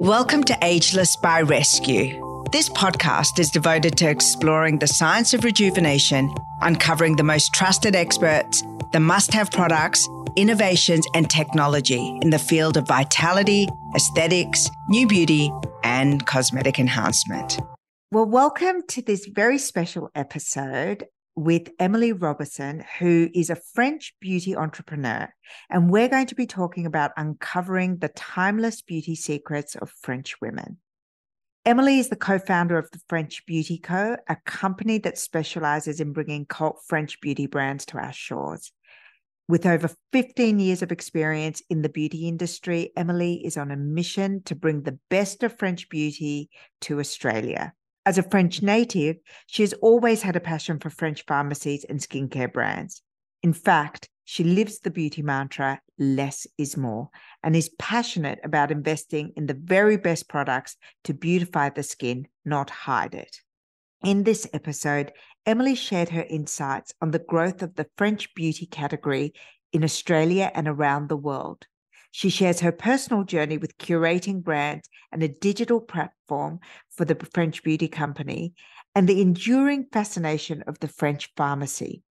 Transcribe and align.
Welcome 0.00 0.42
to 0.44 0.58
Ageless 0.60 1.16
by 1.16 1.40
Rescue. 1.42 2.44
This 2.50 2.68
podcast 2.68 3.38
is 3.38 3.50
devoted 3.50 3.96
to 3.98 4.10
exploring 4.10 4.78
the 4.78 4.86
science 4.86 5.32
of 5.32 5.44
rejuvenation, 5.44 6.34
uncovering 6.60 7.16
the 7.16 7.22
most 7.22 7.54
trusted 7.54 7.94
experts, 7.94 8.62
the 8.92 9.00
must 9.00 9.32
have 9.32 9.50
products, 9.50 10.08
innovations, 10.36 11.06
and 11.14 11.30
technology 11.30 12.18
in 12.22 12.30
the 12.30 12.38
field 12.38 12.76
of 12.76 12.88
vitality, 12.88 13.68
aesthetics, 13.94 14.68
new 14.88 15.06
beauty, 15.06 15.50
and 15.84 16.26
cosmetic 16.26 16.78
enhancement. 16.78 17.58
Well, 18.10 18.26
welcome 18.26 18.82
to 18.88 19.02
this 19.02 19.26
very 19.26 19.58
special 19.58 20.10
episode 20.14 21.06
with 21.36 21.70
Emilie 21.78 22.12
Roberson, 22.12 22.84
who 22.98 23.28
is 23.34 23.50
a 23.50 23.56
French 23.56 24.14
beauty 24.20 24.54
entrepreneur. 24.54 25.32
And 25.70 25.90
we're 25.90 26.08
going 26.08 26.26
to 26.26 26.34
be 26.34 26.46
talking 26.46 26.86
about 26.86 27.12
uncovering 27.16 27.98
the 27.98 28.08
timeless 28.08 28.82
beauty 28.82 29.14
secrets 29.14 29.74
of 29.74 29.90
French 29.90 30.40
women. 30.40 30.78
Emilie 31.64 31.98
is 31.98 32.10
the 32.10 32.16
co 32.16 32.38
founder 32.38 32.76
of 32.76 32.90
the 32.90 33.00
French 33.08 33.46
Beauty 33.46 33.78
Co., 33.78 34.16
a 34.28 34.36
company 34.44 34.98
that 34.98 35.16
specializes 35.16 35.98
in 35.98 36.12
bringing 36.12 36.44
cult 36.44 36.80
French 36.86 37.20
beauty 37.20 37.46
brands 37.46 37.86
to 37.86 37.98
our 37.98 38.12
shores. 38.12 38.70
With 39.48 39.66
over 39.66 39.90
15 40.12 40.58
years 40.58 40.82
of 40.82 40.92
experience 40.92 41.62
in 41.68 41.82
the 41.82 41.88
beauty 41.88 42.28
industry, 42.28 42.92
Emilie 42.96 43.44
is 43.44 43.56
on 43.56 43.70
a 43.70 43.76
mission 43.76 44.42
to 44.44 44.54
bring 44.54 44.82
the 44.82 44.98
best 45.10 45.42
of 45.42 45.58
French 45.58 45.88
beauty 45.88 46.50
to 46.82 47.00
Australia. 47.00 47.72
As 48.06 48.18
a 48.18 48.22
French 48.22 48.62
native, 48.62 49.16
she 49.46 49.62
has 49.62 49.72
always 49.74 50.22
had 50.22 50.36
a 50.36 50.40
passion 50.40 50.78
for 50.78 50.90
French 50.90 51.24
pharmacies 51.26 51.84
and 51.84 52.00
skincare 52.00 52.52
brands. 52.52 53.02
In 53.42 53.52
fact, 53.52 54.10
she 54.24 54.44
lives 54.44 54.78
the 54.78 54.90
beauty 54.90 55.22
mantra 55.22 55.80
less 55.98 56.46
is 56.58 56.76
more 56.76 57.10
and 57.42 57.54
is 57.54 57.70
passionate 57.78 58.40
about 58.42 58.70
investing 58.70 59.32
in 59.36 59.46
the 59.46 59.54
very 59.54 59.96
best 59.96 60.28
products 60.28 60.76
to 61.04 61.14
beautify 61.14 61.68
the 61.68 61.82
skin, 61.82 62.26
not 62.44 62.70
hide 62.70 63.14
it. 63.14 63.40
In 64.02 64.24
this 64.24 64.46
episode, 64.52 65.12
Emilie 65.46 65.74
shared 65.74 66.10
her 66.10 66.26
insights 66.28 66.92
on 67.00 67.10
the 67.10 67.18
growth 67.18 67.62
of 67.62 67.74
the 67.74 67.86
French 67.96 68.34
beauty 68.34 68.66
category 68.66 69.32
in 69.72 69.84
Australia 69.84 70.50
and 70.54 70.68
around 70.68 71.08
the 71.08 71.16
world. 71.16 71.66
She 72.16 72.30
shares 72.30 72.60
her 72.60 72.70
personal 72.70 73.24
journey 73.24 73.58
with 73.58 73.76
curating 73.76 74.40
brands 74.40 74.88
and 75.10 75.20
a 75.20 75.26
digital 75.26 75.80
platform 75.80 76.60
for 76.96 77.04
the 77.04 77.16
French 77.34 77.64
beauty 77.64 77.88
company 77.88 78.54
and 78.94 79.08
the 79.08 79.20
enduring 79.20 79.86
fascination 79.92 80.62
of 80.68 80.78
the 80.78 80.86
French 80.86 81.32
pharmacy. 81.36 82.04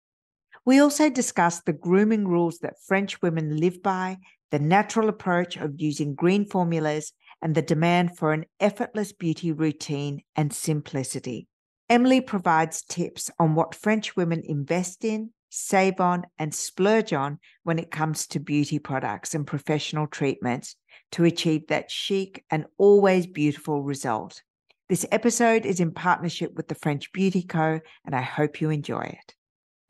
We 0.64 0.80
also 0.80 1.08
discuss 1.08 1.60
the 1.60 1.72
grooming 1.72 2.26
rules 2.26 2.58
that 2.62 2.82
French 2.84 3.22
women 3.22 3.58
live 3.58 3.80
by, 3.80 4.18
the 4.50 4.58
natural 4.58 5.08
approach 5.08 5.56
of 5.56 5.80
using 5.80 6.16
green 6.16 6.46
formulas, 6.46 7.12
and 7.40 7.54
the 7.54 7.62
demand 7.62 8.18
for 8.18 8.32
an 8.32 8.46
effortless 8.58 9.12
beauty 9.12 9.52
routine 9.52 10.24
and 10.34 10.52
simplicity. 10.52 11.46
Emilie 11.88 12.20
provides 12.20 12.82
tips 12.82 13.30
on 13.38 13.54
what 13.54 13.76
French 13.76 14.16
women 14.16 14.42
invest 14.44 15.04
in, 15.04 15.30
save 15.54 16.00
on, 16.00 16.24
and 16.38 16.54
splurge 16.54 17.12
on 17.12 17.38
when 17.62 17.78
it 17.78 17.90
comes 17.90 18.26
to 18.26 18.40
beauty 18.40 18.78
products 18.78 19.34
and 19.34 19.46
professional 19.46 20.06
treatments 20.06 20.76
to 21.10 21.24
achieve 21.24 21.66
that 21.68 21.90
chic 21.90 22.42
and 22.50 22.64
always 22.78 23.26
beautiful 23.26 23.82
result. 23.82 24.42
This 24.88 25.04
episode 25.12 25.66
is 25.66 25.78
in 25.78 25.92
partnership 25.92 26.54
with 26.54 26.68
the 26.68 26.74
French 26.74 27.12
Beauty 27.12 27.42
Co., 27.42 27.80
and 28.06 28.14
I 28.14 28.22
hope 28.22 28.62
you 28.62 28.70
enjoy 28.70 29.02
it. 29.02 29.34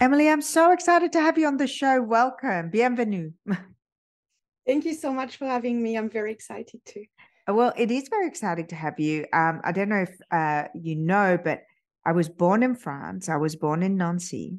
Emilie, 0.01 0.29
I'm 0.29 0.43
so 0.43 0.73
excited 0.73 1.13
to 1.13 1.21
have 1.21 1.39
you 1.39 1.47
on 1.47 1.59
the 1.59 1.69
show. 1.69 2.03
Welcome. 2.03 2.71
Bienvenue. 2.71 3.31
Thank 4.67 4.85
you 4.85 4.95
so 4.95 5.13
much 5.13 5.37
for 5.37 5.47
having 5.47 5.81
me. 5.81 5.97
I'm 5.97 6.11
very 6.11 6.33
excited 6.33 6.81
too. 6.85 7.05
Well, 7.47 7.73
it 7.77 7.93
is 7.93 8.09
very 8.09 8.27
exciting 8.27 8.67
to 8.69 8.75
have 8.75 8.99
you. 8.99 9.27
Um, 9.33 9.61
I 9.63 9.71
don't 9.71 9.89
know 9.89 10.03
if 10.03 10.17
uh, 10.33 10.69
you 10.75 10.97
know, 10.97 11.39
but 11.43 11.63
I 12.05 12.13
was 12.13 12.29
born 12.29 12.65
in 12.65 12.75
France. 12.75 13.29
I 13.29 13.37
was 13.37 13.55
born 13.55 13.85
in 13.85 13.97
Nancy. 13.97 14.59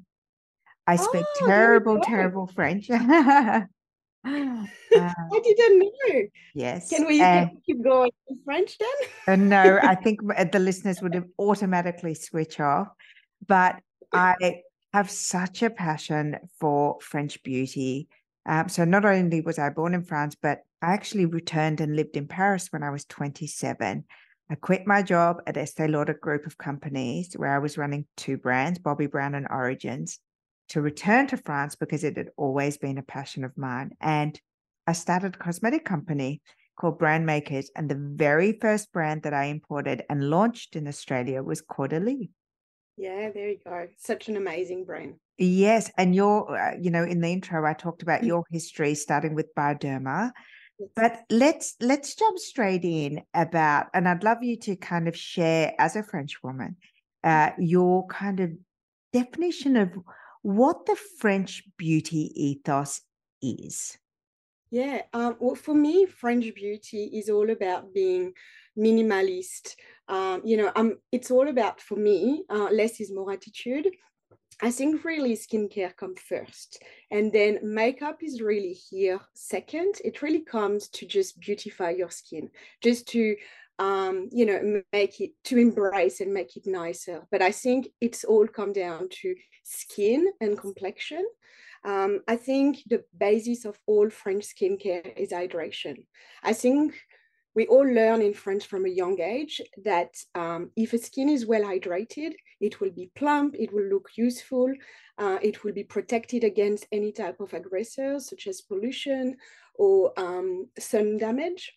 I 0.85 0.95
speak 0.97 1.25
oh, 1.41 1.47
terrible, 1.47 1.99
terrible 2.01 2.47
French. 2.47 2.89
uh, 2.89 3.61
I 4.25 5.39
didn't 5.43 5.79
know. 5.79 6.21
Yes. 6.53 6.89
Can 6.89 7.05
we 7.07 7.21
uh, 7.21 7.47
keep 7.65 7.83
going 7.83 8.11
in 8.27 8.39
French 8.45 8.77
then? 8.77 9.09
uh, 9.27 9.35
no, 9.35 9.79
I 9.81 9.95
think 10.03 10.21
the 10.51 10.59
listeners 10.59 11.01
would 11.01 11.23
automatically 11.37 12.13
switch 12.13 12.59
off. 12.59 12.87
But 13.45 13.79
I 14.13 14.61
have 14.93 15.09
such 15.09 15.63
a 15.63 15.69
passion 15.69 16.37
for 16.59 16.97
French 17.01 17.41
beauty. 17.43 18.07
Um, 18.45 18.69
so 18.69 18.85
not 18.85 19.05
only 19.05 19.41
was 19.41 19.59
I 19.59 19.69
born 19.69 19.93
in 19.93 20.03
France, 20.03 20.35
but 20.41 20.59
I 20.81 20.93
actually 20.93 21.25
returned 21.25 21.81
and 21.81 21.95
lived 21.95 22.15
in 22.15 22.27
Paris 22.27 22.67
when 22.71 22.83
I 22.83 22.91
was 22.91 23.05
27. 23.05 24.03
I 24.49 24.55
quit 24.55 24.85
my 24.85 25.01
job 25.01 25.37
at 25.47 25.57
Estee 25.57 25.87
Lauder 25.87 26.13
Group 26.13 26.45
of 26.45 26.57
Companies, 26.57 27.33
where 27.35 27.53
I 27.53 27.59
was 27.59 27.77
running 27.77 28.05
two 28.17 28.37
brands, 28.37 28.79
Bobbi 28.79 29.09
Brown 29.09 29.35
and 29.35 29.47
Origins 29.49 30.19
to 30.73 30.81
return 30.81 31.27
to 31.27 31.37
France 31.37 31.75
because 31.75 32.03
it 32.03 32.17
had 32.17 32.29
always 32.35 32.77
been 32.79 32.97
a 32.97 33.03
passion 33.03 33.43
of 33.43 33.55
mine. 33.55 33.91
And 34.01 34.39
I 34.87 34.93
started 34.93 35.35
a 35.35 35.37
cosmetic 35.37 35.85
company 35.85 36.41
called 36.79 36.97
Brand 36.97 37.27
Makers. 37.27 37.69
And 37.75 37.87
the 37.87 38.13
very 38.15 38.57
first 38.59 38.91
brand 38.91 39.21
that 39.21 39.35
I 39.35 39.45
imported 39.45 40.01
and 40.09 40.31
launched 40.31 40.75
in 40.75 40.87
Australia 40.87 41.43
was 41.43 41.61
Caudalie. 41.61 42.31
Yeah, 42.97 43.29
there 43.31 43.49
you 43.49 43.59
go. 43.63 43.87
Such 43.99 44.29
an 44.29 44.35
amazing 44.35 44.85
brand. 44.85 45.13
Yes. 45.37 45.91
And 45.95 46.15
your, 46.15 46.57
uh, 46.57 46.75
you 46.81 46.89
know, 46.89 47.03
in 47.03 47.21
the 47.21 47.29
intro, 47.29 47.63
I 47.63 47.73
talked 47.73 48.01
about 48.01 48.21
mm. 48.21 48.27
your 48.27 48.43
history 48.49 48.95
starting 48.95 49.35
with 49.35 49.53
Bioderma. 49.55 50.31
But 50.95 51.21
let's 51.29 51.75
let's 51.81 52.15
jump 52.15 52.39
straight 52.39 52.83
in 52.83 53.21
about, 53.35 53.87
and 53.93 54.09
I'd 54.09 54.23
love 54.23 54.41
you 54.41 54.57
to 54.61 54.75
kind 54.75 55.07
of 55.07 55.15
share 55.15 55.75
as 55.77 55.95
a 55.95 56.01
French 56.01 56.41
woman, 56.41 56.77
uh, 57.23 57.51
your 57.59 58.07
kind 58.07 58.39
of 58.39 58.49
definition 59.13 59.77
of 59.77 59.91
what 60.43 60.85
the 60.85 60.95
French 61.19 61.63
beauty 61.77 62.31
ethos 62.35 63.01
is. 63.41 63.97
Yeah, 64.69 65.03
um, 65.13 65.37
well, 65.39 65.55
for 65.55 65.73
me, 65.73 66.05
French 66.05 66.53
beauty 66.53 67.05
is 67.13 67.29
all 67.29 67.49
about 67.49 67.93
being 67.93 68.33
minimalist. 68.77 69.75
Um, 70.07 70.41
you 70.43 70.57
know, 70.57 70.71
um, 70.75 70.97
it's 71.11 71.31
all 71.31 71.47
about 71.47 71.79
for 71.79 71.95
me, 71.95 72.43
uh, 72.49 72.69
less 72.71 72.99
is 72.99 73.11
more 73.11 73.31
attitude. 73.31 73.89
I 74.61 74.71
think 74.71 75.03
really 75.03 75.35
skincare 75.35 75.95
comes 75.95 76.19
first, 76.21 76.81
and 77.11 77.31
then 77.31 77.59
makeup 77.63 78.17
is 78.21 78.41
really 78.41 78.73
here 78.73 79.19
second. 79.33 79.95
It 80.03 80.21
really 80.21 80.41
comes 80.41 80.89
to 80.89 81.05
just 81.05 81.39
beautify 81.39 81.91
your 81.91 82.11
skin, 82.11 82.49
just 82.81 83.07
to 83.09 83.35
um, 83.79 84.29
you 84.31 84.45
know, 84.45 84.83
make 84.91 85.19
it 85.19 85.31
to 85.45 85.57
embrace 85.57 86.21
and 86.21 86.33
make 86.33 86.55
it 86.55 86.65
nicer. 86.65 87.27
But 87.31 87.41
I 87.41 87.51
think 87.51 87.87
it's 87.99 88.23
all 88.23 88.47
come 88.47 88.73
down 88.73 89.09
to 89.21 89.35
skin 89.63 90.31
and 90.39 90.57
complexion. 90.57 91.25
Um, 91.85 92.21
I 92.27 92.37
think 92.37 92.77
the 92.87 93.03
basis 93.17 93.65
of 93.65 93.77
all 93.85 94.09
French 94.09 94.45
skincare 94.45 95.17
is 95.17 95.31
hydration. 95.31 96.05
I 96.41 96.53
think 96.53 96.93
we 97.55 97.67
all 97.67 97.85
learn 97.85 98.21
in 98.21 98.33
French 98.33 98.65
from 98.65 98.85
a 98.85 98.89
young 98.89 99.19
age 99.21 99.61
that 99.83 100.15
um, 100.33 100.71
if 100.75 100.93
a 100.93 100.97
skin 100.97 101.29
is 101.29 101.45
well 101.45 101.61
hydrated, 101.61 102.33
it 102.59 102.79
will 102.79 102.89
be 102.89 103.11
plump, 103.15 103.55
it 103.57 103.71
will 103.71 103.83
look 103.83 104.09
useful, 104.15 104.73
uh, 105.19 105.37
it 105.41 105.63
will 105.63 105.73
be 105.73 105.83
protected 105.83 106.43
against 106.43 106.87
any 106.91 107.11
type 107.11 107.39
of 107.39 107.53
aggressors 107.53 108.29
such 108.29 108.47
as 108.47 108.61
pollution 108.61 109.35
or 109.75 110.13
um, 110.17 110.67
sun 110.79 111.17
damage. 111.17 111.73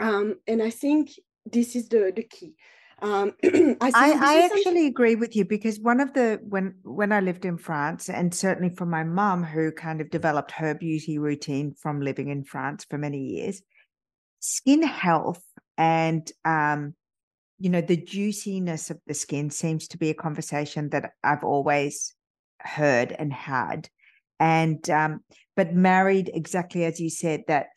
Um, 0.00 0.36
and 0.46 0.62
I 0.62 0.70
think 0.70 1.10
this 1.44 1.76
is 1.76 1.88
the, 1.88 2.12
the 2.14 2.22
key. 2.22 2.54
Um, 3.00 3.34
I, 3.44 3.76
I, 3.80 3.90
I 3.94 4.44
actually 4.44 4.62
something... 4.64 4.86
agree 4.86 5.14
with 5.14 5.36
you 5.36 5.44
because 5.44 5.78
one 5.78 6.00
of 6.00 6.14
the 6.14 6.40
when 6.42 6.74
when 6.82 7.12
I 7.12 7.20
lived 7.20 7.44
in 7.44 7.56
France, 7.56 8.08
and 8.08 8.34
certainly 8.34 8.74
for 8.74 8.86
my 8.86 9.04
mum, 9.04 9.44
who 9.44 9.70
kind 9.70 10.00
of 10.00 10.10
developed 10.10 10.50
her 10.52 10.74
beauty 10.74 11.18
routine 11.18 11.74
from 11.80 12.00
living 12.00 12.28
in 12.28 12.42
France 12.44 12.84
for 12.88 12.98
many 12.98 13.20
years, 13.20 13.62
skin 14.40 14.82
health 14.82 15.42
and 15.76 16.30
um, 16.44 16.94
you 17.58 17.70
know 17.70 17.80
the 17.80 17.96
juiciness 17.96 18.90
of 18.90 18.98
the 19.06 19.14
skin 19.14 19.50
seems 19.50 19.88
to 19.88 19.98
be 19.98 20.10
a 20.10 20.14
conversation 20.14 20.88
that 20.90 21.12
I've 21.22 21.44
always 21.44 22.14
heard 22.60 23.12
and 23.12 23.32
had, 23.32 23.88
and 24.40 24.88
um, 24.90 25.20
but 25.56 25.72
married 25.72 26.30
exactly 26.34 26.84
as 26.84 27.00
you 27.00 27.10
said 27.10 27.44
that 27.46 27.68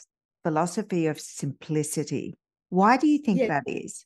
philosophy 0.43 1.07
of 1.07 1.19
simplicity. 1.19 2.37
Why 2.69 2.97
do 2.97 3.07
you 3.07 3.19
think 3.19 3.47
that 3.47 3.63
is? 3.67 4.05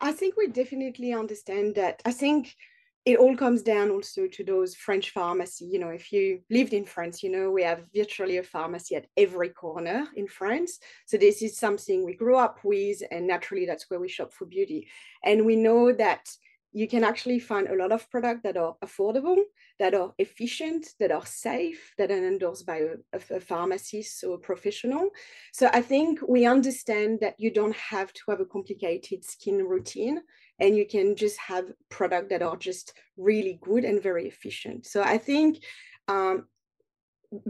I 0.00 0.12
think 0.12 0.36
we 0.36 0.48
definitely 0.48 1.12
understand 1.12 1.74
that. 1.74 2.00
I 2.04 2.12
think 2.12 2.56
it 3.04 3.18
all 3.18 3.36
comes 3.36 3.62
down 3.62 3.90
also 3.90 4.26
to 4.26 4.44
those 4.44 4.74
French 4.74 5.10
pharmacy. 5.10 5.64
You 5.64 5.78
know, 5.78 5.88
if 5.88 6.12
you 6.12 6.40
lived 6.50 6.72
in 6.72 6.84
France, 6.84 7.22
you 7.22 7.30
know, 7.30 7.50
we 7.50 7.62
have 7.62 7.86
virtually 7.94 8.38
a 8.38 8.42
pharmacy 8.42 8.94
at 8.96 9.06
every 9.16 9.50
corner 9.50 10.06
in 10.16 10.26
France. 10.26 10.78
So 11.06 11.16
this 11.16 11.42
is 11.42 11.56
something 11.56 12.04
we 12.04 12.14
grew 12.14 12.36
up 12.36 12.60
with, 12.62 13.02
and 13.10 13.26
naturally 13.26 13.66
that's 13.66 13.88
where 13.88 14.00
we 14.00 14.08
shop 14.08 14.32
for 14.32 14.44
beauty. 14.44 14.88
And 15.24 15.46
we 15.46 15.56
know 15.56 15.92
that 15.92 16.30
you 16.72 16.86
can 16.86 17.02
actually 17.02 17.40
find 17.40 17.66
a 17.66 17.74
lot 17.74 17.90
of 17.90 18.08
products 18.10 18.42
that 18.44 18.56
are 18.56 18.76
affordable, 18.84 19.36
that 19.78 19.94
are 19.94 20.12
efficient, 20.18 20.86
that 21.00 21.10
are 21.10 21.26
safe, 21.26 21.92
that 21.98 22.10
are 22.10 22.26
endorsed 22.28 22.64
by 22.64 22.76
a, 23.12 23.18
a, 23.30 23.40
pharmacist 23.40 24.22
or 24.22 24.34
a 24.34 24.38
professional. 24.38 25.10
So 25.52 25.68
I 25.72 25.82
think 25.82 26.20
we 26.28 26.46
understand 26.46 27.18
that 27.20 27.34
you 27.38 27.52
don't 27.52 27.74
have 27.74 28.12
to 28.12 28.20
have 28.28 28.40
a 28.40 28.44
complicated 28.44 29.24
skin 29.24 29.66
routine 29.66 30.20
and 30.60 30.76
you 30.76 30.86
can 30.86 31.16
just 31.16 31.38
have 31.38 31.72
products 31.88 32.28
that 32.30 32.42
are 32.42 32.56
just 32.56 32.92
really 33.16 33.58
good 33.62 33.84
and 33.84 34.00
very 34.00 34.28
efficient. 34.28 34.86
So 34.86 35.02
I 35.02 35.18
think 35.18 35.64
um, 36.06 36.46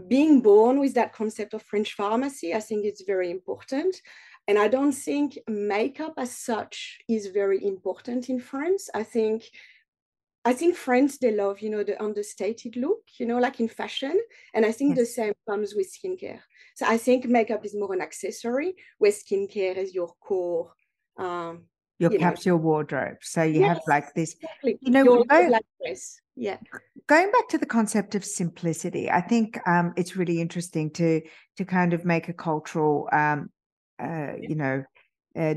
being 0.07 0.41
born 0.41 0.79
with 0.79 0.93
that 0.93 1.13
concept 1.13 1.53
of 1.53 1.63
French 1.63 1.93
pharmacy, 1.93 2.53
I 2.53 2.59
think 2.59 2.85
it's 2.85 3.03
very 3.03 3.31
important. 3.31 3.95
And 4.47 4.57
I 4.57 4.67
don't 4.67 4.91
think 4.91 5.37
makeup 5.47 6.13
as 6.17 6.35
such 6.35 6.99
is 7.07 7.27
very 7.27 7.63
important 7.63 8.29
in 8.29 8.39
France. 8.39 8.89
I 8.93 9.03
think 9.03 9.43
I 10.43 10.53
think 10.53 10.75
France 10.75 11.19
they 11.19 11.35
love, 11.35 11.59
you 11.59 11.69
know, 11.69 11.83
the 11.83 12.01
understated 12.01 12.75
look, 12.75 13.01
you 13.19 13.27
know, 13.27 13.37
like 13.37 13.59
in 13.59 13.67
fashion. 13.67 14.19
And 14.53 14.65
I 14.65 14.71
think 14.71 14.95
yes. 14.95 14.99
the 14.99 15.13
same 15.13 15.33
comes 15.47 15.75
with 15.75 15.93
skincare. 15.93 16.39
So 16.75 16.85
I 16.87 16.97
think 16.97 17.25
makeup 17.25 17.63
is 17.63 17.75
more 17.75 17.93
an 17.93 18.01
accessory, 18.01 18.73
where 18.97 19.11
skincare 19.11 19.77
is 19.77 19.93
your 19.93 20.13
core. 20.19 20.73
Um, 21.17 21.65
your 21.99 22.11
you 22.11 22.17
capsule 22.17 22.57
know. 22.57 22.63
wardrobe. 22.63 23.17
So 23.21 23.43
you 23.43 23.59
yes, 23.59 23.69
have 23.69 23.81
like 23.87 24.13
this, 24.15 24.33
exactly. 24.33 24.79
you 24.81 24.91
know, 24.91 25.03
your 25.03 25.25
yeah. 26.35 26.57
Going 27.07 27.31
back 27.31 27.47
to 27.49 27.59
the 27.59 27.65
concept 27.67 28.15
of 28.15 28.25
simplicity, 28.25 29.11
I 29.11 29.21
think 29.21 29.59
um, 29.67 29.93
it's 29.95 30.15
really 30.15 30.41
interesting 30.41 30.89
to 30.93 31.21
to 31.57 31.65
kind 31.65 31.93
of 31.93 32.03
make 32.03 32.29
a 32.29 32.33
cultural 32.33 33.07
um, 33.11 33.49
uh, 34.01 34.33
you 34.39 34.55
know, 34.55 34.83
uh, 35.37 35.55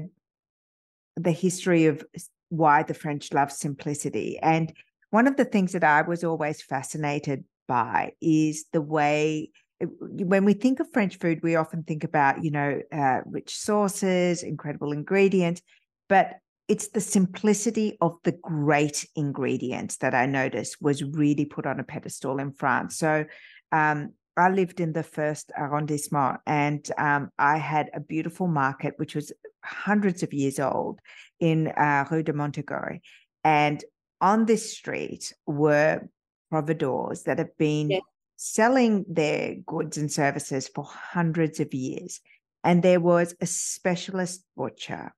the 1.17 1.32
history 1.32 1.87
of 1.87 2.05
why 2.49 2.82
the 2.82 2.94
French 2.94 3.32
love 3.32 3.50
simplicity. 3.50 4.38
And 4.41 4.73
one 5.11 5.26
of 5.26 5.37
the 5.37 5.44
things 5.44 5.73
that 5.73 5.85
I 5.85 6.02
was 6.02 6.25
always 6.25 6.62
fascinated 6.62 7.44
by 7.67 8.12
is 8.20 8.67
the 8.73 8.81
way 8.81 9.50
uh, 9.82 9.87
when 10.00 10.44
we 10.44 10.55
think 10.55 10.81
of 10.81 10.93
French 10.93 11.19
food, 11.19 11.41
we 11.43 11.56
often 11.56 11.82
think 11.82 12.05
about, 12.05 12.44
you 12.44 12.50
know, 12.50 12.81
uh, 12.93 13.20
rich 13.26 13.56
sauces, 13.56 14.43
incredible 14.43 14.93
ingredients, 14.93 15.62
but 16.08 16.35
it's 16.67 16.88
the 16.88 17.00
simplicity 17.00 17.96
of 18.00 18.17
the 18.25 18.32
great 18.32 19.06
ingredients 19.17 19.99
that 19.99 20.14
I 20.14 20.26
noticed 20.26 20.81
was 20.81 21.02
really 21.02 21.44
put 21.44 21.67
on 21.67 21.79
a 21.79 21.85
pedestal 21.85 22.38
in 22.38 22.52
France. 22.52 22.96
So, 22.96 23.25
um, 23.70 24.14
I 24.36 24.48
lived 24.50 24.81
in 24.81 24.92
the 24.92 25.02
first 25.02 25.52
arrondissement 25.56 26.40
and 26.46 26.88
um, 26.98 27.31
I 27.38 27.58
had 27.58 27.90
a 27.94 28.00
beautiful 28.00 28.48
market, 28.48 28.94
which 28.96 29.14
was 29.14 29.32
hundreds 29.64 30.22
of 30.22 30.32
years 30.32 30.58
old 30.58 31.00
in 31.40 31.69
uh, 31.69 32.04
Rue 32.10 32.22
de 32.22 32.32
Montorgueil. 32.32 33.00
And 33.44 33.84
on 34.20 34.46
this 34.46 34.72
street 34.76 35.32
were 35.46 36.08
providors 36.50 37.25
that 37.25 37.38
have 37.38 37.56
been 37.58 37.90
yeah. 37.90 37.98
selling 38.36 39.04
their 39.08 39.56
goods 39.66 39.96
and 39.98 40.10
services 40.10 40.69
for 40.75 40.84
hundreds 40.84 41.60
of 41.60 41.72
years. 41.75 42.20
And 42.62 42.82
there 42.82 43.00
was 43.00 43.34
a 43.40 43.46
specialist 43.46 44.44
butcher, 44.56 45.12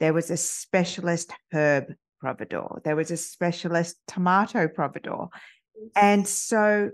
there 0.00 0.12
was 0.12 0.30
a 0.30 0.36
specialist 0.36 1.32
herb 1.52 1.94
providor, 2.22 2.82
there 2.82 2.96
was 2.96 3.10
a 3.10 3.16
specialist 3.16 3.96
tomato 4.08 4.66
providor. 4.66 5.28
And 5.94 6.26
so 6.26 6.90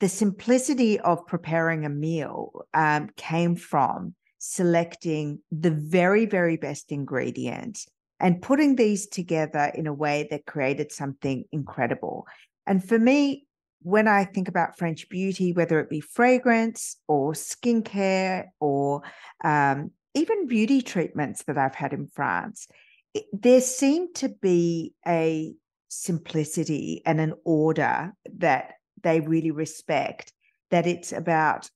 the 0.00 0.08
simplicity 0.08 0.98
of 0.98 1.26
preparing 1.26 1.84
a 1.84 1.90
meal 1.90 2.64
um, 2.74 3.10
came 3.16 3.54
from 3.54 4.14
selecting 4.38 5.40
the 5.52 5.70
very, 5.70 6.24
very 6.24 6.56
best 6.56 6.90
ingredients 6.90 7.86
and 8.18 8.42
putting 8.42 8.76
these 8.76 9.06
together 9.06 9.70
in 9.74 9.86
a 9.86 9.92
way 9.92 10.26
that 10.30 10.46
created 10.46 10.90
something 10.90 11.44
incredible. 11.52 12.26
And 12.66 12.86
for 12.86 12.98
me, 12.98 13.46
when 13.82 14.08
I 14.08 14.24
think 14.24 14.48
about 14.48 14.78
French 14.78 15.08
beauty, 15.08 15.52
whether 15.52 15.80
it 15.80 15.90
be 15.90 16.00
fragrance 16.00 16.96
or 17.06 17.32
skincare 17.32 18.46
or 18.58 19.02
um, 19.44 19.90
even 20.14 20.46
beauty 20.46 20.82
treatments 20.82 21.44
that 21.44 21.58
I've 21.58 21.74
had 21.74 21.92
in 21.92 22.08
France, 22.08 22.68
it, 23.14 23.24
there 23.32 23.60
seemed 23.60 24.14
to 24.16 24.28
be 24.28 24.94
a 25.06 25.54
simplicity 25.88 27.02
and 27.04 27.20
an 27.20 27.34
order 27.44 28.12
that 28.38 28.74
they 29.02 29.20
really 29.20 29.50
respect 29.50 30.32
that 30.70 30.86
it's 30.86 31.12
about 31.12 31.70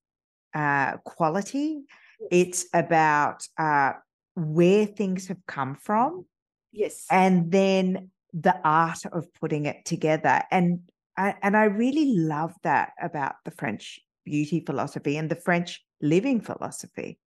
uh, 0.55 0.97
quality, 0.99 1.83
it's 2.31 2.67
about 2.73 3.47
uh, 3.59 3.93
where 4.35 4.87
things 4.87 5.29
have 5.29 5.45
come 5.47 5.75
from. 5.75 6.27
Yes. 6.73 7.07
And 7.11 7.51
then 7.51 8.11
the 8.33 8.57
art 8.65 9.05
of 9.13 9.33
putting 9.35 9.67
it 9.67 9.85
together. 9.85 10.43
And 10.51 10.81
I, 11.17 11.35
and 11.43 11.57
I 11.57 11.65
really 11.65 12.17
love 12.17 12.55
that 12.63 12.93
about 13.01 13.35
the 13.45 13.53
French 13.53 14.01
beauty 14.25 14.61
philosophy 14.65 15.17
and 15.17 15.31
the 15.31 15.37
French 15.37 15.85
living 16.01 16.41
philosophy. 16.41 17.19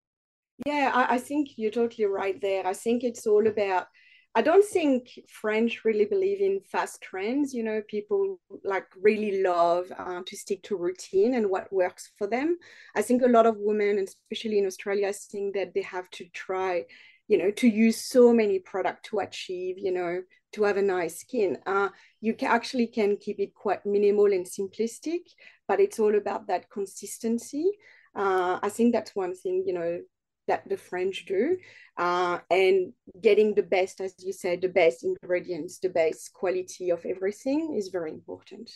Yeah, 0.66 0.92
I, 0.94 1.16
I 1.16 1.18
think 1.20 1.50
you're 1.56 1.72
totally 1.72 2.06
right 2.06 2.40
there. 2.42 2.66
I 2.66 2.74
think 2.74 3.04
it's 3.04 3.28
all 3.28 3.48
about 3.48 3.88
I 4.38 4.42
don't 4.44 4.64
think 4.64 5.20
French 5.28 5.84
really 5.84 6.06
believe 6.06 6.42
in 6.42 6.62
fast 6.62 7.02
trends. 7.02 7.56
You 7.56 7.64
know, 7.64 7.82
people 7.88 8.40
like 8.64 8.86
really 9.02 9.42
love 9.42 9.92
uh, 9.98 10.22
to 10.24 10.38
stick 10.38 10.62
to 10.66 10.78
routine 10.78 11.34
and 11.34 11.50
what 11.50 11.74
works 11.74 12.12
for 12.20 12.28
them. 12.28 12.60
I 12.96 13.02
think 13.02 13.24
a 13.24 13.28
lot 13.28 13.48
of 13.48 13.56
women, 13.58 13.98
especially 13.98 14.60
in 14.60 14.68
Australia, 14.68 15.12
think 15.12 15.56
that 15.56 15.74
they 15.74 15.82
have 15.82 16.08
to 16.12 16.26
try, 16.36 16.86
you 17.28 17.40
know, 17.40 17.50
to 17.50 17.68
use 17.68 17.98
so 17.98 18.32
many 18.32 18.60
products 18.60 19.10
to 19.10 19.22
achieve, 19.22 19.80
you 19.80 19.92
know, 19.92 20.22
to 20.54 20.64
have 20.66 20.78
a 20.78 20.84
nice 20.84 21.22
skin. 21.22 21.58
Uh, 21.66 21.90
you 22.22 22.36
can 22.36 22.52
actually 22.52 22.86
can 22.86 23.18
keep 23.18 23.40
it 23.40 23.56
quite 23.56 23.88
minimal 23.88 24.32
and 24.32 24.46
simplistic, 24.46 25.22
but 25.68 25.80
it's 25.80 25.98
all 25.98 26.16
about 26.16 26.46
that 26.46 26.70
consistency. 26.70 27.72
Uh, 28.16 28.60
I 28.62 28.70
think 28.70 28.94
that's 28.94 29.16
one 29.16 29.34
thing, 29.34 29.64
you 29.66 29.74
know, 29.74 30.00
that 30.48 30.68
the 30.68 30.78
French 30.78 31.26
do, 31.26 31.58
uh, 31.98 32.40
and 32.50 32.94
getting 33.22 33.54
the 33.54 33.64
best, 33.64 34.02
as 34.02 34.14
you 34.20 34.34
said, 34.34 34.62
the 34.62 34.70
best 34.70 35.04
ingredients, 35.04 35.80
the 35.80 35.90
best 35.90 36.34
quality 36.34 36.90
of 36.90 37.06
everything 37.06 37.76
is 37.78 37.90
very 37.90 38.12
important. 38.12 38.70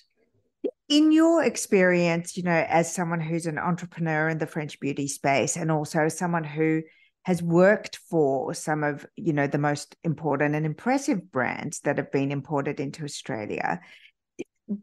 In 0.89 1.11
your 1.11 1.43
experience, 1.43 2.35
you 2.37 2.43
know, 2.43 2.65
as 2.67 2.93
someone 2.93 3.21
who's 3.21 3.45
an 3.45 3.57
entrepreneur 3.57 4.29
in 4.29 4.37
the 4.37 4.47
French 4.47 4.79
beauty 4.79 5.07
space, 5.07 5.55
and 5.55 5.71
also 5.71 6.07
someone 6.09 6.43
who 6.43 6.81
has 7.23 7.41
worked 7.41 7.97
for 8.09 8.53
some 8.53 8.83
of 8.83 9.05
you 9.15 9.33
know 9.33 9.47
the 9.47 9.57
most 9.57 9.95
important 10.03 10.55
and 10.55 10.65
impressive 10.65 11.31
brands 11.31 11.79
that 11.81 11.97
have 11.97 12.11
been 12.11 12.31
imported 12.31 12.79
into 12.79 13.03
Australia. 13.03 13.79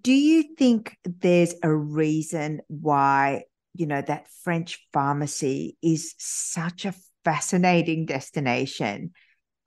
Do 0.03 0.13
you 0.13 0.55
think 0.57 0.97
there's 1.05 1.55
a 1.63 1.75
reason 1.75 2.61
why 2.69 3.45
you 3.79 3.87
know, 3.87 4.03
that 4.03 4.29
French 4.43 4.87
pharmacy 4.93 5.77
is 5.81 6.15
such 6.19 6.85
a 6.85 6.95
fascinating 7.25 8.07
destination 8.07 9.13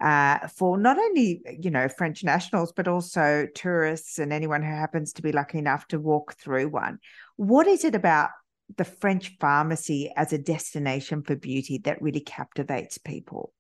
uh, 0.02 0.48
for 0.50 0.78
not 0.78 0.98
only, 0.98 1.42
you 1.60 1.72
know, 1.72 1.88
French 1.88 2.24
nationals, 2.24 2.74
but 2.74 2.88
also 2.88 3.48
tourists 3.56 4.20
and 4.20 4.34
anyone 4.34 4.62
who 4.62 4.72
happens 4.72 5.14
to 5.14 5.22
be 5.22 5.32
lucky 5.32 5.60
enough 5.60 5.88
to 5.88 6.00
walk 6.00 6.36
through 6.36 6.68
one. 6.68 7.00
What 7.38 7.68
is 7.68 7.86
it 7.86 7.96
about 7.96 8.32
the 8.78 8.84
French 8.84 9.38
pharmacy 9.40 10.12
as 10.18 10.34
a 10.34 10.38
destination 10.38 11.24
for 11.24 11.36
beauty 11.36 11.78
that 11.80 12.02
really 12.02 12.20
captivates 12.20 12.98
people? 12.98 13.54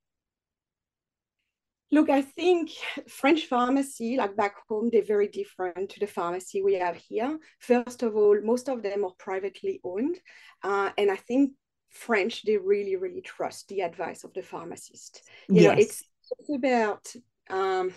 Look, 1.93 2.09
I 2.09 2.21
think 2.21 2.71
French 3.09 3.47
pharmacy, 3.47 4.15
like 4.15 4.37
back 4.37 4.55
home, 4.69 4.89
they're 4.91 5.03
very 5.03 5.27
different 5.27 5.89
to 5.89 5.99
the 5.99 6.07
pharmacy 6.07 6.61
we 6.61 6.75
have 6.75 6.95
here. 6.95 7.37
First 7.59 8.01
of 8.01 8.15
all, 8.15 8.39
most 8.41 8.69
of 8.69 8.81
them 8.81 9.03
are 9.03 9.13
privately 9.19 9.81
owned. 9.83 10.17
Uh, 10.63 10.91
and 10.97 11.11
I 11.11 11.17
think 11.17 11.51
French, 11.89 12.43
they 12.43 12.57
really, 12.57 12.95
really 12.95 13.21
trust 13.21 13.67
the 13.67 13.81
advice 13.81 14.23
of 14.23 14.33
the 14.33 14.41
pharmacist. 14.41 15.23
You 15.49 15.63
yes. 15.63 15.65
know, 15.65 15.81
it's, 15.81 16.03
it's 16.39 16.49
about 16.55 17.13
um, 17.49 17.91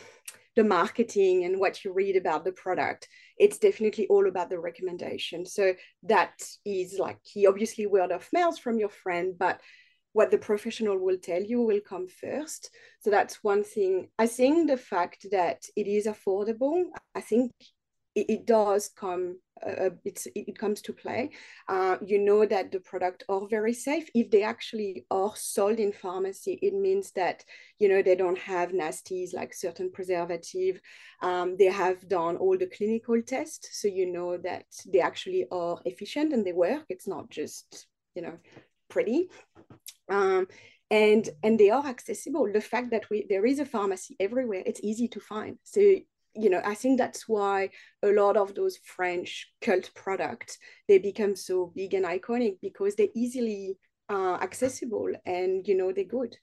the 0.57 0.65
marketing 0.65 1.45
and 1.45 1.61
what 1.61 1.85
you 1.85 1.93
read 1.93 2.17
about 2.17 2.45
the 2.45 2.53
product. 2.53 3.09
It's 3.39 3.59
definitely 3.59 4.09
all 4.09 4.27
about 4.29 4.51
the 4.51 4.59
recommendation. 4.59 5.47
So 5.47 5.75
that 6.05 6.43
is 6.65 6.99
like 6.99 7.23
key. 7.23 7.47
Obviously, 7.47 7.87
word 7.87 8.11
of 8.11 8.29
mouth 8.33 8.59
from 8.59 8.79
your 8.79 8.89
friend, 8.89 9.35
but 9.39 9.61
what 10.15 10.31
the 10.31 10.39
professional 10.39 10.97
will 10.97 11.19
tell 11.19 11.43
you 11.43 11.61
will 11.61 11.81
come 11.81 12.07
first. 12.09 12.71
So 13.01 13.11
that's 13.11 13.43
one 13.45 13.65
thing. 13.65 14.09
I 14.19 14.27
think 14.29 14.69
the 14.71 14.77
fact 14.77 15.27
that 15.33 15.65
it 15.77 15.89
is 15.89 16.07
affordable, 16.07 16.85
I 17.15 17.21
think 17.21 17.51
it, 18.15 18.27
it 18.31 18.47
does 18.47 18.89
come. 18.89 19.39
Uh, 19.65 19.91
it's 20.05 20.29
it 20.37 20.57
comes 20.57 20.83
to 20.83 20.93
play. 20.93 21.31
Uh, 21.69 21.97
you 22.05 22.19
know 22.21 22.47
that 22.47 22.71
the 22.71 22.79
product 22.79 23.25
are 23.29 23.49
very 23.49 23.73
safe. 23.73 24.09
If 24.15 24.31
they 24.31 24.45
actually 24.45 25.05
are 25.11 25.33
sold 25.35 25.81
in 25.81 25.91
pharmacy, 25.91 26.61
it 26.63 26.75
means 26.75 27.11
that 27.13 27.45
you 27.81 27.89
know 27.89 28.01
they 28.01 28.15
don't 28.15 28.39
have 28.39 28.71
nasties 28.71 29.35
like 29.35 29.53
certain 29.53 29.91
preservative. 29.91 30.81
Um, 31.23 31.57
they 31.57 31.73
have 31.73 32.09
done 32.09 32.37
all 32.37 32.57
the 32.57 32.71
clinical 32.77 33.21
tests, 33.21 33.81
so 33.81 33.89
you 33.89 34.13
know 34.13 34.37
that 34.39 34.67
they 34.87 35.01
actually 35.01 35.47
are 35.51 35.81
efficient 35.85 36.33
and 36.33 36.47
they 36.47 36.53
work. 36.53 36.85
It's 36.89 37.09
not 37.09 37.31
just 37.31 37.89
you 38.15 38.23
know 38.23 38.39
pretty. 38.89 39.29
Um, 40.09 40.47
and 40.91 41.29
and 41.43 41.59
they 41.59 41.71
are 41.71 41.87
accessible. 41.87 42.51
The 42.53 42.61
fact 42.61 42.91
that 42.91 43.09
we 43.11 43.27
there 43.29 43.47
is 43.47 43.59
a 43.59 43.65
pharmacy 43.65 44.17
everywhere 44.21 44.63
it's 44.67 44.81
easy 44.83 45.09
to 45.09 45.21
find. 45.21 45.59
So 45.65 45.81
you 46.37 46.51
know 46.51 46.61
i 46.65 46.75
think 46.75 46.99
that's 46.99 47.29
why 47.29 47.71
a 48.03 48.09
lot 48.09 48.37
of 48.37 48.57
those 48.57 48.77
french 48.79 49.53
cult 49.61 49.89
products 49.95 50.59
they 50.89 50.99
become 50.99 51.37
so 51.37 51.71
big 51.77 51.95
and 51.95 52.05
iconic 52.05 52.57
because 52.61 52.97
they're 52.97 53.07
easily 53.15 53.79
uh, 54.09 54.35
accessible 54.41 55.09
and 55.25 55.67
you 55.67 55.77
know 55.77 55.93
they're 55.93 56.05
good. 56.05 56.37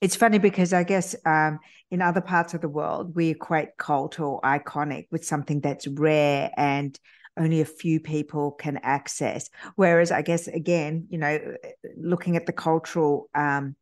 It's 0.00 0.16
funny 0.16 0.38
because 0.38 0.72
I 0.72 0.82
guess 0.82 1.14
um, 1.26 1.58
in 1.90 2.00
other 2.00 2.22
parts 2.22 2.54
of 2.54 2.62
the 2.62 2.68
world, 2.68 3.14
we 3.14 3.28
equate 3.28 3.76
cult 3.76 4.18
or 4.18 4.40
iconic 4.40 5.06
with 5.10 5.24
something 5.26 5.60
that's 5.60 5.86
rare 5.86 6.50
and 6.56 6.98
only 7.40 7.60
a 7.60 7.64
few 7.64 8.00
people 8.00 8.52
can 8.52 8.78
access. 8.82 9.48
Whereas, 9.76 10.12
I 10.12 10.22
guess, 10.22 10.46
again, 10.46 11.06
you 11.10 11.18
know, 11.18 11.38
looking 11.96 12.36
at 12.36 12.46
the 12.46 12.52
cultural 12.52 13.28
um, 13.34 13.74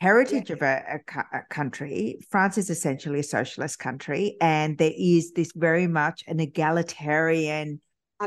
heritage 0.00 0.50
yeah. 0.50 0.56
of 0.56 0.62
a, 0.62 1.00
a, 1.14 1.38
a, 1.38 1.42
country, 1.50 2.18
France 2.30 2.58
is 2.58 2.70
essentially 2.70 3.20
a 3.20 3.24
socialist 3.24 3.78
country, 3.78 4.36
and 4.40 4.78
there 4.78 4.92
is 4.96 5.32
this 5.32 5.52
very 5.54 5.86
much 5.86 6.22
an 6.26 6.40
egalitarian 6.40 7.80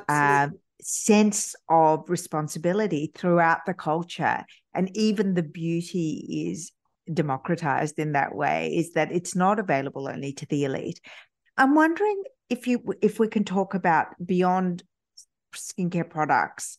uh, 0.10 0.50
sense 0.82 1.56
of 1.70 2.10
responsibility 2.10 3.12
throughout 3.16 3.66
the 3.66 3.74
culture. 3.74 4.44
And 4.74 4.96
even 4.98 5.34
the 5.34 5.44
beauty 5.44 6.48
is 6.50 6.72
democratized 7.12 8.00
in 8.00 8.14
that 8.14 8.34
way 8.34 8.74
is 8.76 8.94
that 8.94 9.12
it's 9.12 9.36
not 9.36 9.60
available 9.60 10.08
only 10.08 10.34
to 10.34 10.46
the 10.48 10.64
elite. 10.64 11.00
I'm 11.58 11.76
wondering 11.76 12.24
if 12.54 12.68
you 12.68 12.82
if 13.02 13.20
we 13.20 13.28
can 13.28 13.44
talk 13.44 13.74
about 13.74 14.08
beyond 14.24 14.84
skincare 15.56 16.10
products 16.10 16.78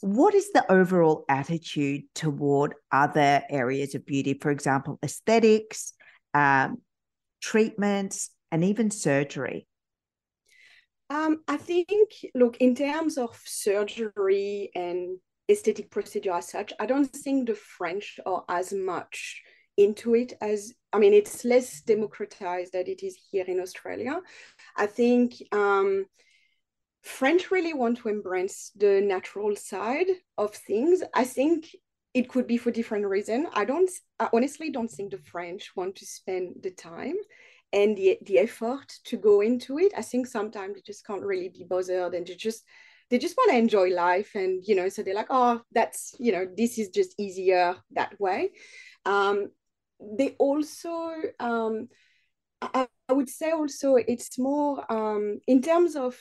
what 0.00 0.34
is 0.34 0.52
the 0.52 0.70
overall 0.70 1.24
attitude 1.30 2.02
toward 2.14 2.74
other 2.92 3.42
areas 3.48 3.94
of 3.94 4.04
beauty 4.04 4.34
for 4.40 4.50
example 4.50 4.98
aesthetics 5.02 5.94
um, 6.34 6.76
treatments 7.40 8.30
and 8.52 8.62
even 8.62 8.90
surgery 8.90 9.66
um, 11.08 11.40
i 11.48 11.56
think 11.56 12.10
look 12.34 12.58
in 12.58 12.74
terms 12.74 13.16
of 13.16 13.40
surgery 13.44 14.70
and 14.74 15.18
aesthetic 15.50 15.90
procedure 15.90 16.32
as 16.32 16.48
such 16.48 16.72
i 16.78 16.86
don't 16.86 17.12
think 17.24 17.48
the 17.48 17.54
french 17.54 18.20
are 18.26 18.44
as 18.48 18.72
much 18.72 19.42
into 19.76 20.14
it 20.14 20.34
as 20.40 20.74
I 20.94 20.98
mean, 21.00 21.12
it's 21.12 21.44
less 21.44 21.80
democratized 21.80 22.72
than 22.72 22.86
it 22.86 23.02
is 23.02 23.18
here 23.32 23.44
in 23.48 23.58
Australia. 23.58 24.20
I 24.76 24.86
think 24.86 25.34
um, 25.52 26.06
French 27.02 27.50
really 27.50 27.74
want 27.74 27.98
to 27.98 28.08
embrace 28.08 28.70
the 28.76 29.00
natural 29.00 29.56
side 29.56 30.06
of 30.38 30.54
things. 30.54 31.02
I 31.14 31.24
think 31.24 31.74
it 32.14 32.28
could 32.28 32.46
be 32.46 32.56
for 32.56 32.70
different 32.70 33.06
reasons. 33.06 33.48
I 33.54 33.64
don't, 33.64 33.90
I 34.20 34.28
honestly 34.32 34.70
don't 34.70 34.90
think 34.90 35.10
the 35.10 35.18
French 35.18 35.72
want 35.76 35.96
to 35.96 36.06
spend 36.06 36.56
the 36.62 36.70
time 36.70 37.16
and 37.72 37.96
the, 37.96 38.18
the 38.24 38.38
effort 38.38 38.92
to 39.04 39.16
go 39.16 39.40
into 39.40 39.78
it. 39.78 39.92
I 39.96 40.02
think 40.02 40.26
sometimes 40.26 40.76
they 40.76 40.82
just 40.86 41.06
can't 41.06 41.22
really 41.22 41.48
be 41.48 41.64
bothered 41.64 42.14
and 42.14 42.26
they 42.26 42.34
just 42.34 42.64
they 43.10 43.18
just 43.18 43.36
want 43.36 43.50
to 43.50 43.58
enjoy 43.58 43.90
life 43.90 44.34
and 44.34 44.62
you 44.66 44.74
know 44.74 44.88
so 44.88 45.02
they're 45.02 45.14
like 45.14 45.28
oh 45.30 45.60
that's 45.72 46.14
you 46.18 46.32
know 46.32 46.46
this 46.56 46.78
is 46.78 46.88
just 46.88 47.14
easier 47.18 47.76
that 47.92 48.18
way 48.18 48.50
um, 49.04 49.50
they 50.00 50.30
also 50.38 51.12
um, 51.38 51.88
I, 52.72 52.86
I, 53.08 53.12
would 53.12 53.28
say 53.28 53.50
also 53.50 53.96
it's 53.96 54.38
more 54.38 54.84
um, 54.92 55.40
in 55.46 55.62
terms 55.62 55.96
of 55.96 56.16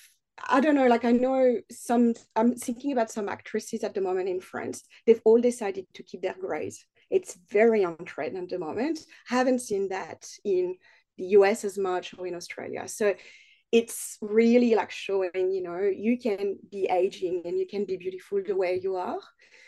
I 0.49 0.61
don't 0.61 0.75
know, 0.75 0.87
like 0.87 1.05
I 1.05 1.11
know 1.11 1.59
some, 1.71 2.15
I'm 2.35 2.55
thinking 2.55 2.91
about 2.91 3.11
some 3.11 3.29
actresses 3.29 3.83
at 3.83 3.93
the 3.93 4.01
moment 4.01 4.29
in 4.29 4.41
France. 4.41 4.83
They've 5.05 5.21
all 5.25 5.39
decided 5.39 5.85
to 5.93 6.03
keep 6.03 6.23
their 6.23 6.35
grays. 6.39 6.83
It's 7.11 7.37
very 7.51 7.85
on 7.85 7.97
trend 8.05 8.35
at 8.37 8.49
the 8.49 8.57
moment. 8.57 8.99
Haven't 9.27 9.59
seen 9.59 9.89
that 9.89 10.27
in 10.43 10.75
the 11.17 11.25
US 11.37 11.63
as 11.63 11.77
much 11.77 12.15
or 12.17 12.25
in 12.25 12.33
Australia. 12.33 12.87
So 12.87 13.13
it's 13.71 14.17
really 14.21 14.73
like 14.73 14.89
showing, 14.89 15.51
you 15.51 15.61
know, 15.61 15.79
you 15.79 16.17
can 16.17 16.57
be 16.71 16.87
aging 16.89 17.43
and 17.45 17.59
you 17.59 17.67
can 17.67 17.85
be 17.85 17.97
beautiful 17.97 18.41
the 18.43 18.55
way 18.55 18.79
you 18.81 18.95
are. 18.95 19.19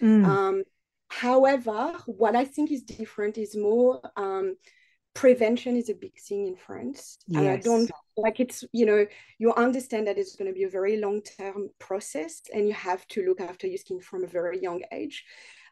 Mm. 0.01 0.25
Um, 0.25 0.63
However, 1.09 1.97
what 2.07 2.35
I 2.35 2.45
think 2.45 2.71
is 2.71 2.83
different 2.83 3.37
is 3.37 3.55
more 3.55 4.01
um, 4.17 4.57
prevention 5.15 5.75
is 5.75 5.89
a 5.89 5.95
big 5.95 6.19
thing 6.19 6.45
in 6.45 6.55
France. 6.55 7.17
Yes. 7.27 7.39
And 7.39 7.49
I 7.49 7.57
don't 7.57 7.91
like 8.17 8.39
it's, 8.39 8.63
you 8.71 8.85
know, 8.85 9.05
you 9.39 9.53
understand 9.53 10.07
that 10.07 10.17
it's 10.17 10.35
going 10.35 10.49
to 10.49 10.53
be 10.53 10.63
a 10.63 10.69
very 10.69 10.97
long 10.97 11.21
term 11.21 11.69
process 11.79 12.41
and 12.53 12.67
you 12.67 12.73
have 12.73 13.07
to 13.07 13.25
look 13.25 13.41
after 13.41 13.65
your 13.65 13.77
skin 13.77 13.99
from 13.99 14.23
a 14.23 14.27
very 14.27 14.61
young 14.61 14.83
age. 14.91 15.25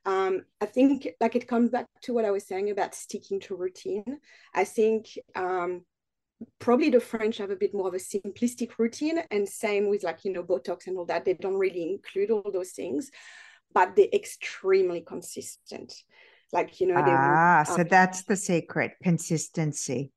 Um, 0.05 0.41
I 0.59 0.65
think 0.65 1.07
like 1.21 1.35
it 1.35 1.47
comes 1.47 1.69
back 1.69 1.87
to 2.03 2.13
what 2.13 2.25
I 2.25 2.31
was 2.31 2.47
saying 2.47 2.71
about 2.71 2.95
sticking 2.95 3.39
to 3.41 3.55
routine. 3.55 4.19
I 4.55 4.63
think 4.63 5.07
um, 5.35 5.83
probably 6.59 6.89
the 6.89 6.99
French 6.99 7.37
have 7.37 7.51
a 7.51 7.55
bit 7.55 7.73
more 7.73 7.87
of 7.87 7.93
a 7.93 7.97
simplistic 7.97 8.71
routine, 8.77 9.19
and 9.31 9.47
same 9.47 9.89
with 9.89 10.03
like 10.03 10.25
you 10.25 10.33
know 10.33 10.43
Botox 10.43 10.87
and 10.87 10.97
all 10.97 11.05
that. 11.05 11.23
They 11.23 11.35
don't 11.35 11.53
really 11.53 11.83
include 11.83 12.31
all 12.31 12.51
those 12.51 12.71
things 12.71 13.11
but 13.73 13.95
they're 13.95 14.07
extremely 14.13 15.01
consistent. 15.01 15.93
Like, 16.53 16.79
you 16.79 16.87
know, 16.87 17.01
they 17.01 17.11
Ah, 17.11 17.63
so 17.67 17.83
that's 17.83 18.23
the 18.23 18.35
secret 18.35 18.93
consistency. 19.01 20.11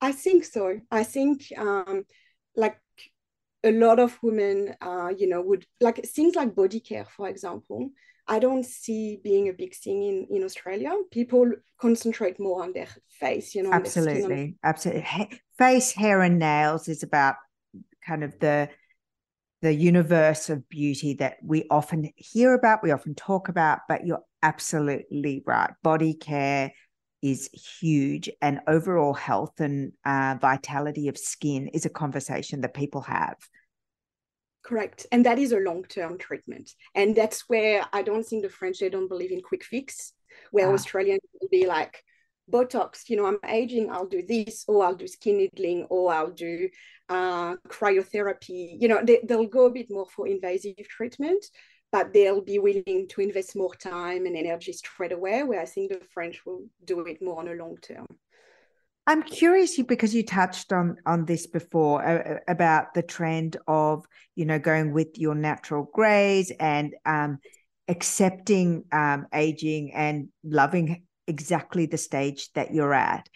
I 0.00 0.12
think 0.12 0.44
so. 0.44 0.80
I 0.90 1.04
think 1.04 1.52
um 1.56 2.04
like 2.54 2.78
a 3.64 3.72
lot 3.72 3.98
of 3.98 4.18
women 4.22 4.74
uh, 4.80 5.12
you 5.16 5.28
know, 5.28 5.40
would 5.40 5.66
like 5.80 6.04
things 6.04 6.34
like 6.34 6.54
body 6.54 6.80
care, 6.80 7.04
for 7.04 7.28
example. 7.28 7.90
I 8.28 8.38
don't 8.40 8.66
see 8.66 9.20
being 9.22 9.48
a 9.48 9.52
big 9.52 9.74
thing 9.74 10.02
in, 10.02 10.26
in 10.30 10.44
Australia. 10.44 10.92
People 11.12 11.52
concentrate 11.80 12.40
more 12.40 12.62
on 12.62 12.72
their 12.72 12.88
face, 13.08 13.54
you 13.54 13.62
know. 13.62 13.72
Absolutely. 13.72 14.56
Absolutely. 14.64 15.40
Face, 15.58 15.92
hair, 15.92 16.22
and 16.22 16.38
nails 16.38 16.88
is 16.88 17.02
about 17.02 17.36
kind 18.04 18.24
of 18.24 18.38
the 18.40 18.68
the 19.62 19.72
universe 19.72 20.50
of 20.50 20.68
beauty 20.68 21.14
that 21.14 21.38
we 21.42 21.66
often 21.70 22.10
hear 22.16 22.52
about, 22.52 22.82
we 22.82 22.90
often 22.92 23.14
talk 23.14 23.48
about, 23.48 23.80
but 23.88 24.06
you're 24.06 24.22
absolutely 24.46 25.42
right. 25.44 25.72
Body 25.82 26.14
care 26.14 26.72
is 27.22 27.48
huge, 27.80 28.30
and 28.40 28.60
overall 28.68 29.14
health 29.14 29.60
and 29.60 29.92
uh, 30.04 30.36
vitality 30.40 31.08
of 31.08 31.18
skin 31.18 31.68
is 31.68 31.84
a 31.84 31.90
conversation 31.90 32.60
that 32.60 32.74
people 32.74 33.00
have. 33.00 33.36
Correct. 34.62 35.06
And 35.12 35.24
that 35.26 35.38
is 35.38 35.52
a 35.52 35.58
long 35.58 35.84
term 35.84 36.18
treatment. 36.18 36.70
And 36.94 37.14
that's 37.14 37.48
where 37.48 37.84
I 37.92 38.02
don't 38.02 38.24
think 38.24 38.42
the 38.42 38.48
French, 38.48 38.78
they 38.78 38.88
don't 38.88 39.08
believe 39.08 39.32
in 39.32 39.40
quick 39.40 39.64
fix, 39.64 40.12
where 40.50 40.70
ah. 40.70 40.74
Australians 40.74 41.20
will 41.40 41.48
be 41.50 41.66
like, 41.66 42.02
Botox, 42.52 43.08
you 43.08 43.16
know, 43.16 43.26
I'm 43.26 43.38
aging, 43.48 43.90
I'll 43.90 44.06
do 44.06 44.22
this, 44.26 44.64
or 44.68 44.84
I'll 44.84 44.94
do 44.94 45.08
skin 45.08 45.38
needling, 45.38 45.84
or 45.90 46.12
I'll 46.12 46.30
do 46.30 46.68
uh, 47.08 47.56
cryotherapy. 47.68 48.76
You 48.80 48.88
know, 48.88 49.00
they, 49.02 49.20
they'll 49.26 49.46
go 49.46 49.66
a 49.66 49.70
bit 49.78 49.88
more 49.90 50.06
for 50.14 50.28
invasive 50.28 50.88
treatment, 50.88 51.44
but 51.92 52.12
they'll 52.12 52.40
be 52.40 52.58
willing 52.58 53.06
to 53.08 53.20
invest 53.20 53.56
more 53.56 53.74
time 53.74 54.26
and 54.26 54.36
energy 54.36 54.72
straight 54.72 55.12
away, 55.12 55.42
where 55.42 55.60
I 55.60 55.66
think 55.66 55.90
the 55.90 56.00
French 56.12 56.44
will 56.44 56.64
do 56.84 57.00
it 57.00 57.22
more 57.22 57.38
on 57.38 57.48
a 57.48 57.54
long 57.54 57.76
term. 57.80 58.06
I'm 59.08 59.22
curious 59.22 59.80
because 59.80 60.14
you 60.14 60.24
touched 60.24 60.72
on 60.72 60.96
on 61.06 61.26
this 61.26 61.46
before 61.46 62.04
uh, 62.04 62.38
about 62.48 62.94
the 62.94 63.02
trend 63.02 63.56
of 63.68 64.04
you 64.34 64.44
know 64.44 64.58
going 64.58 64.92
with 64.92 65.16
your 65.16 65.36
natural 65.36 65.88
grays 65.92 66.50
and 66.58 66.92
um, 67.04 67.38
accepting 67.86 68.84
um, 68.90 69.26
aging 69.32 69.92
and 69.94 70.28
loving 70.42 71.04
exactly 71.28 71.86
the 71.86 71.98
stage 71.98 72.52
that 72.54 72.74
you're 72.74 72.94
at. 72.94 73.28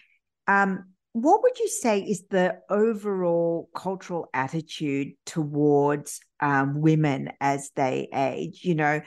Um, 0.48 0.89
what 1.12 1.42
would 1.42 1.58
you 1.58 1.68
say 1.68 2.00
is 2.00 2.24
the 2.30 2.58
overall 2.68 3.68
cultural 3.74 4.28
attitude 4.32 5.12
towards 5.26 6.20
um, 6.40 6.80
women 6.80 7.30
as 7.40 7.70
they 7.74 8.08
age? 8.14 8.60
You 8.62 8.76
know, 8.76 9.00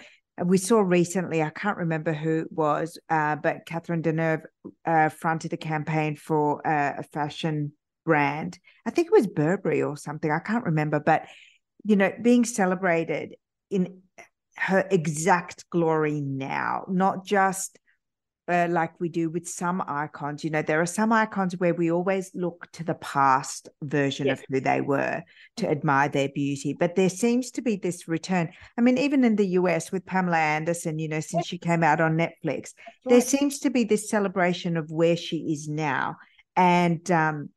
we 0.43 0.57
saw 0.57 0.79
recently, 0.79 1.41
I 1.41 1.49
can't 1.49 1.77
remember 1.77 2.11
who 2.11 2.41
it 2.41 2.51
was, 2.51 2.97
uh, 3.09 3.37
but 3.37 3.65
Catherine 3.65 4.01
Deneuve 4.01 4.43
uh, 4.85 5.09
fronted 5.09 5.53
a 5.53 5.57
campaign 5.57 6.15
for 6.15 6.65
uh, 6.67 6.95
a 6.99 7.03
fashion 7.03 7.71
brand. 8.05 8.59
I 8.85 8.89
think 8.89 9.07
it 9.07 9.13
was 9.13 9.27
Burberry 9.27 9.81
or 9.81 9.95
something. 9.95 10.29
I 10.29 10.39
can't 10.39 10.65
remember, 10.65 10.99
but 10.99 11.25
you 11.85 11.95
know, 11.95 12.11
being 12.21 12.45
celebrated 12.45 13.35
in 13.69 14.01
her 14.57 14.85
exact 14.89 15.69
glory 15.69 16.21
now, 16.21 16.85
not 16.87 17.25
just 17.25 17.77
uh, 18.47 18.67
like 18.69 18.99
we 18.99 19.07
do 19.07 19.29
with 19.29 19.47
some 19.47 19.81
icons. 19.87 20.43
You 20.43 20.49
know, 20.49 20.61
there 20.61 20.81
are 20.81 20.85
some 20.85 21.13
icons 21.13 21.57
where 21.57 21.73
we 21.73 21.91
always 21.91 22.31
look 22.33 22.69
to 22.73 22.83
the 22.83 22.95
past 22.95 23.69
version 23.81 24.27
yes. 24.27 24.39
of 24.39 24.45
who 24.49 24.59
they 24.59 24.81
were 24.81 25.23
to 25.57 25.69
admire 25.69 26.09
their 26.09 26.29
beauty. 26.29 26.75
But 26.77 26.95
there 26.95 27.09
seems 27.09 27.51
to 27.51 27.61
be 27.61 27.77
this 27.77 28.07
return. 28.07 28.49
I 28.77 28.81
mean, 28.81 28.97
even 28.97 29.23
in 29.23 29.37
the 29.37 29.47
US 29.47 29.91
with 29.91 30.05
Pamela 30.05 30.37
Anderson, 30.37 30.99
you 30.99 31.07
know, 31.07 31.21
since 31.21 31.47
she 31.47 31.57
came 31.57 31.83
out 31.83 32.01
on 32.01 32.17
Netflix, 32.17 32.43
right. 32.45 33.07
there 33.07 33.21
seems 33.21 33.59
to 33.59 33.69
be 33.69 33.85
this 33.85 34.09
celebration 34.09 34.75
of 34.75 34.91
where 34.91 35.17
she 35.17 35.53
is 35.53 35.69
now. 35.69 36.17
And, 36.55 37.09
um, 37.11 37.49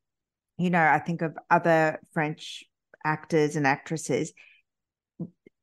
you 0.56 0.70
know, 0.70 0.82
I 0.82 1.00
think 1.00 1.20
of 1.20 1.36
other 1.50 2.00
French 2.14 2.64
actors 3.04 3.56
and 3.56 3.66
actresses. 3.66 4.32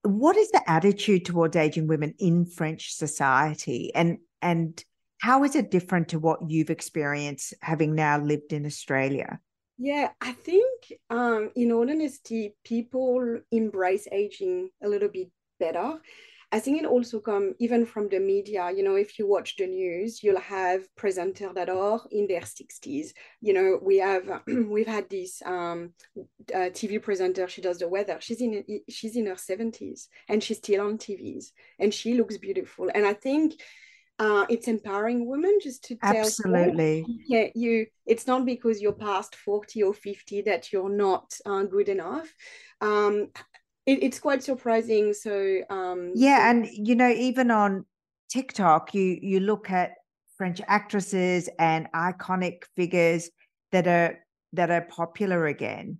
What 0.02 0.36
is 0.36 0.52
the 0.52 0.70
attitude 0.70 1.24
towards 1.24 1.56
aging 1.56 1.88
women 1.88 2.14
in 2.20 2.46
French 2.46 2.94
society? 2.94 3.92
And, 3.96 4.18
and, 4.42 4.84
how 5.24 5.46
is 5.46 5.56
it 5.56 5.72
different 5.72 6.10
to 6.10 6.20
what 6.20 6.50
you've 6.50 6.70
experienced 6.70 7.54
having 7.62 7.96
now 7.96 8.20
lived 8.20 8.52
in 8.52 8.66
Australia? 8.66 9.40
Yeah, 9.78 10.10
I 10.20 10.34
think 10.34 10.92
um, 11.10 11.50
in 11.56 11.72
all 11.72 11.90
honesty, 11.90 12.58
people 12.66 13.40
embrace 13.50 14.06
aging 14.12 14.70
a 14.84 14.90
little 14.90 15.08
bit 15.08 15.30
better. 15.62 16.02
I 16.52 16.60
think 16.60 16.82
it 16.82 16.86
also 16.86 17.22
come 17.22 17.54
even 17.60 17.86
from 17.86 18.10
the 18.10 18.20
media. 18.20 18.70
You 18.76 18.84
know, 18.84 18.96
if 18.96 19.18
you 19.18 19.26
watch 19.26 19.56
the 19.56 19.66
news, 19.66 20.22
you'll 20.22 20.42
have 20.42 20.82
presenters 21.00 21.54
that 21.54 21.70
are 21.70 22.02
in 22.12 22.28
their 22.28 22.42
60s. 22.42 23.14
You 23.40 23.54
know, 23.54 23.80
we 23.82 24.00
have 24.00 24.42
we've 24.48 24.88
had 24.88 25.10
this 25.10 25.42
um, 25.46 25.94
uh, 26.54 26.70
TV 26.78 27.02
presenter. 27.02 27.48
She 27.48 27.62
does 27.62 27.80
the 27.80 27.88
weather. 27.88 28.18
She's 28.20 28.42
in 28.42 28.66
she's 28.90 29.16
in 29.16 29.28
her 29.28 29.36
70s 29.36 30.08
and 30.28 30.44
she's 30.44 30.58
still 30.58 30.86
on 30.86 30.98
TVs 30.98 31.46
and 31.80 31.94
she 31.94 32.14
looks 32.16 32.38
beautiful. 32.38 32.90
And 32.94 33.06
I 33.06 33.14
think 33.14 33.54
uh, 34.20 34.46
it's 34.50 34.68
empowering 34.68 35.28
women 35.28 35.58
just 35.62 35.84
to 35.84 35.96
tell 35.96 36.16
absolutely 36.16 37.06
yeah 37.28 37.48
you 37.56 37.86
it's 38.06 38.28
not 38.28 38.46
because 38.46 38.82
you're 38.82 38.94
past 38.94 39.36
40 39.36 39.84
or 39.84 39.94
50 39.94 40.42
that 40.44 40.72
you're 40.72 40.90
not 40.90 41.34
uh, 41.46 41.64
good 41.64 41.90
enough 41.90 42.32
um, 42.82 43.30
it, 43.86 44.04
it's 44.04 44.20
quite 44.20 44.44
surprising. 44.44 45.14
So 45.14 45.62
um, 45.70 46.12
yeah, 46.16 46.50
and 46.50 46.68
you 46.72 46.96
know, 46.96 47.10
even 47.10 47.52
on 47.52 47.86
TikTok, 48.30 48.94
you 48.94 49.18
you 49.22 49.40
look 49.40 49.70
at 49.70 49.92
French 50.38 50.62
actresses 50.68 51.50
and 51.60 51.88
iconic 51.94 52.64
figures 52.76 53.30
that 53.72 53.88
are 53.88 54.20
that 54.54 54.72
are 54.72 54.82
popular 54.82 55.48
again. 55.48 56.00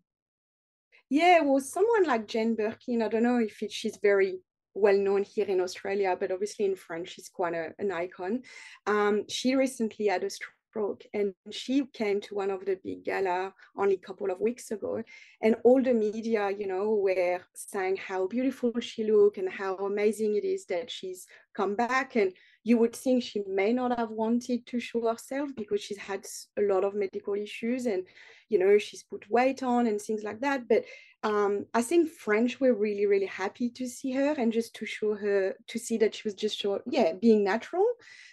Yeah, 1.10 1.42
well, 1.42 1.60
someone 1.60 2.06
like 2.06 2.28
Jane 2.28 2.56
Birkin, 2.56 3.02
I 3.04 3.08
don't 3.08 3.24
know 3.24 3.38
if 3.38 3.62
it, 3.62 3.72
she's 3.72 4.00
very 4.02 4.40
well 4.74 4.98
known 4.98 5.24
here 5.24 5.46
in 5.46 5.62
Australia, 5.62 6.16
but 6.20 6.32
obviously 6.32 6.66
in 6.66 6.76
France, 6.76 7.10
she's 7.10 7.30
quite 7.30 7.54
a, 7.54 7.74
an 7.80 7.92
icon. 7.92 8.42
Um, 8.88 9.26
she 9.30 9.56
recently 9.56 10.08
had 10.08 10.24
a 10.24 10.30
stroke 10.30 11.04
and 11.14 11.34
she 11.52 11.86
came 11.94 12.20
to 12.20 12.36
one 12.36 12.50
of 12.50 12.66
the 12.66 12.80
big 12.84 13.04
gala 13.06 13.54
only 13.78 13.96
a 13.96 14.08
couple 14.08 14.32
of 14.32 14.40
weeks 14.40 14.72
ago 14.72 15.04
and 15.42 15.56
all 15.64 15.82
the 15.82 15.94
media 15.94 16.50
you 16.50 16.66
know 16.66 16.96
were 16.96 17.40
saying 17.54 17.96
how 17.96 18.26
beautiful 18.28 18.74
she 18.80 19.04
looked 19.04 19.38
and 19.38 19.50
how 19.50 19.76
amazing 19.76 20.36
it 20.36 20.44
is 20.44 20.66
that 20.66 20.90
she's 20.90 21.28
come 21.56 21.76
back 21.76 22.16
and 22.16 22.34
you 22.64 22.78
would 22.78 22.96
think 22.96 23.24
she 23.24 23.44
may 23.48 23.74
not 23.74 23.98
have 23.98 24.10
wanted 24.10 24.66
to 24.66 24.80
show 24.80 25.08
herself 25.08 25.50
because 25.56 25.82
she's 25.82 25.98
had 25.98 26.26
a 26.58 26.62
lot 26.62 26.84
of 26.84 26.96
medical 26.96 27.34
issues 27.34 27.86
and 27.86 28.04
you 28.50 28.58
know 28.58 28.78
she's 28.78 29.04
put 29.04 29.30
weight 29.30 29.62
on 29.64 29.88
and 29.88 30.02
things 30.02 30.24
like 30.24 30.40
that 30.40 30.68
but 30.68 30.84
um, 31.24 31.66
I 31.74 31.82
think 31.82 32.10
French 32.10 32.60
were 32.60 32.74
really, 32.74 33.06
really 33.06 33.28
happy 33.28 33.70
to 33.72 33.88
see 33.88 34.12
her 34.12 34.36
and 34.38 34.52
just 34.52 34.76
to 34.76 34.86
show 34.86 35.16
her 35.16 35.56
to 35.68 35.80
see 35.80 35.98
that 35.98 36.14
she 36.14 36.24
was 36.26 36.34
just 36.34 36.60
show, 36.60 36.82
yeah, 36.86 37.14
being 37.14 37.46
natural. 37.46 37.86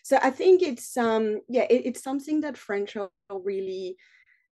So 0.02 0.18
I 0.20 0.30
think 0.30 0.60
it's 0.60 0.96
um 0.96 1.40
yeah, 1.48 1.66
it, 1.70 1.82
it's 1.86 2.02
something 2.02 2.40
that 2.40 2.58
French 2.58 2.96
are 2.96 3.10
really 3.30 3.96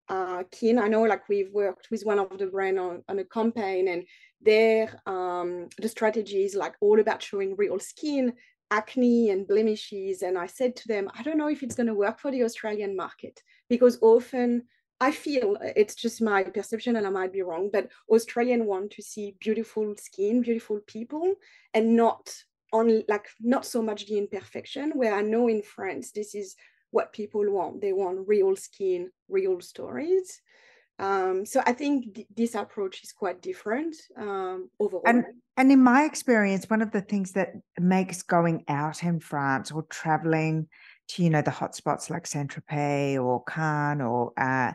uh, 0.08 0.44
keen. 0.52 0.78
I 0.78 0.86
know 0.86 1.02
like 1.02 1.28
we've 1.28 1.52
worked 1.52 1.90
with 1.90 2.04
one 2.04 2.20
of 2.20 2.38
the 2.38 2.46
brand 2.46 2.78
on, 2.78 3.02
on 3.08 3.18
a 3.18 3.24
campaign 3.24 3.88
and 3.88 4.04
their 4.40 5.00
um 5.06 5.68
the 5.78 5.88
strategy 5.88 6.44
is 6.44 6.54
like 6.54 6.74
all 6.80 7.00
about 7.00 7.22
showing 7.22 7.56
real 7.56 7.80
skin, 7.80 8.34
acne 8.70 9.30
and 9.30 9.46
blemishes. 9.46 10.22
And 10.22 10.36
I 10.38 10.46
said 10.46 10.76
to 10.76 10.88
them, 10.88 11.10
I 11.18 11.22
don't 11.22 11.38
know 11.38 11.48
if 11.48 11.62
it's 11.62 11.74
gonna 11.74 11.94
work 11.94 12.18
for 12.18 12.30
the 12.30 12.44
Australian 12.44 12.96
market 12.96 13.42
because 13.68 13.98
often 14.02 14.64
I 15.00 15.12
feel 15.12 15.56
uh, 15.60 15.68
it's 15.76 15.94
just 15.94 16.20
my 16.20 16.42
perception 16.42 16.96
and 16.96 17.06
I 17.06 17.10
might 17.10 17.32
be 17.32 17.42
wrong, 17.42 17.70
but 17.72 17.88
Australian 18.10 18.66
want 18.66 18.90
to 18.92 19.02
see 19.02 19.36
beautiful 19.40 19.94
skin, 19.96 20.42
beautiful 20.42 20.80
people, 20.86 21.34
and 21.72 21.94
not 21.94 22.34
on 22.72 23.04
like 23.08 23.26
not 23.40 23.64
so 23.64 23.80
much 23.80 24.06
the 24.06 24.18
imperfection. 24.18 24.92
Where 24.94 25.14
I 25.14 25.22
know 25.22 25.48
in 25.48 25.62
France, 25.62 26.10
this 26.10 26.34
is 26.34 26.56
what 26.90 27.12
people 27.12 27.48
want. 27.48 27.80
They 27.80 27.92
want 27.92 28.26
real 28.26 28.56
skin, 28.56 29.10
real 29.28 29.60
stories. 29.60 30.40
Um, 30.98 31.46
so 31.46 31.62
I 31.64 31.72
think 31.72 32.14
th- 32.14 32.26
this 32.36 32.54
approach 32.54 33.02
is 33.04 33.12
quite 33.12 33.40
different 33.40 33.94
um, 34.16 34.68
overall. 34.80 35.02
And 35.06 35.24
and 35.56 35.72
in 35.72 35.82
my 35.82 36.04
experience, 36.04 36.68
one 36.68 36.82
of 36.82 36.90
the 36.90 37.00
things 37.00 37.32
that 37.32 37.52
makes 37.78 38.22
going 38.22 38.64
out 38.68 39.02
in 39.02 39.20
France 39.20 39.70
or 39.70 39.84
traveling 39.84 40.68
to 41.08 41.22
you 41.22 41.30
know 41.30 41.42
the 41.42 41.50
hotspots 41.50 42.10
like 42.10 42.26
Saint 42.26 42.50
Tropez 42.50 43.22
or 43.22 43.44
Cannes 43.44 44.02
or 44.02 44.32
uh, 44.36 44.72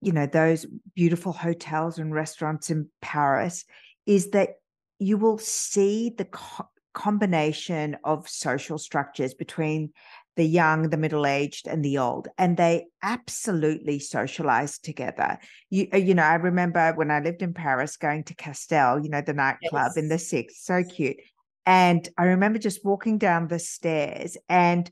you 0.00 0.12
know 0.12 0.26
those 0.26 0.66
beautiful 0.94 1.32
hotels 1.32 1.98
and 1.98 2.12
restaurants 2.12 2.70
in 2.70 2.88
Paris 3.00 3.64
is 4.06 4.30
that 4.30 4.56
you 4.98 5.16
will 5.16 5.38
see 5.38 6.10
the 6.10 6.24
co- 6.26 6.68
combination 6.92 7.96
of 8.04 8.28
social 8.28 8.78
structures 8.78 9.32
between 9.32 9.92
the 10.38 10.46
young, 10.46 10.88
the 10.88 10.96
middle 10.96 11.26
aged, 11.26 11.66
and 11.66 11.84
the 11.84 11.98
old, 11.98 12.28
and 12.38 12.56
they 12.56 12.86
absolutely 13.02 13.98
socialize 13.98 14.78
together. 14.78 15.36
You, 15.68 15.88
uh, 15.92 15.96
you 15.96 16.14
know, 16.14 16.22
I 16.22 16.36
remember 16.36 16.92
when 16.94 17.10
I 17.10 17.18
lived 17.18 17.42
in 17.42 17.52
Paris 17.52 17.96
going 17.96 18.22
to 18.24 18.34
Castel, 18.34 19.02
you 19.02 19.10
know, 19.10 19.20
the 19.20 19.34
nightclub 19.34 19.92
yes. 19.94 19.96
in 19.96 20.08
the 20.08 20.18
sixth, 20.18 20.58
so 20.58 20.84
cute. 20.84 21.16
And 21.66 22.08
I 22.16 22.26
remember 22.26 22.60
just 22.60 22.84
walking 22.84 23.18
down 23.18 23.48
the 23.48 23.58
stairs 23.58 24.38
and 24.48 24.90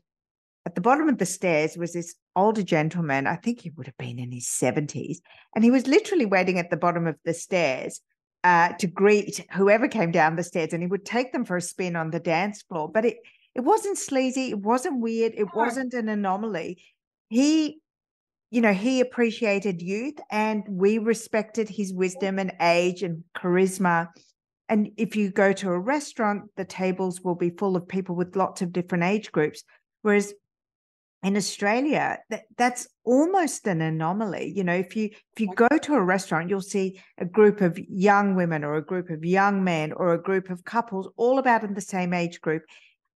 at 0.65 0.75
the 0.75 0.81
bottom 0.81 1.07
of 1.07 1.17
the 1.17 1.25
stairs 1.25 1.77
was 1.77 1.93
this 1.93 2.13
older 2.35 2.61
gentleman. 2.61 3.25
I 3.25 3.37
think 3.37 3.61
he 3.61 3.69
would 3.69 3.87
have 3.87 3.97
been 3.97 4.19
in 4.19 4.33
his 4.33 4.47
70s. 4.47 5.19
And 5.55 5.63
he 5.63 5.71
was 5.71 5.87
literally 5.87 6.25
waiting 6.25 6.59
at 6.59 6.69
the 6.69 6.75
bottom 6.75 7.07
of 7.07 7.15
the 7.23 7.33
stairs 7.33 8.01
uh, 8.43 8.73
to 8.73 8.85
greet 8.85 9.45
whoever 9.53 9.87
came 9.87 10.11
down 10.11 10.35
the 10.35 10.43
stairs. 10.43 10.73
And 10.73 10.83
he 10.83 10.87
would 10.87 11.05
take 11.05 11.31
them 11.31 11.45
for 11.45 11.55
a 11.55 11.61
spin 11.61 11.95
on 11.95 12.11
the 12.11 12.19
dance 12.19 12.63
floor. 12.63 12.91
But 12.91 13.05
it, 13.05 13.17
it 13.57 13.63
wasn't 13.63 13.97
sleazy. 13.97 14.51
It 14.51 14.59
wasn't 14.59 15.01
weird. 15.01 15.33
It 15.35 15.53
wasn't 15.55 15.95
an 15.95 16.09
anomaly. 16.09 16.77
He, 17.29 17.79
you 18.51 18.61
know, 18.61 18.71
he 18.71 19.01
appreciated 19.01 19.81
youth 19.81 20.19
and 20.29 20.63
we 20.69 20.99
respected 20.99 21.67
his 21.67 21.91
wisdom 21.91 22.37
and 22.37 22.53
age 22.61 23.01
and 23.01 23.23
charisma. 23.35 24.09
And 24.69 24.91
if 24.95 25.15
you 25.15 25.31
go 25.31 25.53
to 25.53 25.71
a 25.71 25.79
restaurant, 25.79 26.43
the 26.55 26.65
tables 26.65 27.21
will 27.21 27.33
be 27.33 27.49
full 27.49 27.75
of 27.75 27.87
people 27.87 28.15
with 28.15 28.35
lots 28.35 28.61
of 28.61 28.71
different 28.71 29.05
age 29.05 29.31
groups. 29.31 29.63
Whereas 30.03 30.35
in 31.23 31.35
Australia, 31.35 32.19
that, 32.29 32.43
that's 32.57 32.87
almost 33.03 33.65
an 33.65 33.81
anomaly. 33.81 34.53
You 34.55 34.63
know, 34.63 34.75
if 34.75 34.95
you 34.95 35.05
if 35.05 35.39
you 35.39 35.51
go 35.55 35.67
to 35.67 35.95
a 35.95 36.01
restaurant, 36.01 36.49
you'll 36.49 36.61
see 36.61 37.01
a 37.17 37.25
group 37.25 37.61
of 37.61 37.79
young 37.89 38.35
women 38.35 38.63
or 38.63 38.75
a 38.75 38.85
group 38.85 39.09
of 39.09 39.25
young 39.25 39.63
men 39.63 39.93
or 39.93 40.13
a 40.13 40.21
group 40.21 40.51
of 40.51 40.63
couples 40.63 41.09
all 41.17 41.39
about 41.39 41.63
in 41.63 41.73
the 41.73 41.81
same 41.81 42.13
age 42.13 42.39
group. 42.39 42.61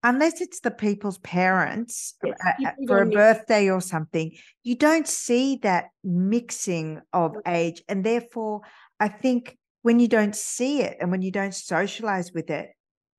Unless 0.03 0.41
it's 0.41 0.61
the 0.61 0.71
people's 0.71 1.19
parents 1.19 2.15
yes, 2.59 2.73
for 2.87 3.03
a 3.03 3.05
birthday 3.05 3.69
or 3.69 3.81
something, 3.81 4.31
you 4.63 4.75
don't 4.75 5.07
see 5.07 5.57
that 5.57 5.89
mixing 6.03 7.01
of 7.13 7.35
age. 7.45 7.83
And 7.87 8.03
therefore, 8.03 8.61
I 8.99 9.09
think 9.09 9.57
when 9.83 9.99
you 9.99 10.07
don't 10.07 10.35
see 10.35 10.81
it 10.81 10.97
and 10.99 11.11
when 11.11 11.21
you 11.21 11.31
don't 11.31 11.53
socialize 11.53 12.31
with 12.33 12.49
it, 12.49 12.69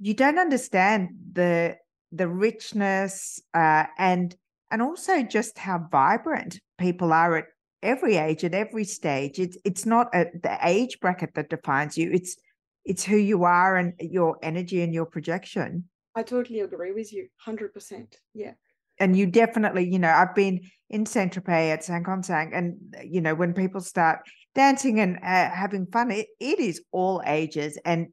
you 0.00 0.14
don't 0.14 0.38
understand 0.38 1.10
the 1.32 1.76
the 2.10 2.28
richness 2.28 3.40
uh, 3.54 3.84
and 3.98 4.36
and 4.70 4.82
also 4.82 5.22
just 5.22 5.58
how 5.58 5.86
vibrant 5.90 6.60
people 6.78 7.12
are 7.12 7.36
at 7.36 7.44
every 7.82 8.16
age 8.16 8.44
at 8.44 8.54
every 8.54 8.84
stage 8.84 9.40
it's 9.40 9.56
it's 9.64 9.84
not 9.84 10.08
a, 10.14 10.26
the 10.42 10.56
age 10.62 11.00
bracket 11.00 11.34
that 11.34 11.50
defines 11.50 11.98
you 11.98 12.10
it's 12.12 12.36
it's 12.84 13.02
who 13.02 13.16
you 13.16 13.44
are 13.44 13.76
and 13.76 13.92
your 13.98 14.38
energy 14.42 14.82
and 14.82 14.94
your 14.94 15.06
projection 15.06 15.84
i 16.14 16.22
totally 16.22 16.60
agree 16.60 16.92
with 16.92 17.12
you 17.12 17.28
100% 17.46 18.14
yeah 18.34 18.52
and 18.98 19.16
you 19.16 19.26
definitely 19.26 19.88
you 19.90 19.98
know 19.98 20.10
i've 20.10 20.34
been 20.34 20.60
in 20.90 21.06
saint 21.06 21.34
tropez 21.34 21.72
at 21.72 21.84
saint 21.84 22.06
consang 22.06 22.50
and 22.56 22.76
you 23.04 23.20
know 23.20 23.34
when 23.34 23.52
people 23.54 23.80
start 23.80 24.20
dancing 24.54 25.00
and 25.00 25.16
uh, 25.16 25.50
having 25.50 25.86
fun 25.86 26.10
it, 26.10 26.26
it 26.38 26.58
is 26.58 26.82
all 26.92 27.22
ages 27.26 27.78
and 27.84 28.08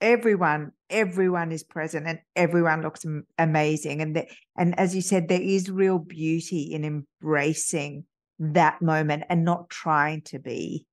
everyone 0.00 0.72
everyone 0.90 1.52
is 1.52 1.64
present 1.64 2.06
and 2.06 2.18
everyone 2.34 2.82
looks 2.82 3.04
amazing 3.38 4.02
and 4.02 4.16
the, 4.16 4.26
and 4.56 4.78
as 4.78 4.94
you 4.94 5.00
said 5.00 5.28
there 5.28 5.40
is 5.40 5.70
real 5.70 5.98
beauty 5.98 6.72
in 6.72 6.84
embracing 6.84 8.04
that 8.38 8.82
moment 8.82 9.24
and 9.30 9.44
not 9.44 9.70
trying 9.70 10.20
to 10.20 10.38
be 10.38 10.84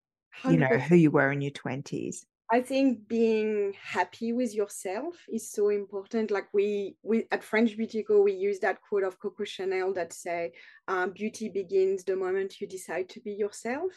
100%. 0.43 0.51
you 0.51 0.57
know 0.57 0.77
who 0.77 0.95
you 0.95 1.11
were 1.11 1.31
in 1.31 1.41
your 1.41 1.51
20s 1.51 2.17
i 2.55 2.59
think 2.61 3.07
being 3.07 3.73
happy 3.97 4.29
with 4.39 4.51
yourself 4.61 5.15
is 5.37 5.51
so 5.57 5.69
important 5.69 6.31
like 6.31 6.47
we 6.53 6.95
we 7.03 7.15
at 7.31 7.43
french 7.43 7.71
beauty 7.75 8.03
co 8.03 8.21
we 8.21 8.33
use 8.49 8.59
that 8.59 8.81
quote 8.85 9.03
of 9.03 9.19
coco 9.19 9.43
chanel 9.43 9.93
that 9.93 10.13
say 10.13 10.51
um, 10.87 11.11
beauty 11.11 11.47
begins 11.49 12.03
the 12.03 12.15
moment 12.15 12.59
you 12.59 12.67
decide 12.67 13.07
to 13.09 13.19
be 13.19 13.31
yourself 13.31 13.91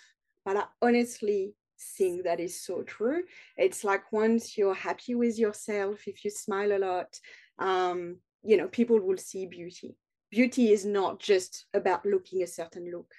but 0.47 0.57
I 0.57 0.65
honestly 0.81 1.55
think 1.97 2.23
that 2.23 2.41
is 2.41 2.65
so 2.65 2.83
true. 2.83 3.25
It's 3.57 3.83
like 3.83 4.13
once 4.13 4.57
you're 4.57 4.75
happy 4.75 5.17
with 5.17 5.39
yourself, 5.39 6.07
if 6.07 6.25
you 6.25 6.31
smile 6.31 6.73
a 6.73 6.79
lot, 6.79 7.19
um, 7.59 8.19
you 8.45 8.57
know, 8.57 8.69
people 8.69 9.01
will 9.01 9.19
see 9.19 9.47
beauty. 9.47 9.97
Beauty 10.31 10.73
is 10.73 10.85
not 10.85 11.19
just 11.19 11.67
about 11.75 12.07
looking 12.07 12.43
a 12.43 12.47
certain 12.47 12.91
look. 12.93 13.13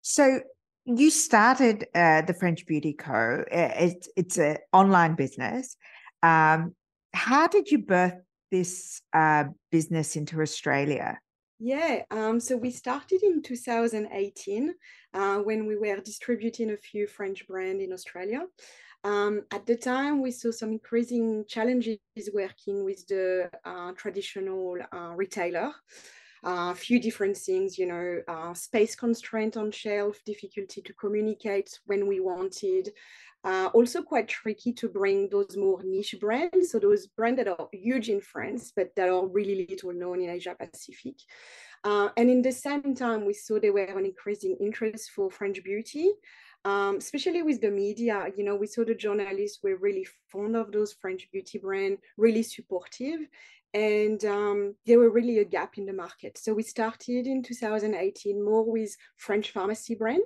So 0.00 0.40
you 0.84 1.10
started 1.10 1.86
uh, 1.94 2.22
the 2.22 2.34
French 2.34 2.66
Beauty 2.66 2.92
Co. 2.92 3.44
It's 3.50 4.08
it's 4.16 4.38
an 4.38 4.58
online 4.72 5.14
business. 5.14 5.76
Um, 6.22 6.74
how 7.12 7.46
did 7.46 7.70
you 7.70 7.78
birth 7.78 8.20
this 8.50 9.00
uh, 9.12 9.44
business 9.70 10.16
into 10.16 10.40
Australia? 10.40 11.18
Yeah, 11.58 12.02
um, 12.10 12.40
so 12.40 12.56
we 12.56 12.70
started 12.70 13.22
in 13.22 13.40
2018 13.40 14.74
uh, 15.14 15.38
when 15.38 15.66
we 15.66 15.76
were 15.76 15.96
distributing 16.00 16.72
a 16.72 16.76
few 16.76 17.06
French 17.06 17.46
brands 17.46 17.82
in 17.82 17.92
Australia. 17.92 18.42
Um, 19.04 19.42
at 19.52 19.64
the 19.66 19.76
time, 19.76 20.20
we 20.20 20.30
saw 20.30 20.50
some 20.50 20.72
increasing 20.72 21.44
challenges 21.46 21.98
working 22.32 22.84
with 22.84 23.06
the 23.06 23.50
uh, 23.64 23.92
traditional 23.92 24.76
uh, 24.92 25.12
retailer. 25.14 25.72
A 26.44 26.48
uh, 26.48 26.74
few 26.74 27.00
different 27.00 27.38
things, 27.38 27.78
you 27.78 27.86
know, 27.86 28.20
uh, 28.28 28.52
space 28.52 28.94
constraint 28.94 29.56
on 29.56 29.70
shelf, 29.70 30.20
difficulty 30.26 30.82
to 30.82 30.92
communicate 30.92 31.80
when 31.86 32.06
we 32.06 32.20
wanted, 32.20 32.90
uh, 33.44 33.70
also 33.72 34.02
quite 34.02 34.28
tricky 34.28 34.72
to 34.72 34.88
bring 34.88 35.28
those 35.30 35.56
more 35.56 35.82
niche 35.82 36.16
brands. 36.20 36.70
So 36.70 36.78
those 36.78 37.06
brands 37.06 37.38
that 37.38 37.48
are 37.48 37.68
huge 37.72 38.08
in 38.08 38.20
France, 38.20 38.72
but 38.74 38.90
that 38.96 39.08
are 39.08 39.26
really 39.26 39.66
little 39.68 39.92
known 39.92 40.20
in 40.20 40.30
Asia 40.30 40.54
Pacific. 40.58 41.16
Uh, 41.84 42.08
and 42.16 42.30
in 42.30 42.40
the 42.40 42.52
same 42.52 42.94
time, 42.94 43.26
we 43.26 43.34
saw 43.34 43.58
there 43.58 43.72
were 43.72 43.84
an 43.84 44.06
increasing 44.06 44.56
interest 44.60 45.10
for 45.10 45.30
French 45.30 45.62
beauty, 45.62 46.10
um, 46.64 46.96
especially 46.96 47.42
with 47.42 47.60
the 47.60 47.70
media. 47.70 48.26
You 48.34 48.44
know, 48.44 48.56
we 48.56 48.66
saw 48.66 48.84
the 48.84 48.94
journalists 48.94 49.60
were 49.62 49.76
really 49.76 50.06
fond 50.32 50.56
of 50.56 50.72
those 50.72 50.94
French 50.94 51.28
beauty 51.30 51.58
brands, 51.58 52.00
really 52.16 52.42
supportive. 52.42 53.20
And 53.74 54.24
um, 54.24 54.76
there 54.86 55.00
were 55.00 55.10
really 55.10 55.38
a 55.40 55.44
gap 55.44 55.78
in 55.78 55.84
the 55.84 55.92
market. 55.92 56.38
So 56.38 56.54
we 56.54 56.62
started 56.62 57.26
in 57.26 57.42
2018 57.42 58.42
more 58.42 58.64
with 58.64 58.96
French 59.16 59.50
pharmacy 59.50 59.96
brand 59.96 60.24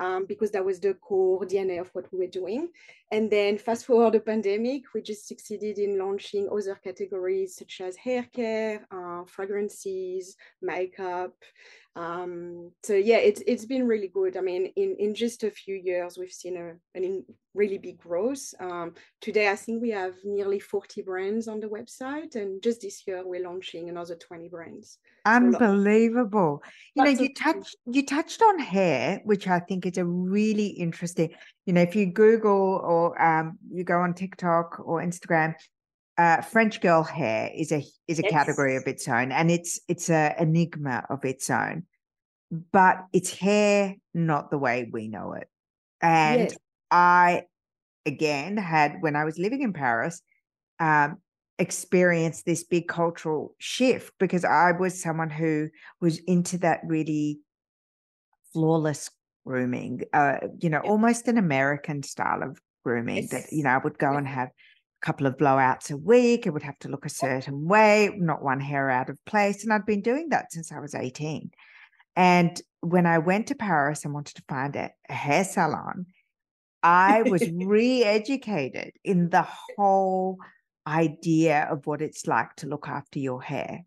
um, 0.00 0.26
because 0.26 0.50
that 0.50 0.64
was 0.64 0.80
the 0.80 0.94
core 0.94 1.44
DNA 1.44 1.80
of 1.80 1.88
what 1.92 2.10
we 2.12 2.18
were 2.18 2.26
doing. 2.26 2.68
And 3.12 3.30
then 3.30 3.58
fast 3.58 3.86
forward 3.86 4.14
the 4.14 4.20
pandemic, 4.20 4.82
we 4.94 5.00
just 5.00 5.28
succeeded 5.28 5.78
in 5.78 5.98
launching 5.98 6.48
other 6.50 6.74
categories 6.82 7.56
such 7.56 7.80
as 7.80 7.96
hair 7.96 8.26
care, 8.32 8.86
uh, 8.90 9.24
fragrances, 9.26 10.36
makeup. 10.60 11.34
Um, 11.94 12.72
so 12.82 12.94
yeah, 12.94 13.16
it's 13.16 13.42
it's 13.46 13.64
been 13.64 13.86
really 13.86 14.08
good. 14.08 14.36
I 14.36 14.42
mean, 14.42 14.66
in 14.76 14.96
in 14.98 15.14
just 15.14 15.44
a 15.44 15.50
few 15.50 15.76
years, 15.76 16.18
we've 16.18 16.30
seen 16.30 16.58
a 16.58 16.74
an 16.94 17.24
really 17.54 17.78
big 17.78 17.98
growth. 17.98 18.52
Um, 18.60 18.94
today, 19.22 19.48
I 19.48 19.56
think 19.56 19.80
we 19.80 19.90
have 19.90 20.14
nearly 20.22 20.60
40 20.60 21.00
brands 21.02 21.48
on 21.48 21.58
the 21.58 21.68
website, 21.68 22.36
and 22.36 22.62
just 22.62 22.82
this 22.82 23.06
year, 23.06 23.22
we're 23.24 23.42
launching 23.42 23.88
another 23.88 24.14
20 24.14 24.48
brands. 24.48 24.98
Unbelievable. 25.26 26.62
You 26.94 27.04
know, 27.04 27.10
you 27.10 27.34
touched 27.34 27.76
you 27.86 28.06
touched 28.06 28.40
on 28.40 28.58
hair, 28.58 29.20
which 29.24 29.48
I 29.48 29.58
think 29.58 29.84
is 29.84 29.98
a 29.98 30.04
really 30.04 30.68
interesting. 30.68 31.30
You 31.66 31.72
know, 31.72 31.82
if 31.82 31.96
you 31.96 32.06
Google 32.06 32.80
or 32.82 33.20
um, 33.20 33.58
you 33.70 33.84
go 33.84 34.00
on 34.00 34.14
TikTok 34.14 34.80
or 34.82 35.02
Instagram, 35.02 35.54
uh, 36.16 36.40
French 36.42 36.80
girl 36.80 37.02
hair 37.02 37.50
is 37.54 37.72
a 37.72 37.84
is 38.08 38.18
a 38.20 38.22
yes. 38.22 38.32
category 38.32 38.76
of 38.76 38.86
its 38.86 39.08
own, 39.08 39.32
and 39.32 39.50
it's 39.50 39.80
it's 39.88 40.08
a 40.08 40.34
enigma 40.38 41.04
of 41.10 41.24
its 41.24 41.50
own. 41.50 41.84
But 42.72 43.04
it's 43.12 43.36
hair 43.36 43.96
not 44.14 44.50
the 44.50 44.58
way 44.58 44.88
we 44.90 45.08
know 45.08 45.32
it. 45.32 45.48
And 46.00 46.42
yes. 46.42 46.56
I, 46.90 47.42
again, 48.06 48.56
had 48.56 48.98
when 49.00 49.16
I 49.16 49.24
was 49.24 49.38
living 49.38 49.62
in 49.62 49.72
Paris, 49.72 50.22
um, 50.78 51.16
experienced 51.58 52.44
this 52.44 52.64
big 52.64 52.88
cultural 52.88 53.54
shift 53.58 54.12
because 54.18 54.44
I 54.44 54.72
was 54.72 55.00
someone 55.00 55.30
who 55.30 55.70
was 56.00 56.18
into 56.18 56.58
that 56.58 56.80
really 56.84 57.40
flawless 58.52 59.10
grooming, 59.46 60.02
uh, 60.12 60.38
you 60.58 60.68
know, 60.68 60.80
almost 60.80 61.28
an 61.28 61.38
American 61.38 62.02
style 62.02 62.42
of 62.42 62.60
grooming 62.84 63.16
yes. 63.16 63.30
that, 63.30 63.52
you 63.52 63.62
know, 63.64 63.70
I 63.70 63.78
would 63.78 63.98
go 63.98 64.14
and 64.14 64.26
have 64.26 64.48
a 64.48 65.06
couple 65.06 65.26
of 65.26 65.36
blowouts 65.36 65.90
a 65.90 65.96
week. 65.96 66.46
It 66.46 66.50
would 66.50 66.62
have 66.62 66.78
to 66.80 66.88
look 66.88 67.06
a 67.06 67.10
certain 67.10 67.66
way, 67.66 68.10
not 68.16 68.42
one 68.42 68.60
hair 68.60 68.90
out 68.90 69.08
of 69.08 69.24
place. 69.24 69.64
And 69.64 69.72
I'd 69.72 69.86
been 69.86 70.02
doing 70.02 70.28
that 70.30 70.52
since 70.52 70.72
I 70.72 70.80
was 70.80 70.94
18. 70.94 71.50
And 72.16 72.60
when 72.80 73.06
I 73.06 73.18
went 73.18 73.48
to 73.48 73.54
Paris 73.54 74.04
and 74.04 74.14
wanted 74.14 74.36
to 74.36 74.44
find 74.48 74.74
a, 74.76 74.90
a 75.08 75.12
hair 75.12 75.44
salon, 75.44 76.06
I 76.82 77.22
was 77.22 77.42
re 77.54 78.04
educated 78.04 78.92
in 79.04 79.28
the 79.30 79.46
whole 79.76 80.38
idea 80.86 81.66
of 81.70 81.86
what 81.86 82.02
it's 82.02 82.26
like 82.26 82.54
to 82.56 82.66
look 82.66 82.88
after 82.88 83.18
your 83.18 83.42
hair. 83.42 83.84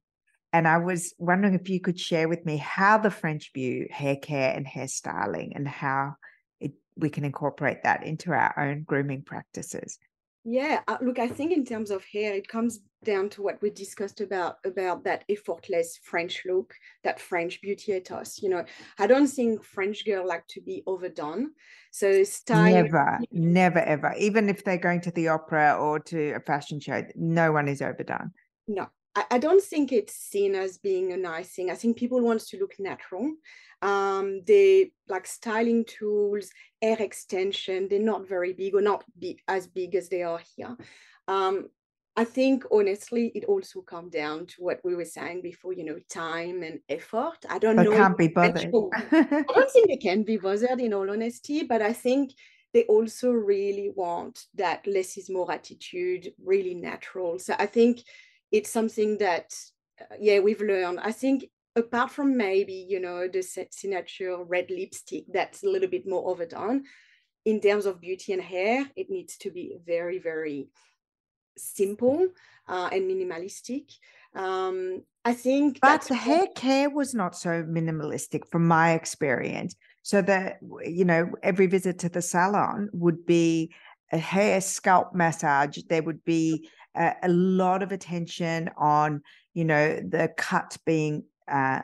And 0.52 0.68
I 0.68 0.78
was 0.78 1.14
wondering 1.18 1.54
if 1.54 1.70
you 1.70 1.80
could 1.80 2.00
share 2.00 2.28
with 2.28 2.46
me 2.46 2.58
how 2.58 2.98
the 2.98 3.12
French 3.12 3.52
view 3.54 3.88
hair 3.92 4.16
care 4.16 4.54
and 4.56 4.66
hairstyling 4.66 5.52
and 5.56 5.68
how 5.68 6.16
it, 6.60 6.72
we 6.98 7.10
can 7.10 7.24
incorporate 7.24 7.84
that 7.84 8.04
into 8.04 8.32
our 8.32 8.54
own 8.58 8.84
grooming 8.84 9.22
practices. 9.22 10.00
Yeah, 10.46 10.82
uh, 10.88 10.98
look, 11.02 11.20
I 11.20 11.28
think 11.28 11.52
in 11.52 11.66
terms 11.66 11.92
of 11.92 12.04
hair, 12.06 12.34
it 12.34 12.48
comes 12.48 12.80
down 13.04 13.30
to 13.30 13.42
what 13.42 13.62
we 13.62 13.70
discussed 13.70 14.20
about 14.22 14.58
about 14.66 15.04
that 15.04 15.24
effortless 15.30 16.00
French 16.04 16.44
look, 16.46 16.74
that 17.04 17.20
French 17.20 17.62
beauty 17.62 17.94
ethos. 17.94 18.42
You 18.42 18.50
know, 18.50 18.66
I 18.98 19.08
don't 19.08 19.28
think 19.28 19.64
French 19.64 20.06
girl 20.06 20.28
like 20.28 20.48
to 20.48 20.62
be 20.62 20.84
overdone. 20.88 21.52
So 21.92 22.24
style 22.24 22.74
never, 22.74 23.20
never, 23.32 23.80
ever. 23.80 24.14
Even 24.18 24.50
if 24.50 24.64
they're 24.64 24.78
going 24.78 25.02
to 25.02 25.12
the 25.12 25.28
opera 25.28 25.78
or 25.80 26.00
to 26.00 26.32
a 26.32 26.40
fashion 26.40 26.80
show, 26.80 27.04
no 27.16 27.52
one 27.52 27.68
is 27.68 27.82
overdone. 27.82 28.32
No, 28.68 28.88
I, 29.16 29.26
I 29.32 29.38
don't 29.38 29.64
think 29.64 29.92
it's 29.92 30.16
seen 30.16 30.56
as 30.56 30.78
being 30.78 31.14
a 31.14 31.18
nice 31.18 31.50
thing. 31.50 31.70
I 31.70 31.76
think 31.76 31.98
people 31.98 32.22
want 32.22 32.42
to 32.42 32.58
look 32.58 32.74
natural. 32.80 33.34
Um, 33.82 34.42
they 34.46 34.92
like 35.08 35.26
styling 35.26 35.86
tools, 35.86 36.50
hair 36.82 36.98
extension. 37.00 37.88
They're 37.90 38.00
not 38.00 38.28
very 38.28 38.54
big 38.54 38.76
or 38.76 38.82
not 38.82 39.04
be, 39.18 39.42
as 39.48 39.68
big 39.68 39.96
as 39.96 40.10
they 40.10 40.24
are 40.24 40.42
here. 40.56 40.76
Um, 41.28 41.70
I 42.16 42.26
think 42.26 42.66
honestly, 42.72 43.32
it 43.34 43.46
also 43.46 43.82
comes 43.82 44.12
down 44.12 44.46
to 44.48 44.56
what 44.62 44.82
we 44.84 44.94
were 44.94 45.06
saying 45.06 45.42
before, 45.42 45.72
you 45.72 45.86
know, 45.86 46.00
time 46.10 46.64
and 46.64 46.80
effort. 46.90 47.38
I 47.50 47.60
don't 47.60 47.78
know. 47.78 47.92
Can't 47.92 48.18
be 48.18 48.28
bothered. 48.28 48.74
I 49.12 49.44
don't 49.48 49.72
think 49.72 49.88
they 49.88 49.98
can 49.98 50.24
be 50.24 50.36
bothered 50.36 50.82
in 50.82 50.94
all 50.94 51.10
honesty, 51.10 51.64
but 51.64 51.82
I 51.82 51.94
think 51.94 52.34
they 52.74 52.84
also 52.84 53.32
really 53.32 53.92
want 53.96 54.46
that 54.56 54.86
less 54.86 55.18
is 55.18 55.30
more 55.30 55.50
attitude, 55.50 56.34
really 56.44 56.76
natural. 56.76 57.40
So 57.40 57.56
I 57.58 57.66
think 57.66 58.02
it's 58.52 58.70
something 58.70 59.18
that, 59.20 59.56
uh, 60.00 60.16
yeah, 60.20 60.40
we've 60.40 60.62
learned. 60.62 61.00
I 61.02 61.12
think 61.12 61.50
apart 61.76 62.12
from 62.12 62.36
maybe, 62.38 62.86
you 62.90 63.00
know, 63.00 63.28
the 63.28 63.42
signature 63.42 64.44
red 64.44 64.70
lipstick 64.70 65.26
that's 65.32 65.64
a 65.64 65.70
little 65.70 65.90
bit 65.90 66.08
more 66.08 66.30
overdone, 66.30 66.84
in 67.46 67.62
terms 67.62 67.86
of 67.86 68.02
beauty 68.02 68.34
and 68.34 68.42
hair, 68.42 68.86
it 68.96 69.10
needs 69.10 69.38
to 69.38 69.50
be 69.50 69.78
very, 69.86 70.20
very 70.20 70.70
simple 71.58 72.28
uh, 72.68 72.90
and 72.92 73.10
minimalistic. 73.10 73.92
Um, 74.36 75.04
I 75.26 75.34
think 75.34 75.80
but 75.82 76.04
the 76.04 76.16
hair 76.16 76.48
care 76.56 76.90
was 76.90 77.14
not 77.14 77.36
so 77.36 77.64
minimalistic 77.64 78.48
from 78.50 78.68
my 78.68 78.94
experience. 78.94 79.76
So 80.02 80.22
that 80.24 80.60
you 80.86 81.06
know, 81.06 81.32
every 81.44 81.68
visit 81.68 82.00
to 82.00 82.10
the 82.10 82.22
salon 82.22 82.90
would 82.94 83.26
be 83.26 83.74
a 84.12 84.18
hair 84.18 84.62
scalp 84.62 85.14
massage. 85.14 85.78
There 85.90 86.02
would 86.02 86.24
be 86.24 86.70
a, 86.96 87.14
a 87.24 87.30
lot 87.30 87.84
of 87.84 87.92
attention 87.92 88.70
on 88.78 89.22
you 89.54 89.66
know 89.66 89.96
the 89.96 90.32
cut 90.38 90.78
being 90.86 91.24
uh, 91.48 91.82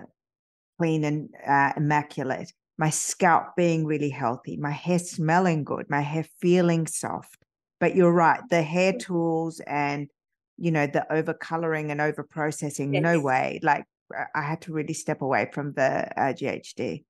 clean 0.77 1.03
and 1.03 1.29
uh, 1.45 1.73
immaculate, 1.77 2.53
my 2.77 2.89
scalp 2.89 3.55
being 3.55 3.85
really 3.85 4.09
healthy, 4.09 4.57
my 4.57 4.71
hair 4.71 4.99
smelling 4.99 5.63
good, 5.63 5.89
my 5.89 6.01
hair 6.01 6.25
feeling 6.39 6.87
soft. 6.87 7.37
But 7.79 7.95
you're 7.95 8.11
right, 8.11 8.41
the 8.49 8.61
hair 8.61 8.93
tools 8.93 9.59
and 9.67 10.09
you 10.57 10.71
know 10.71 10.87
the 10.87 11.11
over 11.11 11.33
coloring 11.33 11.91
and 11.91 11.99
over 11.99 12.23
processing, 12.23 12.93
yes. 12.93 13.03
no 13.03 13.19
way. 13.19 13.59
Like 13.61 13.85
I 14.33 14.41
had 14.41 14.61
to 14.61 14.73
really 14.73 14.93
step 14.93 15.21
away 15.21 15.49
from 15.51 15.73
the 15.73 16.07
uh, 16.19 16.33
GHD. 16.33 17.03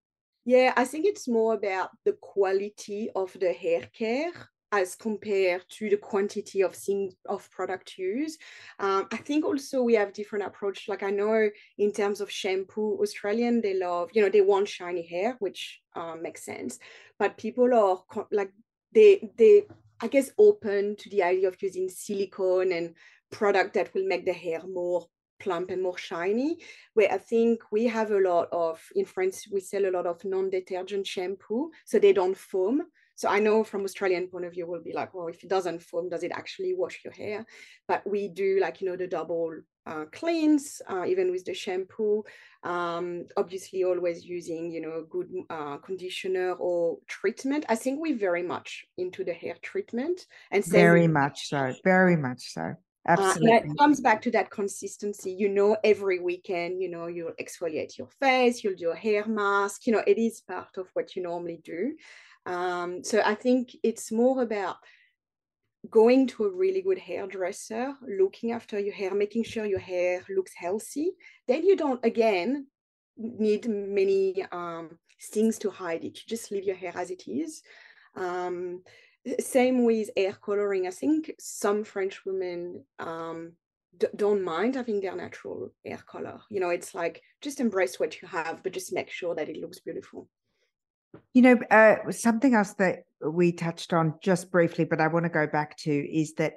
Yeah, 0.45 0.73
I 0.75 0.85
think 0.85 1.05
it's 1.05 1.27
more 1.27 1.55
about 1.55 1.89
the 2.03 2.13
quality 2.13 3.09
of 3.15 3.35
the 3.39 3.51
hair 3.51 3.89
care 3.97 4.31
as 4.71 4.95
compared 4.95 5.63
to 5.69 5.89
the 5.89 5.97
quantity 5.97 6.61
of 6.61 6.75
things 6.75 7.13
of 7.27 7.49
product 7.51 7.97
use. 7.97 8.37
Um, 8.79 9.07
I 9.11 9.17
think 9.17 9.45
also 9.45 9.81
we 9.81 9.93
have 9.93 10.13
different 10.13 10.45
approach. 10.45 10.87
Like 10.87 11.03
I 11.03 11.11
know 11.11 11.49
in 11.77 11.91
terms 11.91 12.21
of 12.21 12.31
shampoo, 12.31 12.99
Australian 13.01 13.61
they 13.61 13.77
love, 13.77 14.09
you 14.13 14.21
know, 14.21 14.29
they 14.29 14.41
want 14.41 14.67
shiny 14.67 15.05
hair, 15.05 15.35
which 15.39 15.81
um, 15.95 16.21
makes 16.21 16.43
sense. 16.43 16.79
But 17.19 17.37
people 17.37 17.73
are 17.73 18.25
like 18.31 18.51
they 18.93 19.29
they 19.37 19.63
I 20.01 20.07
guess 20.07 20.31
open 20.37 20.95
to 20.97 21.09
the 21.09 21.23
idea 21.23 21.47
of 21.47 21.61
using 21.61 21.87
silicone 21.87 22.71
and 22.73 22.95
product 23.31 23.73
that 23.75 23.93
will 23.93 24.05
make 24.05 24.25
the 24.25 24.33
hair 24.33 24.61
more 24.67 25.07
plump 25.39 25.69
and 25.69 25.83
more 25.83 25.97
shiny 25.97 26.57
where 26.93 27.11
i 27.11 27.17
think 27.17 27.59
we 27.69 27.85
have 27.85 28.11
a 28.11 28.19
lot 28.19 28.47
of 28.53 28.81
in 28.95 29.03
france 29.03 29.45
we 29.51 29.59
sell 29.59 29.85
a 29.85 29.91
lot 29.91 30.05
of 30.05 30.23
non-detergent 30.23 31.05
shampoo 31.05 31.69
so 31.83 31.99
they 31.99 32.13
don't 32.13 32.37
foam 32.37 32.83
so 33.15 33.29
I 33.29 33.39
know 33.39 33.63
from 33.63 33.83
Australian 33.83 34.27
point 34.27 34.45
of 34.45 34.53
view, 34.53 34.67
we'll 34.67 34.83
be 34.83 34.93
like, 34.93 35.13
well, 35.13 35.27
if 35.27 35.41
it 35.43 35.49
doesn't 35.49 35.81
foam, 35.81 36.09
does 36.09 36.23
it 36.23 36.33
actually 36.33 36.73
wash 36.75 36.99
your 37.03 37.13
hair? 37.13 37.45
But 37.87 38.05
we 38.05 38.27
do 38.27 38.59
like, 38.61 38.81
you 38.81 38.89
know, 38.89 38.97
the 38.97 39.07
double 39.07 39.53
uh, 39.85 40.05
cleans, 40.11 40.81
uh, 40.89 41.05
even 41.05 41.31
with 41.31 41.45
the 41.45 41.53
shampoo. 41.53 42.23
Um, 42.63 43.25
obviously, 43.37 43.85
always 43.85 44.25
using, 44.25 44.69
you 44.69 44.81
know, 44.81 45.05
good 45.09 45.29
uh, 45.49 45.77
conditioner 45.77 46.53
or 46.53 46.97
treatment. 47.07 47.65
I 47.69 47.75
think 47.75 48.01
we're 48.01 48.17
very 48.17 48.43
much 48.43 48.85
into 48.97 49.23
the 49.23 49.33
hair 49.33 49.55
treatment 49.61 50.25
and 50.51 50.65
very 50.65 51.07
much 51.07 51.47
so, 51.47 51.73
very 51.83 52.17
much 52.17 52.53
so. 52.53 52.75
Absolutely. 53.07 53.53
Uh, 53.53 53.57
it 53.57 53.77
comes 53.77 54.01
back 54.01 54.21
to 54.23 54.31
that 54.31 54.49
consistency. 54.49 55.31
You 55.31 55.49
know, 55.49 55.77
every 55.83 56.19
weekend, 56.19 56.81
you 56.81 56.89
know, 56.89 57.05
you'll 57.05 57.33
exfoliate 57.39 57.97
your 57.97 58.09
face, 58.19 58.63
you'll 58.63 58.75
do 58.75 58.89
a 58.89 58.95
hair 58.95 59.25
mask. 59.27 59.85
You 59.85 59.93
know, 59.93 60.03
it 60.07 60.17
is 60.17 60.41
part 60.41 60.77
of 60.77 60.87
what 60.93 61.15
you 61.15 61.21
normally 61.21 61.61
do. 61.63 61.93
Um, 62.45 63.03
so 63.03 63.21
I 63.25 63.35
think 63.35 63.75
it's 63.83 64.11
more 64.11 64.41
about 64.41 64.77
going 65.89 66.27
to 66.27 66.45
a 66.45 66.51
really 66.51 66.81
good 66.81 66.97
hairdresser, 66.97 67.93
looking 68.07 68.51
after 68.51 68.79
your 68.79 68.93
hair, 68.93 69.13
making 69.13 69.43
sure 69.43 69.65
your 69.65 69.79
hair 69.79 70.23
looks 70.29 70.53
healthy. 70.55 71.11
Then 71.47 71.65
you 71.65 71.75
don't, 71.75 72.03
again, 72.03 72.67
need 73.17 73.67
many 73.67 74.45
um, 74.51 74.97
things 75.31 75.57
to 75.59 75.69
hide 75.69 76.03
it. 76.03 76.17
You 76.17 76.23
just 76.27 76.51
leave 76.51 76.65
your 76.65 76.75
hair 76.75 76.91
as 76.95 77.11
it 77.11 77.23
is. 77.27 77.61
Um, 78.15 78.83
same 79.39 79.83
with 79.83 80.09
hair 80.15 80.33
coloring. 80.33 80.87
I 80.87 80.91
think 80.91 81.33
some 81.39 81.83
French 81.83 82.25
women 82.25 82.83
um, 82.99 83.53
d- 83.97 84.07
don't 84.15 84.43
mind 84.43 84.75
having 84.75 85.01
their 85.01 85.15
natural 85.15 85.73
hair 85.85 85.99
color. 86.05 86.39
You 86.49 86.59
know, 86.59 86.69
it's 86.69 86.93
like 86.93 87.21
just 87.41 87.59
embrace 87.59 87.99
what 87.99 88.21
you 88.21 88.27
have, 88.27 88.61
but 88.63 88.73
just 88.73 88.93
make 88.93 89.09
sure 89.09 89.35
that 89.35 89.49
it 89.49 89.57
looks 89.57 89.79
beautiful. 89.79 90.29
You 91.33 91.41
know, 91.41 91.59
uh, 91.71 92.11
something 92.11 92.53
else 92.53 92.73
that 92.75 92.99
we 93.25 93.51
touched 93.51 93.93
on 93.93 94.15
just 94.21 94.51
briefly, 94.51 94.85
but 94.85 95.01
I 95.01 95.07
want 95.07 95.25
to 95.25 95.29
go 95.29 95.47
back 95.47 95.77
to 95.79 95.91
is 95.91 96.33
that 96.35 96.53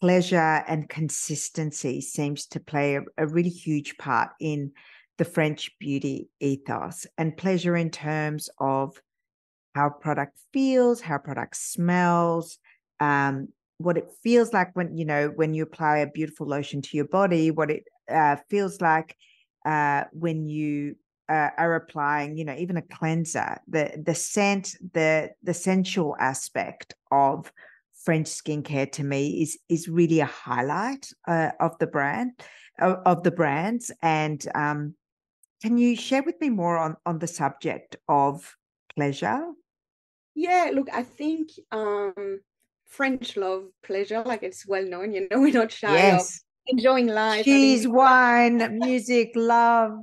pleasure 0.00 0.62
and 0.68 0.88
consistency 0.88 2.00
seems 2.00 2.46
to 2.46 2.60
play 2.60 2.96
a, 2.96 3.02
a 3.18 3.26
really 3.26 3.50
huge 3.50 3.96
part 3.96 4.30
in 4.40 4.72
the 5.18 5.24
French 5.24 5.70
beauty 5.78 6.28
ethos. 6.40 7.06
And 7.16 7.36
pleasure 7.36 7.76
in 7.76 7.90
terms 7.90 8.50
of 8.58 8.96
how 9.74 9.90
product 9.90 10.38
feels, 10.52 11.00
how 11.00 11.18
product 11.18 11.56
smells, 11.56 12.58
um, 13.00 13.48
what 13.78 13.96
it 13.96 14.08
feels 14.22 14.52
like 14.52 14.74
when 14.74 14.96
you 14.96 15.04
know 15.04 15.32
when 15.34 15.52
you 15.52 15.62
apply 15.64 15.98
a 15.98 16.10
beautiful 16.10 16.46
lotion 16.46 16.80
to 16.82 16.96
your 16.96 17.08
body, 17.08 17.50
what 17.50 17.70
it 17.70 17.84
uh, 18.10 18.36
feels 18.48 18.80
like 18.80 19.16
uh, 19.66 20.04
when 20.12 20.48
you 20.48 20.96
uh, 21.28 21.50
are 21.56 21.74
applying, 21.74 22.36
you 22.36 22.44
know, 22.44 22.54
even 22.54 22.76
a 22.76 22.82
cleanser. 22.82 23.58
The 23.68 24.02
the 24.04 24.14
scent, 24.14 24.76
the 24.92 25.30
the 25.42 25.54
sensual 25.54 26.16
aspect 26.18 26.94
of 27.10 27.52
French 28.04 28.26
skincare 28.26 28.90
to 28.92 29.04
me 29.04 29.42
is 29.42 29.58
is 29.68 29.88
really 29.88 30.20
a 30.20 30.26
highlight 30.26 31.08
uh, 31.26 31.50
of 31.60 31.78
the 31.78 31.86
brand 31.86 32.32
of, 32.78 32.98
of 33.06 33.22
the 33.22 33.30
brands. 33.30 33.90
And 34.02 34.46
um, 34.54 34.94
can 35.62 35.78
you 35.78 35.96
share 35.96 36.22
with 36.22 36.40
me 36.40 36.50
more 36.50 36.76
on 36.76 36.96
on 37.06 37.18
the 37.18 37.26
subject 37.26 37.96
of 38.08 38.56
pleasure? 38.94 39.52
Yeah, 40.34 40.70
look, 40.74 40.88
I 40.92 41.04
think 41.04 41.50
um, 41.70 42.40
French 42.86 43.36
love 43.36 43.64
pleasure, 43.82 44.22
like 44.24 44.42
it's 44.42 44.66
well 44.66 44.84
known. 44.84 45.12
You 45.12 45.28
know, 45.30 45.40
we're 45.40 45.52
not 45.52 45.72
shy 45.72 45.94
yes. 45.94 46.36
of 46.36 46.76
enjoying 46.76 47.06
life. 47.06 47.44
Cheese, 47.44 47.88
wine, 47.88 48.78
music, 48.78 49.32
love. 49.34 50.00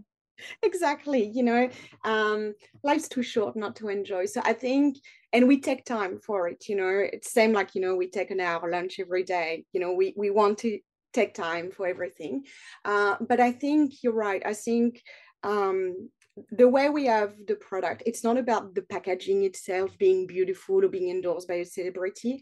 Exactly. 0.64 1.24
You 1.34 1.44
know, 1.44 1.70
um, 2.04 2.54
life's 2.84 3.08
too 3.08 3.24
short 3.24 3.56
not 3.56 3.76
to 3.78 3.90
enjoy. 3.90 4.26
So 4.26 4.42
I 4.44 4.54
think, 4.54 4.98
and 5.34 5.48
we 5.48 5.60
take 5.60 5.86
time 5.86 6.20
for 6.20 6.48
it. 6.48 6.66
You 6.68 6.76
know, 6.76 6.90
it's 7.14 7.32
same 7.32 7.54
like 7.54 7.76
you 7.76 7.82
know 7.82 7.96
we 7.96 8.10
take 8.10 8.32
an 8.32 8.40
hour 8.40 8.70
lunch 8.70 9.00
every 9.00 9.24
day. 9.24 9.66
You 9.74 9.80
know, 9.80 9.94
we 9.94 10.14
we 10.18 10.30
want 10.30 10.58
to 10.60 10.80
take 11.14 11.34
time 11.34 11.72
for 11.72 11.88
everything. 11.88 12.44
Uh, 12.86 13.16
but 13.28 13.40
I 13.40 13.52
think 13.52 14.04
you're 14.04 14.14
right. 14.14 14.42
I 14.46 14.54
think 14.54 15.02
um, 15.44 16.10
the 16.52 16.68
way 16.68 16.90
we 16.90 17.06
have 17.08 17.34
the 17.48 17.56
product, 17.56 18.04
it's 18.06 18.24
not 18.24 18.38
about 18.38 18.74
the 18.76 18.82
packaging 18.84 19.44
itself 19.44 19.98
being 19.98 20.26
beautiful 20.28 20.84
or 20.84 20.88
being 20.88 21.10
endorsed 21.10 21.48
by 21.48 21.56
a 21.56 21.66
celebrity, 21.66 22.42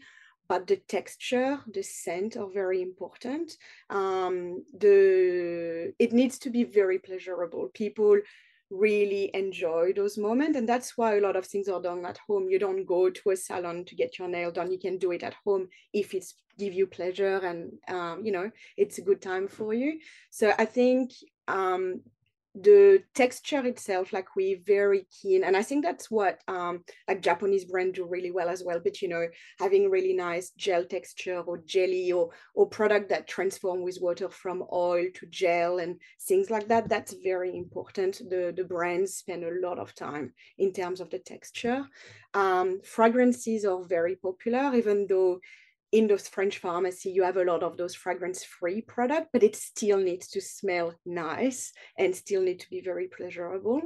but 0.50 0.66
the 0.66 0.78
texture, 0.88 1.60
the 1.72 1.80
scent 1.80 2.36
are 2.36 2.50
very 2.50 2.82
important. 2.82 3.56
Um, 3.88 4.64
the 4.76 5.94
it 6.00 6.12
needs 6.12 6.40
to 6.40 6.50
be 6.50 6.64
very 6.64 6.98
pleasurable. 6.98 7.70
People 7.72 8.18
really 8.68 9.30
enjoy 9.32 9.92
those 9.92 10.18
moments, 10.18 10.58
and 10.58 10.68
that's 10.68 10.98
why 10.98 11.16
a 11.16 11.20
lot 11.20 11.36
of 11.36 11.46
things 11.46 11.68
are 11.68 11.80
done 11.80 12.04
at 12.04 12.18
home. 12.26 12.48
You 12.48 12.58
don't 12.58 12.84
go 12.84 13.10
to 13.10 13.30
a 13.30 13.36
salon 13.36 13.84
to 13.84 13.94
get 13.94 14.18
your 14.18 14.26
nail 14.26 14.50
done. 14.50 14.72
You 14.72 14.80
can 14.80 14.98
do 14.98 15.12
it 15.12 15.22
at 15.22 15.36
home 15.44 15.68
if 15.92 16.14
it's 16.14 16.34
give 16.58 16.74
you 16.74 16.88
pleasure 16.88 17.38
and 17.38 17.72
um, 17.88 18.22
you 18.24 18.32
know 18.32 18.50
it's 18.76 18.98
a 18.98 19.02
good 19.02 19.22
time 19.22 19.46
for 19.46 19.72
you. 19.72 20.00
So 20.30 20.52
I 20.58 20.64
think 20.64 21.12
um, 21.46 22.00
the 22.54 23.00
texture 23.14 23.64
itself 23.64 24.12
like 24.12 24.34
we're 24.34 24.58
very 24.66 25.06
keen 25.22 25.44
and 25.44 25.56
i 25.56 25.62
think 25.62 25.84
that's 25.84 26.10
what 26.10 26.40
um 26.48 26.82
like 27.06 27.22
japanese 27.22 27.64
brand 27.64 27.94
do 27.94 28.04
really 28.04 28.32
well 28.32 28.48
as 28.48 28.64
well 28.64 28.80
but 28.82 29.00
you 29.00 29.08
know 29.08 29.24
having 29.60 29.88
really 29.88 30.14
nice 30.14 30.50
gel 30.50 30.84
texture 30.84 31.40
or 31.46 31.58
jelly 31.64 32.10
or 32.10 32.30
or 32.54 32.68
product 32.68 33.08
that 33.08 33.28
transform 33.28 33.82
with 33.82 33.98
water 34.00 34.28
from 34.28 34.64
oil 34.72 35.06
to 35.14 35.26
gel 35.26 35.78
and 35.78 36.00
things 36.26 36.50
like 36.50 36.66
that 36.68 36.88
that's 36.88 37.14
very 37.22 37.56
important. 37.56 38.18
The 38.28 38.52
the 38.56 38.64
brands 38.64 39.14
spend 39.14 39.44
a 39.44 39.66
lot 39.66 39.78
of 39.78 39.94
time 39.94 40.32
in 40.58 40.72
terms 40.72 41.00
of 41.00 41.10
the 41.10 41.18
texture. 41.18 41.86
Um 42.34 42.80
fragrances 42.82 43.64
are 43.64 43.82
very 43.84 44.16
popular 44.16 44.74
even 44.74 45.06
though 45.08 45.40
in 45.92 46.06
those 46.06 46.28
French 46.28 46.58
pharmacy, 46.58 47.10
you 47.10 47.22
have 47.22 47.36
a 47.36 47.44
lot 47.44 47.62
of 47.62 47.76
those 47.76 47.94
fragrance-free 47.94 48.82
product, 48.82 49.28
but 49.32 49.42
it 49.42 49.56
still 49.56 49.98
needs 49.98 50.28
to 50.28 50.40
smell 50.40 50.94
nice 51.04 51.72
and 51.98 52.14
still 52.14 52.42
need 52.42 52.60
to 52.60 52.70
be 52.70 52.80
very 52.80 53.08
pleasurable. 53.08 53.82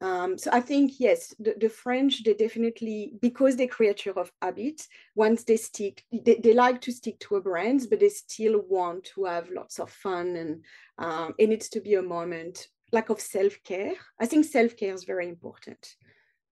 Um, 0.00 0.36
so 0.36 0.50
I 0.52 0.60
think 0.60 0.98
yes, 0.98 1.32
the, 1.38 1.54
the, 1.58 1.68
French 1.68 2.24
they 2.24 2.34
definitely 2.34 3.12
because 3.22 3.56
they're 3.56 3.68
creature 3.68 4.18
of 4.18 4.32
habit. 4.42 4.82
Once 5.14 5.44
they 5.44 5.56
stick, 5.56 6.04
they, 6.12 6.34
they 6.34 6.52
like 6.52 6.80
to 6.82 6.92
stick 6.92 7.18
to 7.20 7.36
a 7.36 7.40
brand, 7.40 7.86
but 7.88 8.00
they 8.00 8.08
still 8.08 8.62
want 8.68 9.04
to 9.14 9.24
have 9.24 9.48
lots 9.50 9.78
of 9.78 9.90
fun 9.90 10.36
and 10.36 10.64
um, 10.98 11.34
it 11.38 11.48
needs 11.48 11.68
to 11.70 11.80
be 11.80 11.94
a 11.94 12.02
moment 12.02 12.66
like 12.92 13.08
of 13.08 13.20
self 13.20 13.62
care. 13.64 13.94
I 14.20 14.26
think 14.26 14.44
self 14.44 14.76
care 14.76 14.92
is 14.92 15.04
very 15.04 15.28
important. 15.28 15.94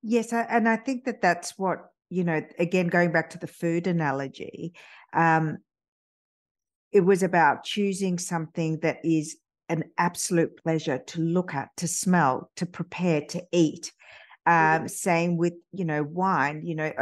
Yes, 0.02 0.32
and 0.32 0.68
I 0.68 0.76
think 0.76 1.04
that 1.04 1.20
that's 1.20 1.58
what 1.58 1.91
you 2.12 2.24
know, 2.24 2.42
again, 2.58 2.88
going 2.88 3.10
back 3.10 3.30
to 3.30 3.38
the 3.38 3.46
food 3.46 3.86
analogy, 3.86 4.74
um, 5.14 5.56
it 6.92 7.00
was 7.00 7.22
about 7.22 7.64
choosing 7.64 8.18
something 8.18 8.78
that 8.80 8.98
is 9.02 9.38
an 9.70 9.84
absolute 9.96 10.54
pleasure 10.62 10.98
to 10.98 11.22
look 11.22 11.54
at, 11.54 11.70
to 11.78 11.88
smell, 11.88 12.50
to 12.56 12.66
prepare, 12.66 13.22
to 13.22 13.42
eat. 13.50 13.92
Um, 14.44 14.52
mm-hmm. 14.54 14.86
Same 14.88 15.36
with, 15.38 15.54
you 15.72 15.86
know, 15.86 16.02
wine, 16.02 16.60
you 16.66 16.74
know, 16.74 16.92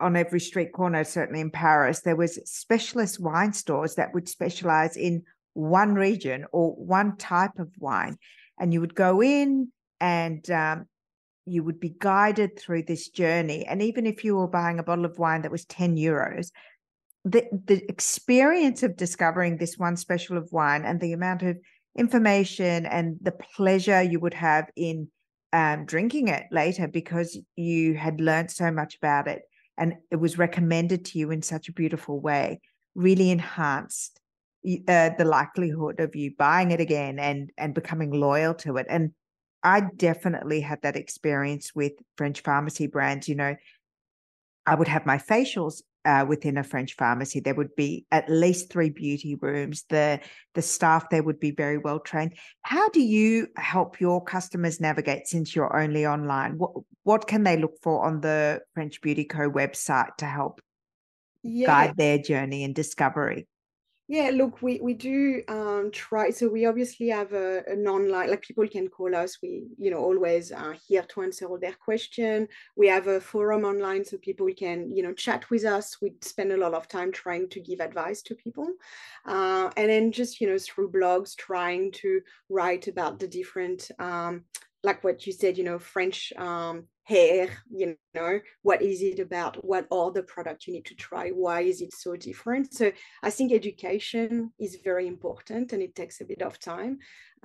on 0.00 0.16
every 0.16 0.40
street 0.40 0.72
corner, 0.72 1.04
certainly 1.04 1.40
in 1.40 1.52
Paris, 1.52 2.00
there 2.00 2.16
was 2.16 2.40
specialist 2.44 3.20
wine 3.20 3.52
stores 3.52 3.94
that 3.94 4.12
would 4.14 4.28
specialize 4.28 4.96
in 4.96 5.22
one 5.54 5.94
region 5.94 6.44
or 6.50 6.72
one 6.72 7.16
type 7.18 7.58
of 7.60 7.70
wine. 7.78 8.16
And 8.58 8.72
you 8.72 8.80
would 8.80 8.96
go 8.96 9.22
in 9.22 9.70
and 10.00 10.50
um, 10.50 10.86
you 11.46 11.62
would 11.64 11.80
be 11.80 11.94
guided 11.98 12.58
through 12.58 12.84
this 12.84 13.08
journey. 13.08 13.66
And 13.66 13.82
even 13.82 14.06
if 14.06 14.24
you 14.24 14.36
were 14.36 14.48
buying 14.48 14.78
a 14.78 14.82
bottle 14.84 15.04
of 15.04 15.18
wine 15.18 15.42
that 15.42 15.50
was 15.50 15.64
10 15.64 15.96
euros, 15.96 16.50
the, 17.24 17.44
the 17.66 17.84
experience 17.88 18.82
of 18.82 18.96
discovering 18.96 19.56
this 19.56 19.76
one 19.76 19.96
special 19.96 20.36
of 20.36 20.52
wine 20.52 20.84
and 20.84 21.00
the 21.00 21.12
amount 21.12 21.42
of 21.42 21.58
information 21.96 22.86
and 22.86 23.16
the 23.20 23.32
pleasure 23.32 24.02
you 24.02 24.20
would 24.20 24.34
have 24.34 24.70
in 24.76 25.08
um, 25.52 25.84
drinking 25.84 26.28
it 26.28 26.44
later 26.50 26.86
because 26.86 27.38
you 27.56 27.94
had 27.94 28.20
learned 28.20 28.50
so 28.50 28.70
much 28.70 28.96
about 28.96 29.26
it 29.26 29.42
and 29.76 29.94
it 30.10 30.16
was 30.16 30.38
recommended 30.38 31.04
to 31.06 31.18
you 31.18 31.30
in 31.30 31.42
such 31.42 31.68
a 31.68 31.72
beautiful 31.72 32.20
way 32.20 32.60
really 32.94 33.30
enhanced 33.30 34.20
uh, 34.66 35.10
the 35.18 35.24
likelihood 35.24 35.98
of 36.00 36.14
you 36.14 36.32
buying 36.38 36.70
it 36.70 36.80
again 36.80 37.18
and 37.18 37.50
and 37.56 37.74
becoming 37.74 38.12
loyal 38.12 38.54
to 38.54 38.76
it 38.76 38.86
and 38.88 39.12
I 39.62 39.82
definitely 39.96 40.60
had 40.60 40.82
that 40.82 40.96
experience 40.96 41.74
with 41.74 41.92
French 42.16 42.40
pharmacy 42.40 42.86
brands. 42.86 43.28
You 43.28 43.34
know, 43.34 43.56
I 44.66 44.74
would 44.74 44.88
have 44.88 45.06
my 45.06 45.18
facials 45.18 45.82
uh, 46.04 46.24
within 46.26 46.56
a 46.56 46.64
French 46.64 46.94
pharmacy. 46.94 47.40
There 47.40 47.54
would 47.54 47.74
be 47.76 48.06
at 48.10 48.28
least 48.28 48.72
three 48.72 48.90
beauty 48.90 49.34
rooms. 49.34 49.84
The 49.88 50.20
the 50.54 50.62
staff 50.62 51.10
there 51.10 51.22
would 51.22 51.40
be 51.40 51.50
very 51.50 51.78
well 51.78 52.00
trained. 52.00 52.34
How 52.62 52.88
do 52.88 53.02
you 53.02 53.48
help 53.56 54.00
your 54.00 54.22
customers 54.22 54.80
navigate 54.80 55.26
since 55.26 55.54
you're 55.54 55.76
only 55.78 56.06
online? 56.06 56.58
What 56.58 56.72
what 57.02 57.26
can 57.26 57.42
they 57.42 57.56
look 57.56 57.74
for 57.82 58.04
on 58.04 58.20
the 58.20 58.60
French 58.74 59.00
Beauty 59.00 59.24
Co 59.24 59.50
website 59.50 60.16
to 60.18 60.26
help 60.26 60.60
yeah. 61.42 61.66
guide 61.66 61.96
their 61.96 62.18
journey 62.18 62.64
and 62.64 62.74
discovery? 62.74 63.46
Yeah, 64.10 64.30
look, 64.34 64.60
we, 64.60 64.80
we 64.82 64.94
do 64.94 65.40
um, 65.46 65.92
try. 65.92 66.30
So 66.30 66.48
we 66.48 66.66
obviously 66.66 67.10
have 67.10 67.32
a, 67.32 67.62
online, 67.86 68.28
like 68.28 68.42
people 68.42 68.66
can 68.66 68.88
call 68.88 69.14
us. 69.14 69.38
We, 69.40 69.68
you 69.78 69.88
know, 69.88 69.98
always 69.98 70.50
are 70.50 70.74
here 70.88 71.04
to 71.10 71.22
answer 71.22 71.46
all 71.46 71.60
their 71.60 71.74
question. 71.74 72.48
We 72.74 72.88
have 72.88 73.06
a 73.06 73.20
forum 73.20 73.64
online 73.64 74.04
so 74.04 74.16
people 74.18 74.48
can, 74.58 74.90
you 74.90 75.04
know, 75.04 75.12
chat 75.12 75.48
with 75.48 75.64
us. 75.64 75.98
We 76.02 76.14
spend 76.22 76.50
a 76.50 76.56
lot 76.56 76.74
of 76.74 76.88
time 76.88 77.12
trying 77.12 77.50
to 77.50 77.60
give 77.60 77.78
advice 77.78 78.20
to 78.22 78.34
people. 78.34 78.70
Uh, 79.26 79.70
and 79.76 79.88
then 79.88 80.10
just, 80.10 80.40
you 80.40 80.48
know, 80.48 80.58
through 80.58 80.90
blogs, 80.90 81.36
trying 81.36 81.92
to 81.92 82.20
write 82.48 82.88
about 82.88 83.20
the 83.20 83.28
different, 83.28 83.92
um, 84.00 84.42
like 84.82 85.04
what 85.04 85.24
you 85.24 85.32
said, 85.32 85.56
you 85.56 85.62
know, 85.62 85.78
French 85.78 86.32
um, 86.36 86.88
hair 87.10 87.48
you 87.80 87.96
know 88.14 88.34
what 88.62 88.80
is 88.90 88.98
it 89.10 89.18
about 89.18 89.52
what 89.70 89.86
are 89.90 90.10
the 90.12 90.22
products 90.34 90.66
you 90.66 90.72
need 90.74 90.88
to 90.90 90.94
try 90.94 91.24
why 91.30 91.60
is 91.60 91.80
it 91.80 91.92
so 92.04 92.10
different? 92.28 92.64
So 92.78 92.86
i 93.28 93.30
think 93.30 93.52
education 93.52 94.30
is 94.66 94.86
very 94.90 95.06
important 95.14 95.72
and 95.72 95.82
it 95.82 95.94
takes 96.00 96.20
a 96.20 96.28
bit 96.32 96.42
of 96.48 96.58
time 96.58 96.94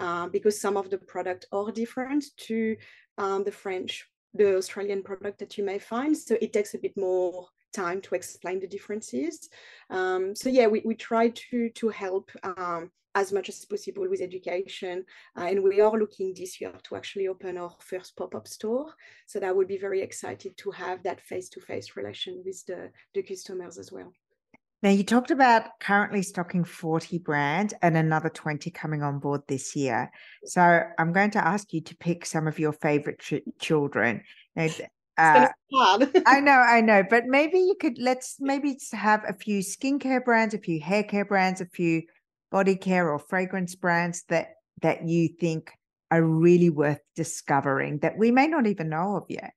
uh, 0.03 0.27
because 0.35 0.55
some 0.65 0.77
of 0.77 0.89
the 0.89 1.01
products 1.13 1.45
are 1.51 1.71
different 1.71 2.23
to 2.47 2.75
um, 3.17 3.43
the 3.43 3.57
french 3.63 3.91
the 4.35 4.57
australian 4.57 5.01
product 5.01 5.39
that 5.39 5.57
you 5.57 5.63
may 5.63 5.79
find. 5.79 6.11
So 6.17 6.35
it 6.41 6.51
takes 6.53 6.73
a 6.73 6.83
bit 6.85 6.95
more 6.97 7.47
time 7.75 8.01
to 8.01 8.15
explain 8.15 8.59
the 8.59 8.67
differences 8.67 9.49
um, 9.89 10.35
so 10.35 10.49
yeah 10.49 10.67
we, 10.67 10.81
we 10.85 10.95
try 10.95 11.29
to 11.29 11.69
to 11.69 11.89
help 11.89 12.31
um, 12.43 12.89
as 13.15 13.31
much 13.31 13.49
as 13.49 13.65
possible 13.65 14.07
with 14.09 14.21
education. 14.21 15.05
Uh, 15.37 15.45
and 15.45 15.63
we 15.63 15.79
are 15.79 15.97
looking 15.97 16.33
this 16.33 16.59
year 16.59 16.73
to 16.83 16.95
actually 16.95 17.27
open 17.27 17.57
our 17.57 17.73
first 17.79 18.15
pop-up 18.17 18.47
store. 18.47 18.93
So 19.25 19.39
that 19.39 19.55
would 19.55 19.69
be 19.69 19.77
very 19.77 20.01
excited 20.01 20.57
to 20.57 20.71
have 20.71 21.01
that 21.03 21.21
face-to-face 21.21 21.95
relation 21.95 22.43
with 22.45 22.63
the, 22.65 22.91
the 23.13 23.23
customers 23.23 23.77
as 23.77 23.91
well. 23.91 24.11
Now 24.83 24.89
you 24.91 25.03
talked 25.03 25.31
about 25.31 25.79
currently 25.79 26.21
stocking 26.21 26.63
40 26.63 27.19
brands 27.19 27.73
and 27.81 27.97
another 27.97 28.29
20 28.29 28.69
coming 28.71 29.01
on 29.01 29.19
board 29.19 29.41
this 29.47 29.75
year. 29.75 30.11
So 30.43 30.81
I'm 30.99 31.13
going 31.13 31.31
to 31.31 31.47
ask 31.47 31.71
you 31.73 31.81
to 31.81 31.95
pick 31.95 32.25
some 32.25 32.47
of 32.47 32.59
your 32.59 32.73
favorite 32.73 33.19
ch- 33.19 33.41
children. 33.59 34.21
Now, 34.55 34.67
uh, 35.17 35.47
I 36.25 36.39
know, 36.39 36.51
I 36.51 36.81
know, 36.81 37.03
but 37.09 37.25
maybe 37.25 37.59
you 37.59 37.75
could 37.79 37.97
let's 37.99 38.37
maybe 38.39 38.77
have 38.93 39.23
a 39.27 39.33
few 39.33 39.59
skincare 39.59 40.23
brands, 40.23 40.53
a 40.53 40.59
few 40.59 40.79
hair 40.79 41.03
care 41.03 41.25
brands, 41.25 41.61
a 41.61 41.65
few 41.65 42.03
body 42.51 42.75
care 42.75 43.09
or 43.09 43.19
fragrance 43.19 43.75
brands 43.75 44.23
that 44.29 44.49
that 44.81 45.07
you 45.07 45.29
think 45.39 45.71
are 46.11 46.23
really 46.23 46.69
worth 46.69 46.99
discovering 47.15 47.99
that 47.99 48.17
we 48.17 48.31
may 48.31 48.47
not 48.47 48.67
even 48.67 48.89
know 48.89 49.17
of 49.17 49.23
yet? 49.29 49.53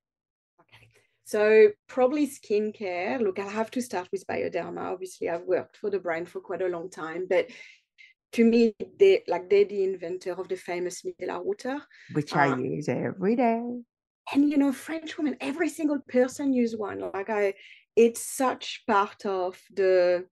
Okay. 0.61 0.89
So 1.25 1.69
probably 1.87 2.27
skincare. 2.27 3.21
Look, 3.21 3.39
I'll 3.39 3.49
have 3.49 3.71
to 3.73 3.83
start 3.83 4.09
with 4.13 4.27
Bioderma. 4.27 4.93
Obviously, 4.93 5.29
I've 5.29 5.45
worked 5.45 5.77
for 5.77 5.91
the 5.91 5.99
brand 5.99 6.29
for 6.29 6.41
quite 6.41 6.63
a 6.63 6.69
long 6.69 6.91
time, 6.91 7.27
but 7.29 7.49
to 8.33 8.45
me, 8.45 8.75
they 8.99 9.23
like 9.27 9.49
they're 9.49 9.65
the 9.65 9.85
inventor 9.85 10.33
of 10.33 10.49
the 10.49 10.57
famous 10.57 11.03
micellar 11.03 11.43
water, 11.43 11.81
which 12.13 12.35
I 12.35 12.49
um, 12.49 12.65
use 12.65 12.89
every 12.89 13.37
day. 13.37 13.63
And 14.33 14.51
you 14.51 14.59
know, 14.59 14.73
French 14.73 15.17
women, 15.17 15.37
every 15.41 15.69
single 15.69 15.99
person 16.09 16.53
use 16.53 16.77
one. 16.77 17.01
Like 17.15 17.31
I, 17.31 17.55
it's 17.99 18.23
such 18.23 18.85
part 18.87 19.27
of 19.27 19.61
the 19.75 20.25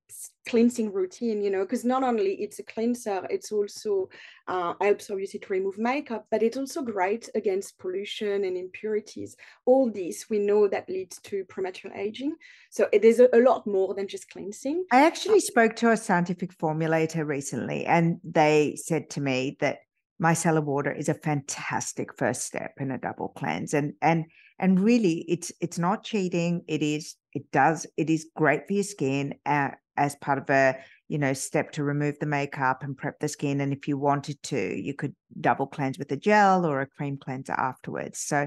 cleansing 0.48 0.92
routine 0.92 1.42
you 1.42 1.50
know 1.50 1.62
because 1.62 1.84
not 1.84 2.04
only 2.04 2.34
it's 2.34 2.60
a 2.60 2.62
cleanser 2.62 3.26
it's 3.28 3.50
also 3.50 4.08
uh, 4.46 4.72
helps 4.80 5.10
obviously 5.10 5.40
to 5.40 5.52
remove 5.52 5.76
makeup 5.76 6.24
but 6.30 6.44
it's 6.44 6.56
also 6.56 6.80
great 6.80 7.28
against 7.34 7.76
pollution 7.78 8.44
and 8.44 8.56
impurities. 8.56 9.36
All 9.64 9.90
these 9.90 10.26
we 10.30 10.38
know 10.38 10.68
that 10.68 10.88
leads 10.88 11.18
to 11.22 11.44
premature 11.46 11.92
aging. 11.92 12.36
So 12.70 12.88
it 12.92 13.04
is 13.04 13.18
a, 13.18 13.28
a 13.32 13.40
lot 13.40 13.66
more 13.66 13.94
than 13.94 14.06
just 14.06 14.30
cleansing. 14.30 14.84
I 14.92 15.04
actually 15.04 15.40
spoke 15.40 15.74
to 15.76 15.90
a 15.90 15.96
scientific 15.96 16.56
formulator 16.56 17.26
recently 17.26 17.84
and 17.84 18.20
they 18.22 18.76
said 18.76 19.10
to 19.10 19.20
me 19.20 19.56
that 19.58 19.78
micellar 20.22 20.62
water 20.62 20.92
is 20.92 21.08
a 21.08 21.14
fantastic 21.14 22.16
first 22.16 22.42
step 22.42 22.72
in 22.78 22.90
a 22.90 22.98
double 22.98 23.28
cleanse. 23.28 23.74
And 23.74 23.94
and 24.00 24.24
and 24.58 24.80
really 24.80 25.24
it's 25.28 25.52
it's 25.60 25.78
not 25.78 26.04
cheating. 26.04 26.62
It 26.66 26.82
is 26.82 27.16
it 27.32 27.50
does 27.52 27.86
it 27.96 28.10
is 28.10 28.30
great 28.34 28.66
for 28.66 28.74
your 28.74 28.82
skin 28.82 29.34
uh, 29.44 29.70
as 29.96 30.16
part 30.16 30.38
of 30.38 30.48
a 30.50 30.76
you 31.08 31.18
know 31.18 31.32
step 31.32 31.72
to 31.72 31.84
remove 31.84 32.18
the 32.18 32.26
makeup 32.26 32.82
and 32.82 32.96
prep 32.96 33.18
the 33.20 33.28
skin. 33.28 33.60
And 33.60 33.72
if 33.72 33.86
you 33.88 33.98
wanted 33.98 34.42
to 34.44 34.80
you 34.80 34.94
could 34.94 35.14
double 35.40 35.66
cleanse 35.66 35.98
with 35.98 36.10
a 36.12 36.16
gel 36.16 36.64
or 36.64 36.80
a 36.80 36.86
cream 36.86 37.18
cleanser 37.18 37.52
afterwards. 37.52 38.18
So 38.20 38.46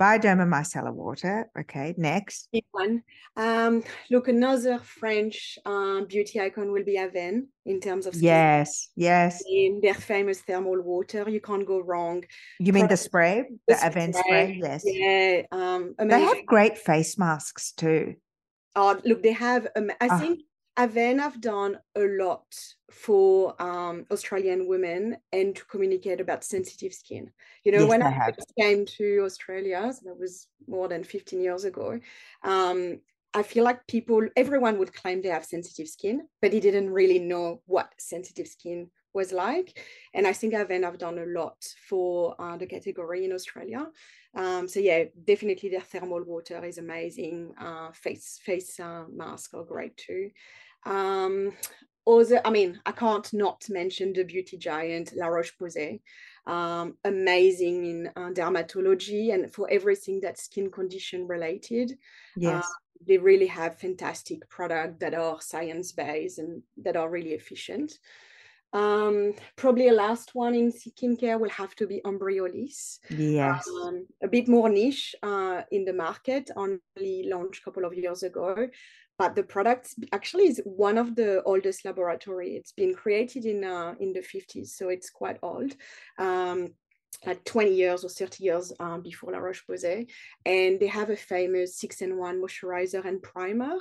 Bioderma 0.00 0.46
micellar 0.46 0.92
water. 0.92 1.48
Okay, 1.58 1.94
next. 1.96 2.48
Big 2.52 2.64
one. 2.72 3.02
Um, 3.36 3.84
look, 4.10 4.26
another 4.28 4.78
French 4.78 5.58
uh, 5.64 6.02
beauty 6.02 6.40
icon 6.40 6.72
will 6.72 6.84
be 6.84 6.96
Avène 6.96 7.46
in 7.64 7.80
terms 7.80 8.06
of 8.06 8.14
skin. 8.14 8.24
Yes, 8.24 8.90
yes. 8.96 9.42
In 9.48 9.80
their 9.80 9.94
famous 9.94 10.40
thermal 10.40 10.82
water, 10.82 11.28
you 11.28 11.40
can't 11.40 11.66
go 11.66 11.80
wrong. 11.80 12.24
You 12.58 12.72
mean 12.72 12.88
the 12.88 12.96
spray, 12.96 13.44
the, 13.68 13.74
the 13.74 13.80
Avène 13.80 14.14
spray. 14.14 14.58
spray? 14.58 14.60
Yes. 14.60 14.82
Yeah. 14.84 15.42
Um, 15.52 15.94
they 15.98 16.20
have 16.20 16.44
great 16.44 16.76
face 16.76 17.16
masks 17.16 17.72
too. 17.72 18.14
Oh, 18.74 19.00
look, 19.04 19.22
they 19.22 19.32
have. 19.32 19.68
Um, 19.76 19.90
I 20.00 20.08
oh. 20.10 20.18
think 20.18 20.40
Avène 20.76 21.20
have 21.20 21.40
done 21.40 21.78
a 21.94 22.00
lot 22.00 22.46
for 22.90 23.60
um, 23.62 24.06
Australian 24.10 24.66
women 24.66 25.16
and 25.32 25.54
to 25.54 25.64
communicate 25.66 26.20
about 26.20 26.42
sensitive 26.42 26.92
skin. 26.92 27.30
You 27.62 27.72
know, 27.72 27.80
yes, 27.80 27.88
when 27.88 28.02
I, 28.02 28.08
I 28.08 28.32
came 28.60 28.84
to 28.98 29.20
Australia, 29.24 29.92
so 29.92 30.00
that 30.06 30.18
was 30.18 30.48
more 30.66 30.88
than 30.88 31.04
15 31.04 31.40
years 31.40 31.64
ago, 31.64 32.00
um, 32.42 33.00
I 33.34 33.42
feel 33.42 33.64
like 33.64 33.86
people, 33.86 34.28
everyone 34.36 34.78
would 34.78 34.94
claim 34.94 35.22
they 35.22 35.28
have 35.28 35.44
sensitive 35.44 35.88
skin, 35.88 36.28
but 36.40 36.50
they 36.50 36.60
didn't 36.60 36.90
really 36.90 37.18
know 37.18 37.62
what 37.66 37.92
sensitive 37.98 38.46
skin 38.48 38.90
was 39.12 39.32
like. 39.32 39.80
And 40.12 40.26
I 40.26 40.32
think 40.32 40.54
Avène 40.54 40.82
have 40.82 40.98
done 40.98 41.18
a 41.18 41.26
lot 41.26 41.56
for 41.88 42.34
uh, 42.40 42.56
the 42.56 42.66
category 42.66 43.24
in 43.24 43.32
Australia. 43.32 43.86
Um, 44.36 44.68
so 44.68 44.80
yeah, 44.80 45.04
definitely 45.24 45.68
their 45.68 45.80
thermal 45.80 46.22
water 46.24 46.64
is 46.64 46.78
amazing. 46.78 47.54
Uh, 47.58 47.92
face 47.92 48.40
face 48.44 48.78
uh, 48.80 49.04
masks 49.12 49.54
are 49.54 49.64
great 49.64 49.96
too. 49.96 50.30
Um, 50.86 51.52
other, 52.06 52.40
I 52.44 52.50
mean, 52.50 52.80
I 52.84 52.92
can't 52.92 53.32
not 53.32 53.64
mention 53.70 54.12
the 54.12 54.24
beauty 54.24 54.58
giant 54.58 55.12
La 55.16 55.26
Roche-Posay. 55.26 56.00
Um, 56.46 56.98
amazing 57.04 57.86
in 57.86 58.10
uh, 58.16 58.30
dermatology 58.30 59.32
and 59.32 59.50
for 59.50 59.66
everything 59.70 60.20
that's 60.20 60.44
skin 60.44 60.70
condition 60.70 61.26
related. 61.26 61.96
Yes. 62.36 62.64
Uh, 62.64 62.68
they 63.06 63.16
really 63.16 63.46
have 63.46 63.78
fantastic 63.78 64.48
products 64.50 64.96
that 65.00 65.14
are 65.14 65.40
science 65.40 65.92
based 65.92 66.38
and 66.38 66.62
that 66.82 66.96
are 66.96 67.08
really 67.08 67.32
efficient. 67.32 67.98
Um, 68.74 69.34
probably 69.56 69.88
a 69.88 69.92
last 69.92 70.34
one 70.34 70.54
in 70.54 70.72
skincare 70.72 71.38
will 71.38 71.50
have 71.50 71.76
to 71.76 71.86
be 71.86 72.00
Embryolisse. 72.04 72.98
Yes. 73.08 73.66
Um, 73.82 74.06
a 74.20 74.26
bit 74.26 74.48
more 74.48 74.68
niche 74.68 75.14
uh, 75.22 75.62
in 75.70 75.84
the 75.84 75.92
market, 75.92 76.50
only 76.56 77.28
launched 77.28 77.62
a 77.62 77.64
couple 77.64 77.84
of 77.84 77.94
years 77.94 78.24
ago. 78.24 78.68
But 79.18 79.36
the 79.36 79.44
product 79.44 79.94
actually 80.12 80.48
is 80.48 80.60
one 80.64 80.98
of 80.98 81.14
the 81.14 81.42
oldest 81.44 81.84
laboratory. 81.84 82.56
It's 82.56 82.72
been 82.72 82.94
created 82.94 83.44
in 83.44 83.62
uh, 83.64 83.94
in 84.00 84.12
the 84.12 84.20
50s, 84.20 84.68
so 84.68 84.88
it's 84.88 85.10
quite 85.10 85.38
old. 85.42 85.74
Um, 86.18 86.74
like 87.26 87.44
20 87.44 87.74
years 87.74 88.04
or 88.04 88.08
30 88.08 88.44
years 88.44 88.72
um, 88.80 89.00
before 89.02 89.32
La 89.32 89.38
Roche-Posay. 89.38 90.10
And 90.44 90.80
they 90.80 90.86
have 90.88 91.10
a 91.10 91.16
famous 91.16 91.78
six 91.78 92.02
in 92.02 92.18
one 92.18 92.40
moisturizer 92.40 93.04
and 93.04 93.22
primer, 93.22 93.76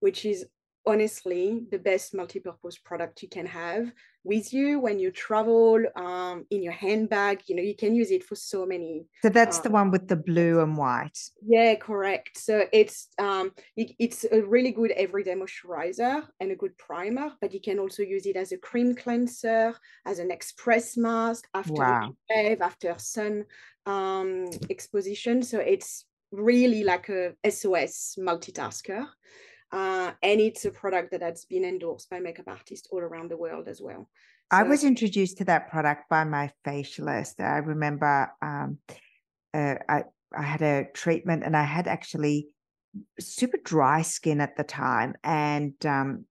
which 0.00 0.24
is 0.24 0.46
honestly 0.88 1.62
the 1.70 1.78
best 1.78 2.14
multi-purpose 2.14 2.78
product 2.78 3.22
you 3.22 3.28
can 3.28 3.46
have 3.46 3.92
with 4.24 4.52
you 4.52 4.80
when 4.80 4.98
you 4.98 5.10
travel 5.10 5.80
um, 5.96 6.44
in 6.50 6.62
your 6.62 6.72
handbag 6.72 7.40
you 7.46 7.54
know 7.54 7.62
you 7.62 7.76
can 7.76 7.94
use 7.94 8.10
it 8.10 8.24
for 8.24 8.34
so 8.34 8.66
many 8.66 9.06
so 9.22 9.28
that's 9.28 9.58
um, 9.58 9.62
the 9.62 9.70
one 9.70 9.90
with 9.90 10.08
the 10.08 10.16
blue 10.16 10.60
and 10.60 10.76
white. 10.76 11.18
Yeah 11.46 11.74
correct. 11.76 12.38
So 12.38 12.64
it's 12.72 13.08
um 13.18 13.52
it, 13.76 13.92
it's 13.98 14.24
a 14.30 14.42
really 14.42 14.72
good 14.72 14.92
everyday 14.92 15.34
moisturizer 15.34 16.22
and 16.40 16.52
a 16.52 16.56
good 16.56 16.76
primer 16.78 17.32
but 17.40 17.52
you 17.52 17.60
can 17.60 17.78
also 17.78 18.02
use 18.02 18.26
it 18.26 18.36
as 18.36 18.52
a 18.52 18.58
cream 18.58 18.94
cleanser 18.94 19.74
as 20.06 20.18
an 20.18 20.30
express 20.30 20.96
mask 20.96 21.48
after 21.54 21.72
wow. 21.72 22.12
shave 22.30 22.60
after 22.60 22.94
sun 22.98 23.44
um 23.86 24.48
exposition. 24.70 25.42
So 25.42 25.58
it's 25.58 26.04
really 26.30 26.84
like 26.84 27.08
a 27.08 27.50
sos 27.50 28.16
multitasker 28.18 29.06
uh, 29.72 30.12
and 30.22 30.40
it's 30.40 30.64
a 30.64 30.70
product 30.70 31.10
that 31.10 31.22
has 31.22 31.44
been 31.44 31.64
endorsed 31.64 32.08
by 32.10 32.20
makeup 32.20 32.48
artists 32.48 32.88
all 32.90 33.00
around 33.00 33.30
the 33.30 33.36
world 33.36 33.68
as 33.68 33.80
well. 33.80 34.08
So, 34.50 34.58
I 34.58 34.62
was 34.62 34.82
introduced 34.82 35.38
to 35.38 35.44
that 35.44 35.68
product 35.68 36.08
by 36.08 36.24
my 36.24 36.50
facialist. 36.66 37.40
I 37.40 37.58
remember 37.58 38.32
um, 38.40 38.78
uh, 39.52 39.74
I 39.88 40.04
I 40.36 40.42
had 40.42 40.62
a 40.62 40.86
treatment 40.94 41.42
and 41.44 41.56
I 41.56 41.64
had 41.64 41.86
actually 41.86 42.48
super 43.18 43.58
dry 43.62 44.02
skin 44.02 44.40
at 44.40 44.56
the 44.56 44.64
time, 44.64 45.14
and 45.22 45.74
um, 45.84 46.24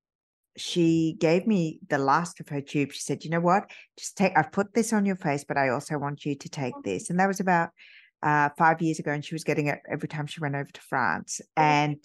she 0.57 1.15
gave 1.19 1.45
me 1.45 1.79
the 1.87 1.99
last 1.99 2.39
of 2.39 2.49
her 2.49 2.61
tube. 2.61 2.91
She 2.91 3.01
said, 3.01 3.23
"You 3.23 3.29
know 3.29 3.39
what? 3.39 3.69
Just 3.97 4.17
take. 4.17 4.33
I've 4.35 4.51
put 4.51 4.73
this 4.73 4.93
on 4.93 5.05
your 5.05 5.15
face, 5.15 5.43
but 5.47 5.57
I 5.57 5.69
also 5.69 5.99
want 5.99 6.25
you 6.25 6.35
to 6.35 6.49
take 6.49 6.73
this." 6.83 7.11
And 7.11 7.19
that 7.19 7.27
was 7.27 7.39
about 7.39 7.69
uh, 8.23 8.49
five 8.57 8.81
years 8.81 8.97
ago, 8.97 9.11
and 9.11 9.23
she 9.23 9.35
was 9.35 9.43
getting 9.43 9.67
it 9.67 9.79
every 9.87 10.07
time 10.07 10.25
she 10.25 10.39
went 10.39 10.55
over 10.55 10.69
to 10.73 10.81
France. 10.81 11.39
And 11.55 11.99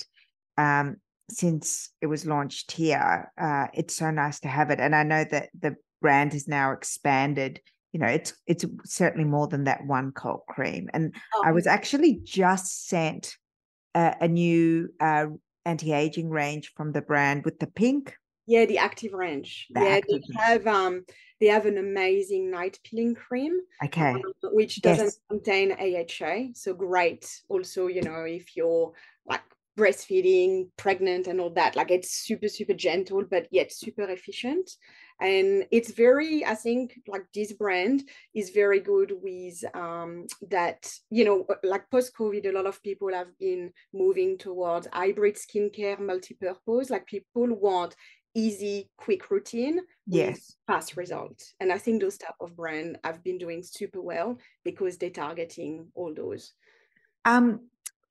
um, 0.58 0.96
since 1.30 1.90
it 2.00 2.06
was 2.06 2.26
launched 2.26 2.72
here, 2.72 3.30
uh, 3.40 3.66
it's 3.74 3.96
so 3.96 4.10
nice 4.10 4.40
to 4.40 4.48
have 4.48 4.70
it. 4.70 4.80
And 4.80 4.94
I 4.94 5.02
know 5.02 5.24
that 5.30 5.50
the 5.58 5.76
brand 6.00 6.32
has 6.32 6.48
now 6.48 6.72
expanded. 6.72 7.60
You 7.92 8.00
know, 8.00 8.06
it's 8.06 8.34
it's 8.46 8.64
certainly 8.84 9.24
more 9.24 9.48
than 9.48 9.64
that 9.64 9.86
one 9.86 10.12
cold 10.12 10.42
cream. 10.48 10.88
And 10.92 11.14
oh. 11.34 11.42
I 11.44 11.52
was 11.52 11.66
actually 11.66 12.20
just 12.22 12.88
sent 12.88 13.36
a, 13.94 14.16
a 14.22 14.28
new 14.28 14.88
uh, 15.00 15.26
anti-aging 15.64 16.28
range 16.28 16.72
from 16.76 16.92
the 16.92 17.02
brand 17.02 17.44
with 17.44 17.58
the 17.58 17.66
pink 17.66 18.16
Yeah, 18.46 18.66
the 18.66 18.78
active 18.78 19.12
range. 19.12 19.68
The 19.70 19.80
yeah, 19.80 19.88
active 19.88 20.20
they 20.28 20.42
have 20.42 20.66
um 20.66 21.04
they 21.40 21.46
have 21.46 21.66
an 21.66 21.78
amazing 21.78 22.50
night 22.50 22.78
peeling 22.84 23.14
cream. 23.14 23.58
Okay. 23.84 24.10
Um, 24.10 24.22
which 24.52 24.80
doesn't 24.82 25.06
yes. 25.06 25.20
contain 25.28 25.72
AHA. 25.72 26.52
So 26.54 26.74
great. 26.74 27.28
Also, 27.48 27.86
you 27.88 28.02
know, 28.02 28.22
if 28.22 28.56
you're 28.56 28.92
like 29.26 29.42
breastfeeding, 29.78 30.68
pregnant, 30.76 31.26
and 31.26 31.40
all 31.40 31.50
that, 31.50 31.76
like 31.76 31.90
it's 31.90 32.10
super, 32.10 32.48
super 32.48 32.74
gentle, 32.74 33.22
but 33.28 33.46
yet 33.50 33.72
super 33.72 34.04
efficient. 34.04 34.70
And 35.20 35.64
it's 35.70 35.92
very, 35.92 36.44
I 36.44 36.54
think, 36.54 36.98
like 37.06 37.24
this 37.34 37.52
brand 37.52 38.02
is 38.34 38.50
very 38.50 38.80
good 38.80 39.12
with 39.22 39.62
um, 39.74 40.26
that, 40.50 40.90
you 41.10 41.24
know, 41.24 41.46
like 41.62 41.90
post 41.90 42.12
COVID, 42.16 42.48
a 42.48 42.52
lot 42.52 42.66
of 42.66 42.82
people 42.82 43.12
have 43.12 43.38
been 43.38 43.72
moving 43.94 44.36
towards 44.36 44.88
hybrid 44.92 45.36
skincare, 45.36 45.98
multi 46.00 46.34
purpose. 46.34 46.90
Like 46.90 47.06
people 47.06 47.46
want 47.54 47.94
easy, 48.34 48.90
quick 48.96 49.30
routine 49.30 49.80
yes 50.06 50.56
fast 50.66 50.96
results 50.96 51.54
and 51.60 51.70
i 51.72 51.78
think 51.78 52.00
those 52.00 52.18
type 52.18 52.34
of 52.40 52.56
brand 52.56 52.98
have 53.04 53.22
been 53.22 53.38
doing 53.38 53.62
super 53.62 54.00
well 54.00 54.36
because 54.64 54.98
they're 54.98 55.10
targeting 55.10 55.86
all 55.94 56.12
those 56.12 56.54
um 57.24 57.60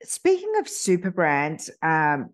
speaking 0.03 0.51
of 0.59 0.67
super 0.67 1.11
brands 1.11 1.69
um 1.81 2.29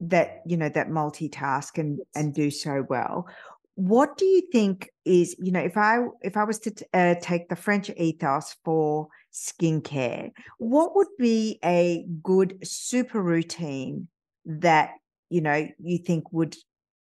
that 0.00 0.42
you 0.46 0.56
know 0.56 0.68
that 0.68 0.88
multitask 0.88 1.78
and 1.78 1.98
yes. 1.98 2.06
and 2.14 2.34
do 2.34 2.50
so 2.50 2.84
well 2.88 3.26
what 3.74 4.18
do 4.18 4.24
you 4.24 4.42
think 4.52 4.90
is 5.04 5.34
you 5.38 5.52
know 5.52 5.60
if 5.60 5.76
i 5.76 5.98
if 6.22 6.36
i 6.36 6.44
was 6.44 6.58
to 6.58 6.70
t- 6.70 6.84
uh, 6.92 7.14
take 7.20 7.48
the 7.48 7.56
french 7.56 7.90
ethos 7.96 8.56
for 8.64 9.08
skincare 9.32 10.30
what 10.58 10.94
would 10.94 11.08
be 11.18 11.58
a 11.64 12.04
good 12.22 12.58
super 12.62 13.22
routine 13.22 14.08
that 14.44 14.90
you 15.30 15.40
know 15.40 15.66
you 15.78 15.98
think 15.98 16.32
would 16.32 16.56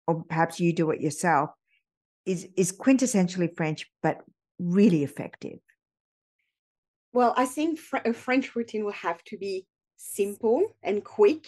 or 0.08 0.24
perhaps 0.24 0.60
you 0.60 0.74
do 0.74 0.92
it 0.92 1.02
yourself 1.02 1.52
is 2.26 2.48
is 2.56 2.72
quintessentially 2.72 3.50
French, 3.56 3.90
but 4.04 4.22
really 4.60 5.04
effective? 5.04 5.60
Well, 7.12 7.34
I 7.36 7.46
think 7.46 7.80
fr- 7.80 8.06
a 8.06 8.14
French 8.14 8.56
routine 8.56 8.86
will 8.86 8.92
have 8.92 9.24
to 9.26 9.38
be 9.38 9.66
simple 10.00 10.76
and 10.82 11.04
quick, 11.04 11.48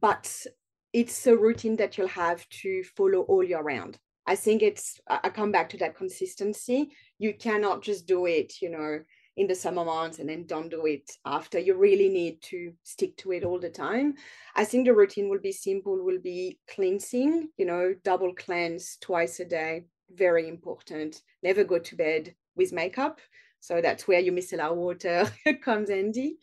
but 0.00 0.46
it's 0.92 1.26
a 1.26 1.36
routine 1.36 1.76
that 1.76 1.96
you'll 1.96 2.08
have 2.08 2.48
to 2.48 2.82
follow 2.96 3.20
all 3.20 3.44
year 3.44 3.62
round. 3.62 3.98
I 4.26 4.36
think 4.36 4.62
it's, 4.62 5.00
I 5.08 5.28
come 5.28 5.52
back 5.52 5.68
to 5.70 5.76
that 5.78 5.96
consistency. 5.96 6.90
You 7.18 7.34
cannot 7.34 7.82
just 7.82 8.06
do 8.06 8.26
it, 8.26 8.60
you 8.62 8.70
know, 8.70 9.00
in 9.36 9.46
the 9.46 9.54
summer 9.54 9.84
months 9.84 10.18
and 10.18 10.28
then 10.28 10.46
don't 10.46 10.68
do 10.68 10.86
it 10.86 11.10
after. 11.24 11.58
You 11.58 11.74
really 11.74 12.08
need 12.08 12.40
to 12.42 12.72
stick 12.82 13.16
to 13.18 13.32
it 13.32 13.44
all 13.44 13.58
the 13.58 13.70
time. 13.70 14.14
I 14.54 14.64
think 14.64 14.86
the 14.86 14.94
routine 14.94 15.28
will 15.28 15.40
be 15.40 15.52
simple, 15.52 16.02
will 16.04 16.20
be 16.20 16.58
cleansing, 16.68 17.48
you 17.56 17.66
know, 17.66 17.94
double 18.04 18.34
cleanse 18.34 18.96
twice 19.00 19.40
a 19.40 19.44
day, 19.44 19.86
very 20.14 20.48
important. 20.48 21.22
Never 21.42 21.64
go 21.64 21.78
to 21.78 21.96
bed 21.96 22.34
with 22.54 22.72
makeup. 22.72 23.20
So 23.60 23.80
that's 23.80 24.06
where 24.06 24.20
your 24.20 24.34
micellar 24.34 24.74
water 24.74 25.30
comes 25.62 25.88
handy. 25.88 26.36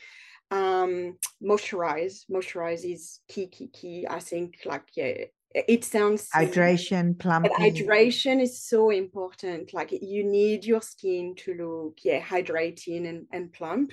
Um, 0.52 1.18
moisturize. 1.44 2.26
Moisturize 2.32 2.92
is 2.92 3.20
key, 3.28 3.48
key, 3.48 3.68
key. 3.68 4.08
I 4.10 4.20
think 4.20 4.60
like 4.66 4.84
yeah, 4.96 5.26
it 5.54 5.84
sounds 5.84 6.30
hydration, 6.34 7.18
plumping. 7.18 7.52
Hydration 7.52 8.42
is 8.42 8.64
so 8.64 8.90
important. 8.90 9.74
Like 9.74 9.92
you 9.92 10.24
need 10.24 10.66
your 10.66 10.82
skin 10.82 11.36
to 11.40 11.54
look 11.54 12.00
yeah, 12.04 12.22
hydrating 12.22 13.08
and, 13.08 13.26
and 13.32 13.52
plump. 13.52 13.92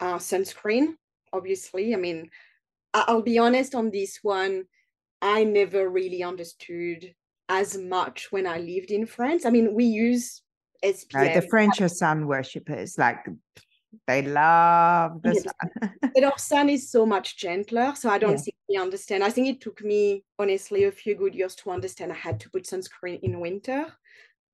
Uh, 0.00 0.16
sunscreen, 0.16 0.94
obviously. 1.32 1.94
I 1.94 1.98
mean, 1.98 2.30
I'll 2.92 3.22
be 3.22 3.38
honest 3.38 3.74
on 3.74 3.90
this 3.90 4.18
one. 4.22 4.64
I 5.22 5.44
never 5.44 5.88
really 5.88 6.22
understood 6.22 7.14
as 7.48 7.76
much 7.76 8.28
when 8.30 8.46
I 8.46 8.58
lived 8.58 8.90
in 8.90 9.06
France. 9.06 9.44
I 9.44 9.50
mean, 9.50 9.74
we 9.74 9.84
use 9.84 10.42
SPF. 10.84 11.14
No, 11.14 11.40
the 11.40 11.48
French 11.48 11.80
are 11.80 11.88
sun 11.88 12.26
worshippers. 12.26 12.98
Like 12.98 13.26
they 14.06 14.22
love 14.22 15.22
the 15.22 15.34
sun. 15.34 15.92
but 16.14 16.24
our 16.24 16.38
sun 16.38 16.68
is 16.68 16.90
so 16.90 17.06
much 17.06 17.36
gentler. 17.36 17.94
So 17.96 18.10
I 18.10 18.18
don't 18.18 18.32
yeah. 18.32 18.36
think 18.36 18.56
we 18.68 18.76
understand. 18.76 19.24
I 19.24 19.30
think 19.30 19.48
it 19.48 19.60
took 19.60 19.82
me 19.82 20.24
honestly 20.38 20.84
a 20.84 20.92
few 20.92 21.14
good 21.14 21.34
years 21.34 21.54
to 21.56 21.70
understand 21.70 22.12
I 22.12 22.16
had 22.16 22.40
to 22.40 22.50
put 22.50 22.64
sunscreen 22.64 23.20
in 23.22 23.40
winter. 23.40 23.86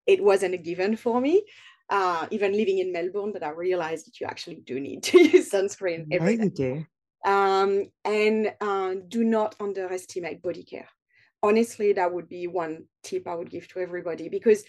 It 0.06 0.22
wasn't 0.22 0.54
a 0.54 0.58
given 0.58 0.96
for 0.96 1.20
me. 1.20 1.44
Uh, 1.88 2.26
even 2.30 2.52
living 2.52 2.78
in 2.78 2.92
Melbourne, 2.92 3.32
that 3.32 3.42
I 3.42 3.50
realized 3.50 4.06
that 4.06 4.20
you 4.20 4.26
actually 4.26 4.62
do 4.64 4.78
need 4.78 5.02
to 5.04 5.20
use 5.32 5.50
sunscreen 5.50 6.06
every 6.12 6.36
day. 6.36 6.44
you 6.44 6.50
do. 6.50 6.86
Um, 7.28 7.90
and 8.04 8.54
uh, 8.60 8.94
do 9.08 9.24
not 9.24 9.56
underestimate 9.60 10.42
body 10.42 10.62
care 10.62 10.88
honestly 11.42 11.92
that 11.92 12.12
would 12.12 12.28
be 12.28 12.46
one 12.46 12.84
tip 13.02 13.26
i 13.26 13.34
would 13.34 13.50
give 13.50 13.66
to 13.68 13.78
everybody 13.78 14.28
because 14.28 14.62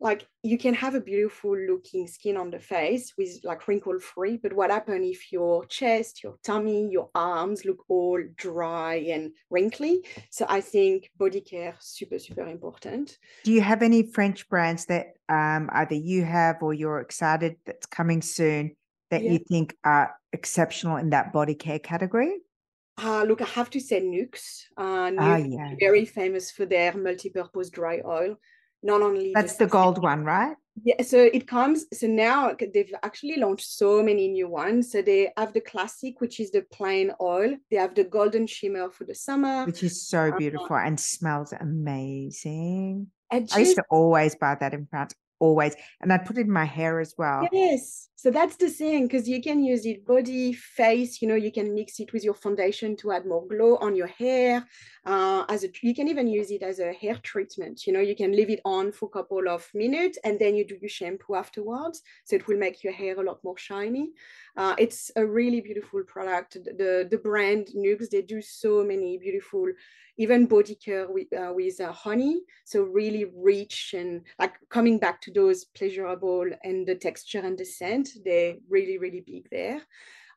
like 0.00 0.26
you 0.42 0.56
can 0.56 0.74
have 0.74 0.94
a 0.94 1.00
beautiful 1.00 1.56
looking 1.56 2.06
skin 2.06 2.36
on 2.36 2.50
the 2.50 2.58
face 2.58 3.14
with 3.18 3.40
like 3.44 3.66
wrinkle 3.66 3.98
free 3.98 4.36
but 4.36 4.52
what 4.52 4.70
happens 4.70 5.16
if 5.16 5.32
your 5.32 5.64
chest 5.66 6.22
your 6.22 6.36
tummy 6.44 6.88
your 6.90 7.10
arms 7.14 7.64
look 7.64 7.84
all 7.88 8.20
dry 8.36 8.94
and 8.94 9.32
wrinkly 9.50 10.04
so 10.30 10.46
i 10.48 10.60
think 10.60 11.10
body 11.16 11.40
care 11.40 11.74
super 11.80 12.18
super 12.18 12.46
important 12.46 13.18
do 13.44 13.52
you 13.52 13.60
have 13.60 13.82
any 13.82 14.02
french 14.02 14.48
brands 14.48 14.86
that 14.86 15.14
um, 15.28 15.68
either 15.72 15.94
you 15.94 16.24
have 16.24 16.62
or 16.62 16.72
you're 16.72 17.00
excited 17.00 17.56
that's 17.66 17.86
coming 17.86 18.22
soon 18.22 18.74
that 19.10 19.22
yeah. 19.22 19.32
you 19.32 19.38
think 19.38 19.76
are 19.84 20.14
exceptional 20.32 20.96
in 20.96 21.10
that 21.10 21.32
body 21.32 21.54
care 21.54 21.78
category 21.78 22.38
uh, 23.00 23.22
look, 23.22 23.40
I 23.40 23.44
have 23.44 23.70
to 23.70 23.80
say 23.80 24.00
Nuxe. 24.00 24.64
Uh, 24.76 25.12
ah, 25.16 25.36
yeah. 25.36 25.74
very 25.78 26.04
famous 26.04 26.50
for 26.50 26.66
their 26.66 26.92
multi-purpose 26.96 27.70
dry 27.70 28.02
oil. 28.04 28.36
Not 28.82 29.02
only 29.02 29.32
that's 29.34 29.56
the 29.56 29.66
gold 29.66 30.02
one, 30.02 30.24
right? 30.24 30.56
Yeah. 30.84 31.02
So 31.02 31.18
it 31.18 31.48
comes. 31.48 31.86
So 31.92 32.06
now 32.06 32.54
they've 32.54 32.94
actually 33.02 33.36
launched 33.36 33.68
so 33.68 34.02
many 34.02 34.28
new 34.28 34.48
ones. 34.48 34.92
So 34.92 35.02
they 35.02 35.32
have 35.36 35.52
the 35.52 35.60
classic, 35.60 36.20
which 36.20 36.38
is 36.38 36.52
the 36.52 36.62
plain 36.62 37.12
oil. 37.20 37.56
They 37.70 37.78
have 37.78 37.94
the 37.94 38.04
golden 38.04 38.46
shimmer 38.46 38.90
for 38.90 39.04
the 39.04 39.14
summer, 39.14 39.64
which 39.64 39.82
is 39.82 40.06
so 40.06 40.28
uh, 40.28 40.38
beautiful 40.38 40.76
uh, 40.76 40.84
and 40.84 41.00
smells 41.00 41.52
amazing. 41.52 43.08
I, 43.30 43.40
just, 43.40 43.56
I 43.56 43.58
used 43.58 43.76
to 43.76 43.84
always 43.90 44.36
buy 44.36 44.54
that 44.54 44.72
in 44.72 44.86
France 44.86 45.14
always 45.40 45.74
and 46.00 46.12
i 46.12 46.18
put 46.18 46.36
it 46.36 46.42
in 46.42 46.50
my 46.50 46.64
hair 46.64 47.00
as 47.00 47.14
well 47.16 47.48
yes 47.52 48.07
so 48.18 48.32
that's 48.32 48.56
the 48.56 48.68
thing 48.68 49.06
because 49.06 49.28
you 49.28 49.40
can 49.40 49.62
use 49.62 49.86
it 49.86 50.04
body 50.04 50.52
face 50.52 51.22
you 51.22 51.28
know 51.28 51.36
you 51.36 51.52
can 51.52 51.72
mix 51.72 52.00
it 52.00 52.12
with 52.12 52.24
your 52.24 52.34
foundation 52.34 52.96
to 52.96 53.12
add 53.12 53.24
more 53.24 53.46
glow 53.46 53.76
on 53.76 53.94
your 53.94 54.08
hair 54.08 54.66
uh, 55.06 55.44
as 55.48 55.62
a 55.62 55.68
you 55.82 55.94
can 55.94 56.08
even 56.08 56.26
use 56.26 56.50
it 56.50 56.60
as 56.64 56.80
a 56.80 56.92
hair 56.92 57.14
treatment 57.22 57.86
you 57.86 57.92
know 57.92 58.00
you 58.00 58.16
can 58.16 58.32
leave 58.32 58.50
it 58.50 58.60
on 58.64 58.90
for 58.90 59.06
a 59.06 59.16
couple 59.16 59.48
of 59.48 59.68
minutes 59.72 60.18
and 60.24 60.36
then 60.40 60.56
you 60.56 60.66
do 60.66 60.76
your 60.80 60.88
shampoo 60.88 61.36
afterwards 61.36 62.02
so 62.24 62.34
it 62.34 62.48
will 62.48 62.58
make 62.58 62.82
your 62.82 62.92
hair 62.92 63.14
a 63.20 63.22
lot 63.22 63.38
more 63.44 63.56
shiny 63.56 64.10
uh, 64.56 64.74
it's 64.78 65.12
a 65.14 65.24
really 65.24 65.60
beautiful 65.60 66.02
product 66.02 66.54
the 66.54 67.06
the 67.08 67.18
brand 67.18 67.68
Nuxe 67.68 68.10
they 68.10 68.22
do 68.22 68.42
so 68.42 68.82
many 68.82 69.16
beautiful 69.16 69.68
even 70.18 70.46
body 70.46 70.74
care 70.74 71.08
with, 71.08 71.32
uh, 71.32 71.52
with 71.54 71.80
uh, 71.80 71.92
honey. 71.92 72.42
So 72.64 72.82
really 72.82 73.26
rich 73.34 73.94
and 73.96 74.22
like 74.38 74.54
coming 74.68 74.98
back 74.98 75.20
to 75.22 75.32
those 75.32 75.64
pleasurable 75.64 76.46
and 76.64 76.86
the 76.86 76.96
texture 76.96 77.38
and 77.38 77.56
the 77.56 77.64
scent, 77.64 78.07
they're 78.24 78.56
really, 78.68 78.98
really 78.98 79.20
big 79.20 79.48
there. 79.50 79.82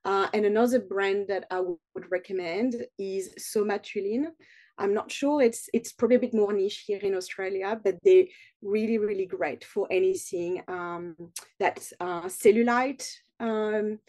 Uh, 0.04 0.28
and 0.34 0.46
another 0.46 0.80
brand 0.80 1.28
that 1.28 1.46
I 1.52 1.60
would 1.60 2.10
recommend 2.10 2.76
is 2.98 3.34
Somatoline. 3.40 4.28
I'm 4.78 4.94
not 4.94 5.12
sure 5.12 5.42
it's 5.42 5.70
it's 5.74 5.92
probably 5.92 6.16
a 6.16 6.20
bit 6.20 6.34
more 6.34 6.54
niche 6.54 6.86
here 6.88 7.00
in 7.00 7.14
Australia, 7.14 7.80
but 7.84 7.98
they're 8.04 8.26
really 8.64 8.98
really 8.98 9.28
great 9.28 9.64
for 9.64 9.88
anything 9.92 10.64
um, 10.68 11.16
that's 11.60 11.94
uh, 12.00 12.24
cellulite 12.24 13.08
um, 13.40 14.00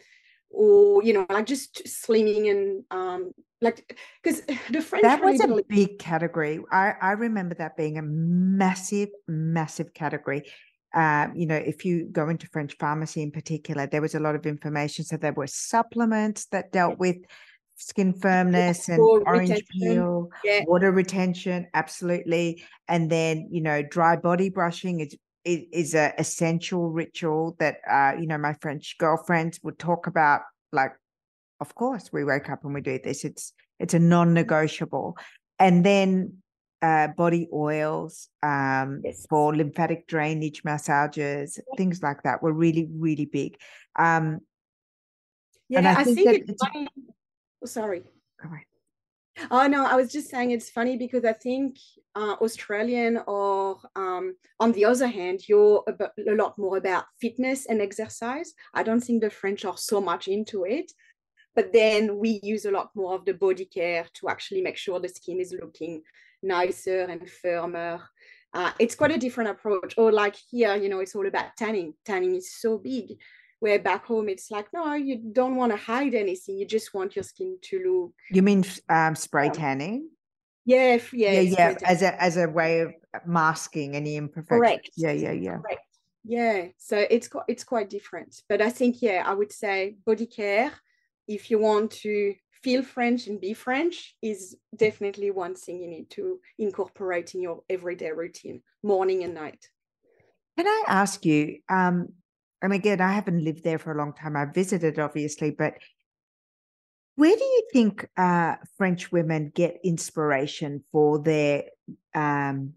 or 0.49 1.03
you 1.03 1.13
know 1.13 1.25
like 1.29 1.45
just 1.45 1.83
slimming 1.85 2.49
and 2.49 2.83
um, 2.89 3.31
like 3.61 3.99
because 4.23 4.41
the 4.71 4.81
French 4.81 5.03
that 5.03 5.23
was 5.23 5.41
a 5.41 5.61
big 5.67 5.99
category. 5.99 6.59
I 6.71 6.93
I 7.01 7.11
remember 7.11 7.55
that 7.55 7.77
being 7.77 7.97
a 7.97 8.03
massive, 8.03 9.09
massive 9.27 9.93
category. 9.93 10.43
Um, 10.93 11.33
you 11.35 11.45
know, 11.45 11.55
if 11.55 11.85
you 11.85 12.07
go 12.11 12.29
into 12.29 12.47
French 12.47 12.75
pharmacy 12.79 13.21
in 13.21 13.31
particular, 13.31 13.87
there 13.87 14.01
was 14.01 14.15
a 14.15 14.19
lot 14.19 14.35
of 14.35 14.45
information. 14.45 15.05
So 15.05 15.17
there 15.17 15.33
were 15.33 15.47
supplements 15.47 16.45
that 16.47 16.71
dealt 16.71 16.99
with 16.99 17.17
skin 17.75 18.13
firmness 18.13 18.89
and 18.89 18.99
orange 18.99 19.49
retention. 19.49 19.65
peel, 19.71 20.29
yeah. 20.43 20.61
water 20.67 20.91
retention, 20.91 21.67
absolutely. 21.73 22.63
And 22.87 23.09
then, 23.09 23.49
you 23.51 23.61
know, 23.61 23.81
dry 23.81 24.15
body 24.15 24.49
brushing 24.49 24.99
is 24.99 25.15
is, 25.45 25.63
is 25.73 25.95
a 25.95 26.13
essential 26.17 26.89
ritual 26.89 27.55
that 27.59 27.77
uh, 27.89 28.13
you 28.19 28.27
know, 28.27 28.37
my 28.37 28.53
French 28.61 28.95
girlfriends 28.97 29.59
would 29.63 29.77
talk 29.77 30.07
about 30.07 30.41
like 30.71 30.93
of 31.59 31.75
course 31.75 32.09
we 32.11 32.23
wake 32.23 32.49
up 32.49 32.63
and 32.63 32.73
we 32.73 32.81
do 32.81 32.99
this 33.03 33.23
it's 33.23 33.53
it's 33.79 33.93
a 33.93 33.99
non-negotiable 33.99 35.17
and 35.59 35.85
then 35.85 36.33
uh, 36.83 37.07
body 37.07 37.47
oils 37.53 38.27
um, 38.43 39.01
yes. 39.03 39.25
for 39.29 39.55
lymphatic 39.55 40.05
drainage 40.07 40.63
massages 40.63 41.59
things 41.77 42.03
like 42.03 42.21
that 42.23 42.43
were 42.43 42.53
really 42.53 42.87
really 42.91 43.25
big 43.25 43.57
um, 43.97 44.39
yeah 45.69 45.95
i, 45.97 46.01
I 46.01 46.03
think, 46.03 46.17
think 46.17 46.49
it's 46.49 46.61
oh, 46.63 47.65
sorry 47.65 48.03
Oh 49.49 49.67
no, 49.67 49.85
I 49.85 49.95
was 49.95 50.11
just 50.11 50.29
saying 50.29 50.51
it's 50.51 50.69
funny 50.69 50.97
because 50.97 51.25
I 51.25 51.33
think 51.33 51.77
uh, 52.15 52.35
Australian 52.41 53.19
or 53.25 53.77
um, 53.95 54.35
on 54.59 54.71
the 54.73 54.85
other 54.85 55.07
hand, 55.07 55.49
you're 55.49 55.83
a, 55.87 56.31
a, 56.31 56.35
lot 56.35 56.57
more 56.57 56.77
about 56.77 57.05
fitness 57.19 57.65
and 57.65 57.81
exercise. 57.81 58.53
I 58.73 58.83
don't 58.83 59.01
think 59.01 59.21
the 59.21 59.29
French 59.29 59.65
are 59.65 59.77
so 59.77 59.99
much 59.99 60.27
into 60.27 60.65
it, 60.65 60.91
but 61.55 61.73
then 61.73 62.17
we 62.17 62.39
use 62.43 62.65
a 62.65 62.71
lot 62.71 62.91
more 62.95 63.15
of 63.15 63.25
the 63.25 63.33
body 63.33 63.65
care 63.65 64.05
to 64.15 64.29
actually 64.29 64.61
make 64.61 64.77
sure 64.77 64.99
the 64.99 65.09
skin 65.09 65.39
is 65.39 65.55
looking 65.59 66.03
nicer 66.43 67.01
and 67.01 67.29
firmer. 67.29 68.01
Uh, 68.53 68.71
it's 68.79 68.95
quite 68.95 69.11
a 69.11 69.17
different 69.17 69.49
approach. 69.49 69.95
Or 69.97 70.11
like 70.11 70.35
here, 70.49 70.75
you 70.75 70.89
know, 70.89 70.99
it's 70.99 71.15
all 71.15 71.25
about 71.25 71.57
tanning. 71.57 71.95
Tanning 72.05 72.35
is 72.35 72.53
so 72.53 72.77
big 72.77 73.13
where 73.63 73.79
back 73.79 74.05
home 74.05 74.27
it's 74.27 74.51
like 74.51 74.67
no 74.73 74.93
you 74.93 75.15
don't 75.31 75.55
want 75.55 75.71
to 75.71 75.77
hide 75.77 76.13
anything 76.13 76.57
you 76.57 76.65
just 76.65 76.93
want 76.93 77.15
your 77.15 77.23
skin 77.23 77.57
to 77.61 77.81
look 77.87 78.13
you 78.29 78.41
mean 78.41 78.61
um, 78.89 79.15
spray 79.15 79.49
tanning 79.49 80.09
yeah 80.65 80.99
yeah 81.13 81.31
yeah, 81.31 81.39
yeah 81.39 81.75
as 81.85 82.01
a 82.01 82.21
as 82.21 82.35
a 82.35 82.49
way 82.49 82.81
of 82.81 82.91
masking 83.25 83.95
any 83.95 84.17
imperfections 84.17 84.59
correct 84.59 84.89
yeah 84.97 85.13
yeah 85.13 85.31
yeah 85.31 85.57
correct. 85.59 85.81
yeah 86.25 86.65
so 86.77 87.05
it's 87.09 87.29
quite 87.29 87.45
it's 87.47 87.63
quite 87.63 87.89
different 87.89 88.35
but 88.49 88.61
i 88.61 88.69
think 88.69 89.01
yeah 89.01 89.23
i 89.25 89.33
would 89.33 89.51
say 89.53 89.95
body 90.05 90.25
care 90.25 90.73
if 91.29 91.49
you 91.49 91.57
want 91.57 91.89
to 91.89 92.33
feel 92.63 92.83
french 92.83 93.27
and 93.27 93.41
be 93.41 93.53
french 93.53 94.15
is 94.21 94.55
definitely 94.75 95.31
one 95.31 95.55
thing 95.55 95.81
you 95.81 95.87
need 95.87 96.09
to 96.09 96.39
incorporate 96.57 97.35
in 97.35 97.41
your 97.41 97.61
everyday 97.69 98.11
routine 98.11 98.61
morning 98.81 99.23
and 99.23 99.33
night 99.33 99.67
can 100.57 100.67
i 100.67 100.83
ask 100.87 101.25
you 101.25 101.57
um 101.69 102.07
and 102.63 102.71
again, 102.71 103.01
I 103.01 103.11
haven't 103.11 103.43
lived 103.43 103.65
there 103.65 103.77
for 103.77 103.91
a 103.91 103.97
long 103.97 104.13
time. 104.13 104.37
I 104.37 104.45
visited, 104.45 104.97
obviously, 104.97 105.51
but 105.51 105.73
where 107.15 107.35
do 107.35 107.43
you 107.43 107.67
think 107.73 108.07
uh, 108.15 108.55
French 108.77 109.11
women 109.11 109.51
get 109.53 109.81
inspiration 109.83 110.81
for 110.89 111.21
their 111.21 111.65
um, 112.15 112.73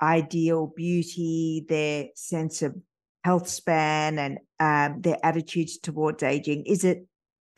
ideal 0.00 0.66
beauty, 0.76 1.64
their 1.66 2.08
sense 2.14 2.60
of 2.60 2.76
health 3.24 3.48
span, 3.48 4.18
and 4.18 4.38
um, 4.60 5.00
their 5.00 5.16
attitudes 5.22 5.78
towards 5.78 6.22
aging? 6.22 6.66
Is 6.66 6.84
it 6.84 7.06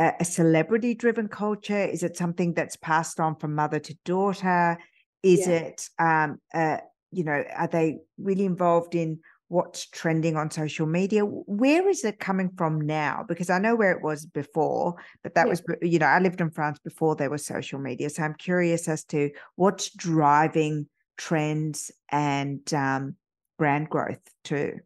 a, 0.01 0.15
a 0.21 0.25
celebrity 0.25 0.95
driven 0.95 1.29
culture? 1.29 1.85
Is 1.85 2.03
it 2.03 2.17
something 2.17 2.55
that's 2.55 2.77
passed 2.77 3.21
on 3.21 3.37
from 3.37 3.55
mother 3.55 3.79
to 3.79 3.95
daughter? 4.05 4.79
Is 5.23 5.47
yeah. 5.47 5.55
it, 5.55 5.89
um, 5.99 6.39
uh, 6.53 6.79
you 7.13 7.23
know, 7.25 7.45
are 7.55 7.69
they 7.69 7.99
really 8.19 8.47
involved 8.47 8.95
in 8.95 9.21
what's 9.49 9.87
trending 9.87 10.37
on 10.37 10.49
social 10.49 10.87
media 10.87 11.23
where 11.25 11.89
is 11.89 12.05
it 12.05 12.21
coming 12.21 12.49
from 12.57 12.81
now 12.81 13.25
because 13.27 13.51
i 13.51 13.59
know 13.59 13.75
where 13.75 13.91
it 13.91 14.01
was 14.01 14.25
before 14.25 14.95
but 15.25 15.35
that 15.35 15.47
yeah. 15.47 15.51
was 15.51 15.63
you 15.83 15.99
know 15.99 16.07
i 16.07 16.21
lived 16.21 16.41
in 16.41 16.53
france 16.53 16.79
before 16.85 17.17
there 17.17 17.29
was 17.29 17.45
social 17.45 17.81
media 17.81 18.09
so 18.09 18.23
i'm 18.23 18.35
curious 18.35 18.87
as 18.87 19.03
to 19.03 19.29
what's 19.57 19.93
driving 19.97 20.87
trends 21.19 21.91
and 22.13 22.73
um, 22.73 23.17
brand 23.59 23.91
growth 23.91 24.21
too 24.45 24.79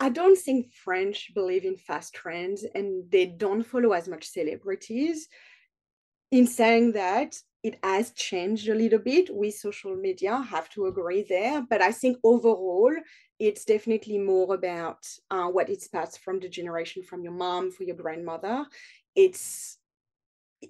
I 0.00 0.10
don't 0.10 0.38
think 0.38 0.72
French 0.72 1.32
believe 1.34 1.64
in 1.64 1.76
fast 1.76 2.14
trends 2.14 2.64
and 2.74 3.10
they 3.10 3.26
don't 3.26 3.62
follow 3.62 3.92
as 3.92 4.08
much 4.08 4.28
celebrities. 4.28 5.28
In 6.30 6.46
saying 6.46 6.92
that, 6.92 7.36
it 7.62 7.78
has 7.82 8.12
changed 8.12 8.68
a 8.68 8.74
little 8.74 8.98
bit 8.98 9.34
with 9.34 9.54
social 9.54 9.96
media, 9.96 10.36
have 10.36 10.68
to 10.70 10.86
agree 10.86 11.24
there. 11.28 11.64
But 11.68 11.82
I 11.82 11.90
think 11.90 12.18
overall, 12.22 12.94
it's 13.38 13.64
definitely 13.64 14.18
more 14.18 14.54
about 14.54 15.06
uh, 15.30 15.46
what 15.46 15.68
it's 15.68 15.88
passed 15.88 16.20
from 16.20 16.40
the 16.40 16.48
generation 16.48 17.02
from 17.02 17.22
your 17.22 17.32
mom 17.32 17.70
for 17.70 17.84
your 17.84 17.96
grandmother 17.96 18.66
it's 19.14 19.78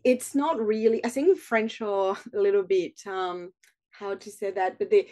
it's 0.04 0.34
not 0.34 0.60
really 0.60 1.04
i 1.04 1.08
think 1.08 1.38
french 1.38 1.80
are 1.80 2.16
a 2.34 2.40
little 2.40 2.62
bit 2.62 3.00
um 3.06 3.52
how 3.90 4.14
to 4.14 4.30
say 4.30 4.50
that 4.50 4.78
but 4.78 4.90
they 4.90 5.06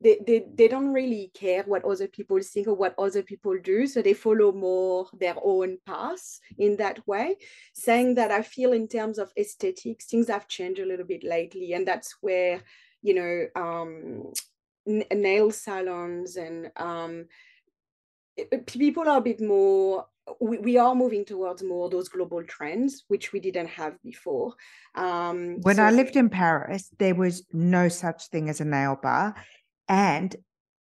they, 0.00 0.18
they 0.26 0.46
they 0.54 0.68
don't 0.68 0.92
really 0.92 1.30
care 1.34 1.62
what 1.64 1.84
other 1.84 2.08
people 2.08 2.40
think 2.40 2.66
or 2.66 2.74
what 2.74 2.94
other 2.98 3.22
people 3.22 3.56
do 3.62 3.86
so 3.86 4.00
they 4.00 4.14
follow 4.14 4.52
more 4.52 5.06
their 5.18 5.34
own 5.42 5.78
path 5.86 6.40
in 6.58 6.76
that 6.76 7.06
way. 7.06 7.36
Saying 7.74 8.14
that 8.14 8.30
i 8.30 8.42
feel 8.42 8.72
in 8.72 8.88
terms 8.88 9.18
of 9.18 9.32
aesthetics 9.38 10.06
things 10.06 10.28
have 10.28 10.48
changed 10.48 10.80
a 10.80 10.86
little 10.86 11.06
bit 11.06 11.24
lately 11.24 11.72
and 11.72 11.86
that's 11.86 12.16
where 12.20 12.62
you 13.02 13.14
know 13.14 13.46
um 13.60 14.32
nail 14.86 15.50
salons 15.50 16.36
and 16.36 16.70
um, 16.76 17.26
people 18.66 19.08
are 19.08 19.18
a 19.18 19.22
bit 19.22 19.40
more 19.40 20.06
we, 20.40 20.58
we 20.58 20.76
are 20.76 20.94
moving 20.94 21.24
towards 21.24 21.62
more 21.62 21.88
those 21.88 22.08
global 22.08 22.42
trends 22.44 23.04
which 23.08 23.32
we 23.32 23.38
didn't 23.38 23.68
have 23.68 24.00
before. 24.02 24.54
Um, 24.94 25.60
when 25.62 25.76
so- 25.76 25.84
i 25.84 25.90
lived 25.90 26.16
in 26.16 26.28
paris 26.28 26.90
there 26.98 27.14
was 27.14 27.44
no 27.52 27.88
such 27.88 28.28
thing 28.28 28.48
as 28.48 28.60
a 28.60 28.64
nail 28.64 28.98
bar 29.02 29.34
and 29.88 30.36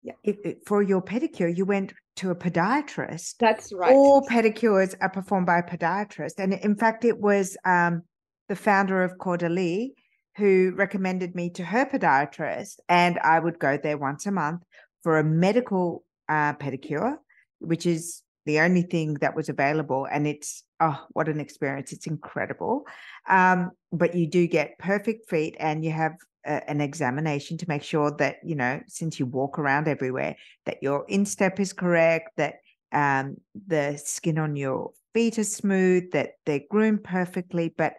yeah. 0.03 0.13
If, 0.23 0.37
if, 0.45 0.57
for 0.65 0.81
your 0.81 1.03
pedicure 1.03 1.55
you 1.55 1.65
went 1.65 1.93
to 2.17 2.31
a 2.31 2.35
podiatrist 2.35 3.35
that's 3.41 3.73
right 3.73 3.93
all 3.93 4.23
pedicures 4.23 4.95
are 5.01 5.09
performed 5.09 5.47
by 5.47 5.59
a 5.59 5.63
podiatrist 5.63 6.35
and 6.39 6.55
in 6.55 6.77
fact 6.77 7.05
it 7.05 7.19
was 7.19 7.57
um, 7.65 8.03
the 8.49 8.57
founder 8.57 9.03
of 9.03 9.19
Caudalie 9.19 9.91
who 10.39 10.73
recommended 10.77 11.35
me 11.35 11.51
to 11.51 11.65
her 11.65 11.85
podiatrist, 11.85 12.79
and 12.89 13.19
I 13.19 13.39
would 13.41 13.59
go 13.59 13.77
there 13.77 13.99
once 13.99 14.25
a 14.25 14.31
month 14.31 14.63
for 15.03 15.19
a 15.19 15.25
medical 15.25 16.05
uh, 16.29 16.55
pedicure, 16.55 17.17
which 17.59 17.87
is 17.87 18.23
the 18.47 18.61
only 18.61 18.83
thing 18.83 19.15
that 19.15 19.35
was 19.35 19.49
available. 19.49 20.07
And 20.11 20.27
it's 20.29 20.63
oh, 20.81 21.05
what 21.11 21.29
an 21.29 21.41
experience! 21.41 21.93
It's 21.93 22.07
incredible. 22.07 22.85
Um, 23.29 23.73
but 23.93 24.15
you 24.15 24.29
do 24.29 24.47
get 24.47 24.79
perfect 24.79 25.29
feet, 25.29 25.57
and 25.59 25.85
you 25.85 25.91
have 25.91 26.13
a, 26.45 26.69
an 26.71 26.81
examination 26.81 27.59
to 27.59 27.69
make 27.69 27.83
sure 27.83 28.11
that 28.19 28.37
you 28.45 28.55
know, 28.55 28.81
since 28.87 29.19
you 29.19 29.27
walk 29.27 29.59
around 29.59 29.89
everywhere, 29.89 30.37
that 30.67 30.83
your 30.83 31.05
instep 31.09 31.61
is 31.61 31.73
correct, 31.73 32.31
that 32.37 32.57
um, 32.93 33.37
the 33.67 34.01
skin 34.03 34.39
on 34.39 34.57
your 34.57 34.93
feet 35.15 35.39
is 35.39 35.55
smooth, 35.55 36.11
that 36.13 36.35
they're 36.47 36.63
groomed 36.71 37.05
perfectly, 37.05 37.75
but 37.77 37.95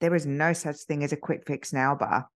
there 0.00 0.14
is 0.14 0.26
no 0.26 0.52
such 0.52 0.76
thing 0.76 1.04
as 1.04 1.12
a 1.12 1.16
quick 1.16 1.44
fix 1.46 1.72
nail 1.72 1.94
bar. 1.94 2.28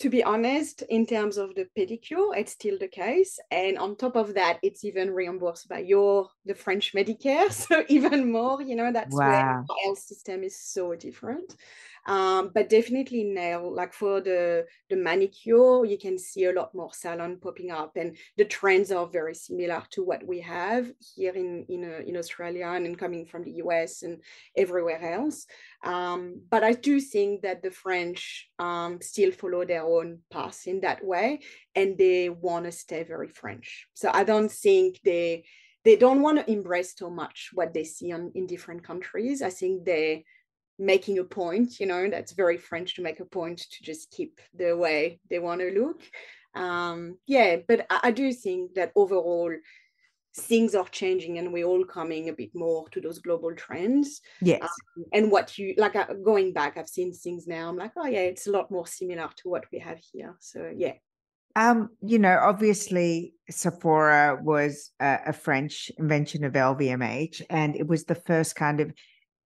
To 0.00 0.10
be 0.10 0.24
honest, 0.24 0.82
in 0.82 1.06
terms 1.06 1.36
of 1.36 1.54
the 1.54 1.68
pedicure, 1.78 2.36
it's 2.36 2.50
still 2.52 2.76
the 2.78 2.88
case. 2.88 3.38
And 3.52 3.78
on 3.78 3.94
top 3.94 4.16
of 4.16 4.34
that, 4.34 4.58
it's 4.60 4.84
even 4.84 5.12
reimbursed 5.12 5.68
by 5.68 5.78
your 5.80 6.28
the 6.44 6.54
French 6.54 6.92
Medicare. 6.94 7.52
So 7.68 7.84
even 7.88 8.32
more, 8.32 8.60
you 8.60 8.74
know, 8.74 8.90
that's 8.92 9.14
wow. 9.14 9.28
where 9.28 9.64
the 9.68 9.74
health 9.84 10.00
system 10.00 10.42
is 10.42 10.58
so 10.58 10.96
different. 10.96 11.54
Um, 12.06 12.50
but 12.54 12.68
definitely 12.68 13.24
nail, 13.24 13.74
like 13.74 13.94
for 13.94 14.20
the, 14.20 14.66
the 14.90 14.96
manicure, 14.96 15.84
you 15.84 15.96
can 15.98 16.18
see 16.18 16.44
a 16.44 16.52
lot 16.52 16.74
more 16.74 16.92
salon 16.92 17.38
popping 17.40 17.70
up 17.70 17.96
and 17.96 18.16
the 18.36 18.44
trends 18.44 18.92
are 18.92 19.06
very 19.06 19.34
similar 19.34 19.82
to 19.90 20.04
what 20.04 20.26
we 20.26 20.40
have 20.40 20.90
here 21.16 21.32
in, 21.32 21.64
in, 21.68 21.84
uh, 21.84 22.02
in 22.06 22.16
Australia 22.16 22.66
and 22.66 22.98
coming 22.98 23.24
from 23.24 23.44
the 23.44 23.52
US 23.52 24.02
and 24.02 24.20
everywhere 24.56 25.14
else. 25.14 25.46
Um, 25.82 26.42
but 26.50 26.62
I 26.62 26.72
do 26.72 27.00
think 27.00 27.42
that 27.42 27.62
the 27.62 27.70
French 27.70 28.48
um, 28.58 29.00
still 29.00 29.32
follow 29.32 29.64
their 29.64 29.84
own 29.84 30.20
path 30.30 30.66
in 30.66 30.80
that 30.80 31.04
way 31.04 31.40
and 31.74 31.96
they 31.96 32.28
want 32.28 32.66
to 32.66 32.72
stay 32.72 33.02
very 33.02 33.28
French. 33.28 33.86
So 33.94 34.10
I 34.12 34.24
don't 34.24 34.52
think 34.52 35.00
they 35.04 35.44
they 35.84 35.96
don't 35.96 36.22
want 36.22 36.38
to 36.38 36.50
embrace 36.50 36.94
so 36.96 37.10
much 37.10 37.50
what 37.52 37.74
they 37.74 37.84
see 37.84 38.10
on, 38.10 38.32
in 38.34 38.46
different 38.46 38.82
countries. 38.82 39.42
I 39.42 39.50
think 39.50 39.84
they 39.84 40.24
making 40.78 41.18
a 41.18 41.24
point 41.24 41.78
you 41.78 41.86
know 41.86 42.08
that's 42.10 42.32
very 42.32 42.56
french 42.56 42.94
to 42.94 43.02
make 43.02 43.20
a 43.20 43.24
point 43.24 43.58
to 43.58 43.82
just 43.82 44.10
keep 44.10 44.40
the 44.54 44.76
way 44.76 45.20
they 45.30 45.38
want 45.38 45.60
to 45.60 45.70
look. 45.70 46.02
Um 46.54 47.18
yeah 47.26 47.56
but 47.66 47.86
I, 47.90 48.00
I 48.04 48.10
do 48.10 48.32
think 48.32 48.74
that 48.74 48.92
overall 48.94 49.52
things 50.36 50.74
are 50.74 50.88
changing 50.88 51.38
and 51.38 51.52
we're 51.52 51.64
all 51.64 51.84
coming 51.84 52.28
a 52.28 52.32
bit 52.32 52.50
more 52.54 52.88
to 52.88 53.00
those 53.00 53.20
global 53.20 53.54
trends. 53.54 54.20
Yes. 54.40 54.62
Um, 54.62 55.04
and 55.12 55.30
what 55.30 55.56
you 55.58 55.74
like 55.78 55.94
uh, 55.94 56.06
going 56.24 56.52
back 56.52 56.76
i've 56.76 56.88
seen 56.88 57.12
things 57.12 57.46
now 57.46 57.68
i'm 57.68 57.76
like 57.76 57.92
oh 57.96 58.06
yeah 58.06 58.20
it's 58.20 58.48
a 58.48 58.50
lot 58.50 58.68
more 58.70 58.86
similar 58.86 59.28
to 59.36 59.48
what 59.48 59.64
we 59.72 59.78
have 59.78 60.00
here. 60.12 60.34
So 60.40 60.72
yeah. 60.76 60.94
Um, 61.56 61.90
you 62.00 62.18
know, 62.18 62.36
obviously 62.42 63.34
Sephora 63.48 64.40
was 64.42 64.90
a, 64.98 65.18
a 65.26 65.32
French 65.32 65.90
invention 65.98 66.42
of 66.44 66.54
LVMH, 66.54 67.42
and 67.48 67.76
it 67.76 67.86
was 67.86 68.04
the 68.04 68.16
first 68.16 68.56
kind 68.56 68.80
of 68.80 68.92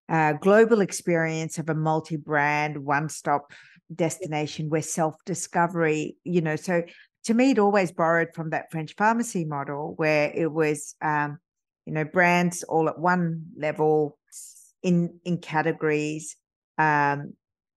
uh, 0.09 0.33
global 0.33 0.81
experience 0.81 1.57
of 1.57 1.69
a 1.69 1.75
multi-brand 1.75 2.77
one-stop 2.77 3.51
destination 3.93 4.69
where 4.69 4.81
self-discovery 4.81 6.17
you 6.23 6.41
know 6.41 6.55
so 6.55 6.81
to 7.23 7.33
me 7.33 7.51
it 7.51 7.59
always 7.59 7.91
borrowed 7.91 8.29
from 8.33 8.49
that 8.49 8.71
french 8.71 8.95
pharmacy 8.97 9.45
model 9.45 9.93
where 9.97 10.31
it 10.33 10.51
was 10.51 10.95
um, 11.01 11.37
you 11.85 11.93
know 11.93 12.03
brands 12.03 12.63
all 12.63 12.89
at 12.89 12.97
one 12.97 13.45
level 13.57 14.17
in 14.81 15.19
in 15.23 15.37
categories 15.37 16.35
um, 16.77 17.33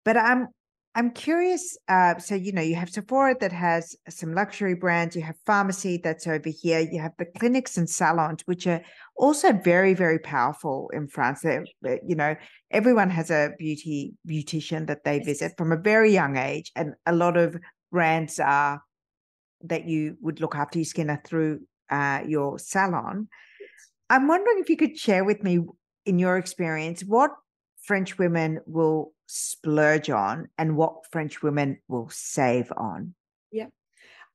but 0.03 0.15
i'm 0.15 0.47
I'm 0.98 1.12
curious. 1.12 1.78
Uh, 1.89 2.18
so, 2.20 2.36
you 2.36 2.54
know, 2.54 2.62
you 2.62 2.76
have 2.76 2.89
Sephora 2.89 3.36
that 3.41 3.52
has 3.52 3.98
some 4.08 4.34
luxury 4.34 4.76
brands, 4.76 5.14
you 5.14 5.22
have 5.24 5.36
pharmacy 5.46 6.00
that's 6.02 6.26
over 6.26 6.50
here, 6.50 6.80
you 6.80 7.02
have 7.02 7.12
the 7.20 7.26
clinics 7.26 7.76
and 7.76 7.89
salons, 7.89 8.43
which 8.46 8.66
are 8.66 8.82
also 9.18 9.52
very, 9.52 9.93
very 9.93 10.20
powerful 10.20 10.89
in 10.93 11.10
France. 11.10 11.41
They're, 11.41 11.66
you 11.84 12.16
know, 12.16 12.38
everyone 12.72 13.10
has 13.10 13.30
a 13.30 13.52
beauty 13.60 14.14
beautician 14.26 14.88
that 14.88 15.04
they 15.04 15.20
visit 15.20 15.52
from 15.58 15.74
a 15.74 15.78
very 15.78 16.14
young 16.14 16.38
age, 16.38 16.72
and 16.78 16.93
a 17.06 17.14
lot 17.14 17.36
of 17.36 17.58
brands 17.91 18.39
are 18.39 18.82
that 19.66 19.86
you 19.86 20.16
would 20.22 20.39
look 20.39 20.56
after 20.56 20.80
your 20.80 20.86
skin 20.86 21.20
through 21.26 21.60
uh, 21.89 22.22
your 22.26 22.58
salon. 22.58 23.28
I'm 24.10 24.30
wondering 24.30 24.60
if 24.60 24.70
you 24.70 24.78
could 24.78 24.98
share 24.98 25.26
with 25.26 25.43
me, 25.43 25.60
in 26.06 26.20
your 26.20 26.38
experience, 26.38 27.04
what 27.04 27.32
French 27.84 28.18
women 28.18 28.62
will 28.66 29.12
splurge 29.28 30.09
on 30.09 30.49
and 30.57 30.78
what 30.78 31.05
French 31.11 31.41
women 31.41 31.80
will 31.88 32.09
save 32.09 32.71
on? 32.76 33.15
Yeah. 33.51 33.67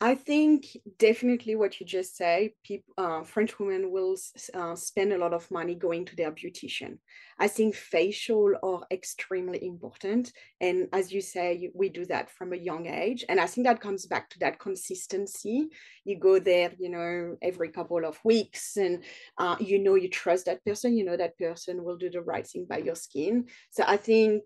I 0.02 0.14
think 0.14 0.64
definitely 0.98 1.56
what 1.56 1.78
you 1.78 1.84
just 1.84 2.16
say, 2.16 2.54
people, 2.64 2.94
uh, 2.96 3.22
French 3.22 3.58
women 3.58 3.92
will 3.92 4.16
uh, 4.54 4.74
spend 4.74 5.12
a 5.12 5.18
lot 5.18 5.34
of 5.34 5.50
money 5.50 5.74
going 5.74 6.06
to 6.06 6.16
their 6.16 6.32
beautician. 6.32 6.96
I 7.38 7.48
think 7.48 7.74
facial 7.74 8.54
are 8.62 8.86
extremely 8.90 9.62
important. 9.62 10.32
And 10.58 10.88
as 10.94 11.12
you 11.12 11.20
say, 11.20 11.70
we 11.74 11.90
do 11.90 12.06
that 12.06 12.30
from 12.30 12.54
a 12.54 12.56
young 12.56 12.86
age. 12.86 13.26
And 13.28 13.38
I 13.38 13.44
think 13.44 13.66
that 13.66 13.82
comes 13.82 14.06
back 14.06 14.30
to 14.30 14.38
that 14.38 14.58
consistency. 14.58 15.68
You 16.04 16.18
go 16.18 16.38
there, 16.38 16.72
you 16.78 16.88
know, 16.88 17.36
every 17.42 17.68
couple 17.68 18.06
of 18.06 18.18
weeks 18.24 18.78
and 18.78 19.04
uh, 19.36 19.56
you 19.60 19.78
know, 19.78 19.96
you 19.96 20.08
trust 20.08 20.46
that 20.46 20.64
person, 20.64 20.96
you 20.96 21.04
know, 21.04 21.18
that 21.18 21.36
person 21.36 21.84
will 21.84 21.98
do 21.98 22.08
the 22.08 22.22
right 22.22 22.46
thing 22.46 22.64
by 22.66 22.78
your 22.78 22.94
skin. 22.94 23.48
So 23.68 23.84
I 23.86 23.98
think 23.98 24.44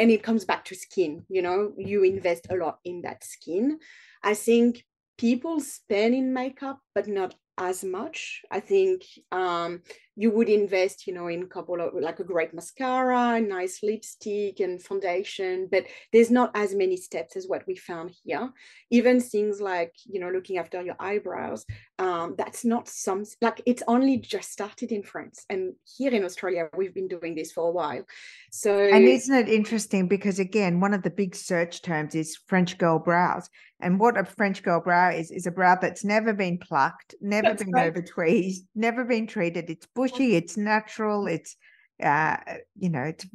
and 0.00 0.10
it 0.10 0.22
comes 0.24 0.44
back 0.44 0.64
to 0.64 0.74
skin 0.74 1.24
you 1.28 1.42
know 1.42 1.72
you 1.76 2.02
invest 2.02 2.46
a 2.50 2.56
lot 2.56 2.78
in 2.84 3.02
that 3.02 3.22
skin 3.22 3.78
i 4.24 4.34
think 4.34 4.84
people 5.18 5.60
spend 5.60 6.14
in 6.14 6.32
makeup 6.32 6.80
but 6.94 7.06
not 7.06 7.34
as 7.60 7.84
much. 7.84 8.42
I 8.50 8.60
think 8.60 9.04
um, 9.30 9.82
you 10.20 10.30
would 10.30 10.50
invest, 10.50 11.06
you 11.06 11.14
know, 11.14 11.28
in 11.28 11.42
a 11.44 11.46
couple 11.46 11.80
of 11.80 11.94
like 11.94 12.20
a 12.20 12.24
great 12.24 12.52
mascara, 12.52 13.40
nice 13.40 13.82
lipstick 13.82 14.60
and 14.60 14.82
foundation, 14.82 15.66
but 15.72 15.86
there's 16.12 16.30
not 16.30 16.50
as 16.54 16.74
many 16.74 16.98
steps 16.98 17.36
as 17.36 17.48
what 17.48 17.66
we 17.66 17.74
found 17.74 18.12
here. 18.22 18.50
Even 18.90 19.18
things 19.18 19.62
like, 19.62 19.94
you 20.04 20.20
know, 20.20 20.28
looking 20.28 20.58
after 20.58 20.82
your 20.82 20.96
eyebrows, 21.00 21.64
um, 21.98 22.34
that's 22.36 22.66
not 22.66 22.86
some, 22.86 23.24
like 23.40 23.62
it's 23.64 23.82
only 23.88 24.18
just 24.18 24.52
started 24.52 24.92
in 24.92 25.02
France. 25.02 25.46
And 25.48 25.72
here 25.96 26.12
in 26.12 26.22
Australia, 26.22 26.68
we've 26.76 26.92
been 26.94 27.08
doing 27.08 27.34
this 27.34 27.52
for 27.52 27.68
a 27.68 27.72
while. 27.72 28.04
So, 28.50 28.76
and 28.76 29.06
isn't 29.06 29.34
it 29.34 29.48
interesting? 29.48 30.06
Because 30.06 30.38
again, 30.38 30.80
one 30.80 30.92
of 30.92 31.02
the 31.02 31.08
big 31.08 31.34
search 31.34 31.80
terms 31.80 32.14
is 32.14 32.38
French 32.46 32.76
girl 32.76 32.98
brows. 32.98 33.48
And 33.82 33.98
what 33.98 34.18
a 34.18 34.24
French 34.24 34.62
girl 34.62 34.80
brow 34.80 35.10
is, 35.10 35.30
is 35.30 35.46
a 35.46 35.50
brow 35.50 35.76
that's 35.80 36.04
never 36.04 36.34
been 36.34 36.58
plucked, 36.58 37.14
never 37.20 37.48
that's 37.48 37.62
been 37.62 37.72
right. 37.72 37.88
over 37.88 38.02
tweezed, 38.02 38.66
never 38.74 39.04
been 39.04 39.26
treated. 39.26 39.70
It's 39.70 39.86
it's 40.18 40.56
natural, 40.56 41.26
it's, 41.26 41.56
uh, 42.02 42.36
you 42.76 42.88
know, 42.88 43.02
it's 43.02 43.26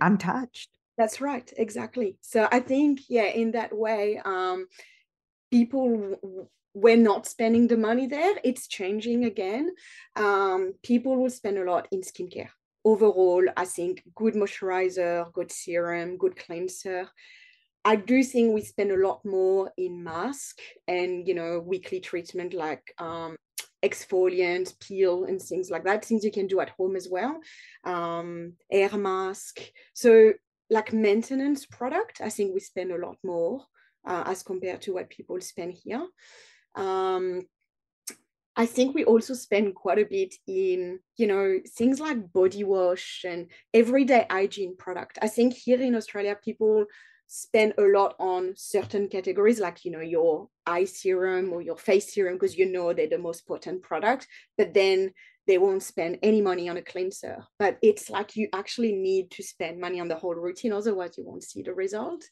untouched. 0.00 0.70
That's 0.98 1.20
right, 1.20 1.50
exactly. 1.56 2.18
So 2.20 2.48
I 2.50 2.60
think, 2.60 3.00
yeah, 3.08 3.26
in 3.26 3.52
that 3.52 3.74
way, 3.76 4.20
um, 4.24 4.66
people 5.50 6.44
we're 6.72 6.96
not 6.96 7.26
spending 7.26 7.66
the 7.66 7.76
money 7.76 8.06
there. 8.06 8.36
It's 8.44 8.68
changing 8.68 9.24
again. 9.24 9.70
Um, 10.14 10.74
people 10.84 11.16
will 11.16 11.30
spend 11.30 11.58
a 11.58 11.64
lot 11.64 11.88
in 11.90 12.02
skincare. 12.02 12.50
Overall, 12.84 13.44
I 13.56 13.64
think 13.64 14.04
good 14.14 14.34
moisturizer, 14.34 15.32
good 15.32 15.50
serum, 15.50 16.16
good 16.16 16.36
cleanser 16.36 17.08
I 17.84 17.96
do 17.96 18.22
think 18.22 18.54
we 18.54 18.62
spend 18.62 18.90
a 18.92 18.96
lot 18.96 19.24
more 19.24 19.72
in 19.76 20.04
mask 20.04 20.58
and 20.86 21.26
you 21.26 21.34
know 21.34 21.60
weekly 21.60 22.00
treatment 22.00 22.52
like 22.52 22.92
um, 22.98 23.36
exfoliant, 23.82 24.78
peel, 24.80 25.24
and 25.24 25.40
things 25.40 25.70
like 25.70 25.84
that. 25.84 26.04
Things 26.04 26.24
you 26.24 26.32
can 26.32 26.46
do 26.46 26.60
at 26.60 26.70
home 26.70 26.96
as 26.96 27.08
well. 27.10 27.40
Um, 27.84 28.54
air 28.70 28.96
mask. 28.96 29.60
So 29.94 30.32
like 30.68 30.92
maintenance 30.92 31.66
product, 31.66 32.20
I 32.20 32.28
think 32.28 32.54
we 32.54 32.60
spend 32.60 32.92
a 32.92 32.98
lot 32.98 33.16
more 33.24 33.64
uh, 34.06 34.24
as 34.26 34.42
compared 34.42 34.82
to 34.82 34.94
what 34.94 35.10
people 35.10 35.40
spend 35.40 35.74
here. 35.82 36.06
Um, 36.76 37.42
I 38.56 38.66
think 38.66 38.94
we 38.94 39.04
also 39.04 39.34
spend 39.34 39.74
quite 39.74 39.98
a 39.98 40.04
bit 40.04 40.34
in, 40.46 40.98
you 41.16 41.26
know, 41.26 41.60
things 41.76 42.00
like 42.00 42.32
body 42.32 42.64
wash 42.64 43.24
and 43.26 43.46
everyday 43.72 44.26
hygiene 44.28 44.76
product. 44.76 45.18
I 45.22 45.28
think 45.28 45.54
here 45.54 45.80
in 45.80 45.94
Australia, 45.94 46.36
people 46.42 46.84
spend 47.32 47.72
a 47.78 47.82
lot 47.82 48.16
on 48.18 48.52
certain 48.56 49.06
categories 49.06 49.60
like 49.60 49.84
you 49.84 49.90
know 49.92 50.00
your 50.00 50.48
eye 50.66 50.84
serum 50.84 51.52
or 51.52 51.62
your 51.62 51.76
face 51.76 52.12
serum 52.12 52.34
because 52.34 52.58
you 52.58 52.66
know 52.66 52.92
they're 52.92 53.08
the 53.08 53.16
most 53.16 53.46
potent 53.46 53.80
product 53.82 54.26
but 54.58 54.74
then 54.74 55.12
they 55.46 55.56
won't 55.58 55.82
spend 55.82 56.18
any 56.22 56.40
money 56.40 56.68
on 56.68 56.76
a 56.76 56.82
cleanser. 56.82 57.44
But 57.58 57.78
it's 57.82 58.10
like 58.10 58.36
you 58.36 58.48
actually 58.52 58.92
need 58.92 59.30
to 59.32 59.42
spend 59.42 59.80
money 59.80 60.00
on 60.00 60.08
the 60.08 60.16
whole 60.16 60.34
routine 60.34 60.72
otherwise 60.72 61.16
you 61.16 61.24
won't 61.24 61.42
see 61.42 61.62
the 61.62 61.72
result. 61.72 62.22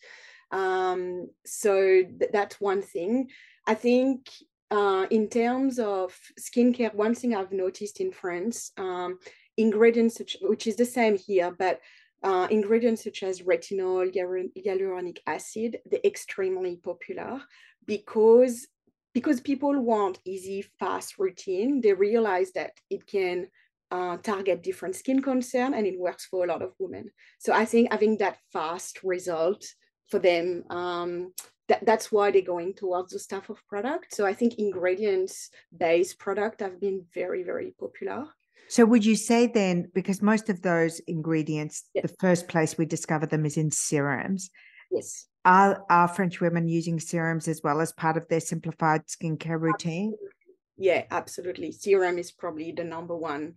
Um, 0.52 1.28
so 1.44 1.74
th- 1.74 2.30
that's 2.32 2.60
one 2.60 2.82
thing. 2.82 3.28
I 3.66 3.74
think 3.74 4.28
uh, 4.70 5.06
in 5.10 5.28
terms 5.28 5.78
of 5.78 6.14
skincare 6.38 6.94
one 6.94 7.14
thing 7.14 7.34
i've 7.34 7.52
noticed 7.52 8.00
in 8.00 8.12
france 8.12 8.70
um, 8.76 9.18
ingredients 9.56 10.18
which, 10.18 10.36
which 10.42 10.66
is 10.66 10.76
the 10.76 10.84
same 10.84 11.16
here 11.16 11.50
but 11.58 11.80
uh, 12.22 12.48
ingredients 12.50 13.04
such 13.04 13.22
as 13.22 13.42
retinol, 13.42 14.12
hyaluronic 14.14 15.18
acid, 15.26 15.78
they're 15.86 16.00
extremely 16.04 16.76
popular 16.76 17.40
because 17.86 18.66
because 19.14 19.40
people 19.40 19.80
want 19.80 20.20
easy, 20.24 20.62
fast 20.78 21.18
routine. 21.18 21.80
They 21.80 21.92
realize 21.92 22.52
that 22.52 22.72
it 22.90 23.06
can 23.06 23.48
uh, 23.90 24.18
target 24.18 24.62
different 24.62 24.94
skin 24.94 25.22
concern 25.22 25.74
and 25.74 25.86
it 25.86 25.98
works 25.98 26.26
for 26.26 26.44
a 26.44 26.48
lot 26.48 26.62
of 26.62 26.74
women. 26.78 27.10
So 27.38 27.52
I 27.52 27.64
think 27.64 27.90
having 27.90 28.18
that 28.18 28.38
fast 28.52 29.02
result 29.02 29.64
for 30.08 30.18
them, 30.18 30.64
um, 30.70 31.32
that, 31.68 31.84
that's 31.84 32.12
why 32.12 32.30
they're 32.30 32.42
going 32.42 32.74
towards 32.74 33.12
the 33.12 33.18
stuff 33.18 33.50
of 33.50 33.66
product. 33.66 34.14
So 34.14 34.26
I 34.26 34.34
think 34.34 34.58
ingredients 34.58 35.50
based 35.76 36.18
product 36.18 36.60
have 36.60 36.80
been 36.80 37.04
very, 37.14 37.42
very 37.42 37.74
popular. 37.78 38.26
So 38.68 38.84
would 38.84 39.04
you 39.04 39.16
say 39.16 39.46
then, 39.46 39.90
because 39.94 40.22
most 40.22 40.48
of 40.48 40.62
those 40.62 41.00
ingredients, 41.00 41.84
yes. 41.94 42.02
the 42.02 42.16
first 42.20 42.48
place 42.48 42.76
we 42.76 42.86
discover 42.86 43.26
them 43.26 43.46
is 43.46 43.56
in 43.56 43.70
serums. 43.70 44.50
Yes. 44.90 45.26
Are 45.44 45.84
are 45.88 46.08
French 46.08 46.40
women 46.40 46.68
using 46.68 47.00
serums 47.00 47.48
as 47.48 47.62
well 47.62 47.80
as 47.80 47.92
part 47.92 48.16
of 48.16 48.28
their 48.28 48.40
simplified 48.40 49.06
skincare 49.06 49.60
routine? 49.60 50.12
Absolutely. 50.12 50.28
Yeah, 50.76 51.04
absolutely. 51.10 51.72
Serum 51.72 52.18
is 52.18 52.30
probably 52.30 52.72
the 52.72 52.84
number 52.84 53.16
one 53.16 53.54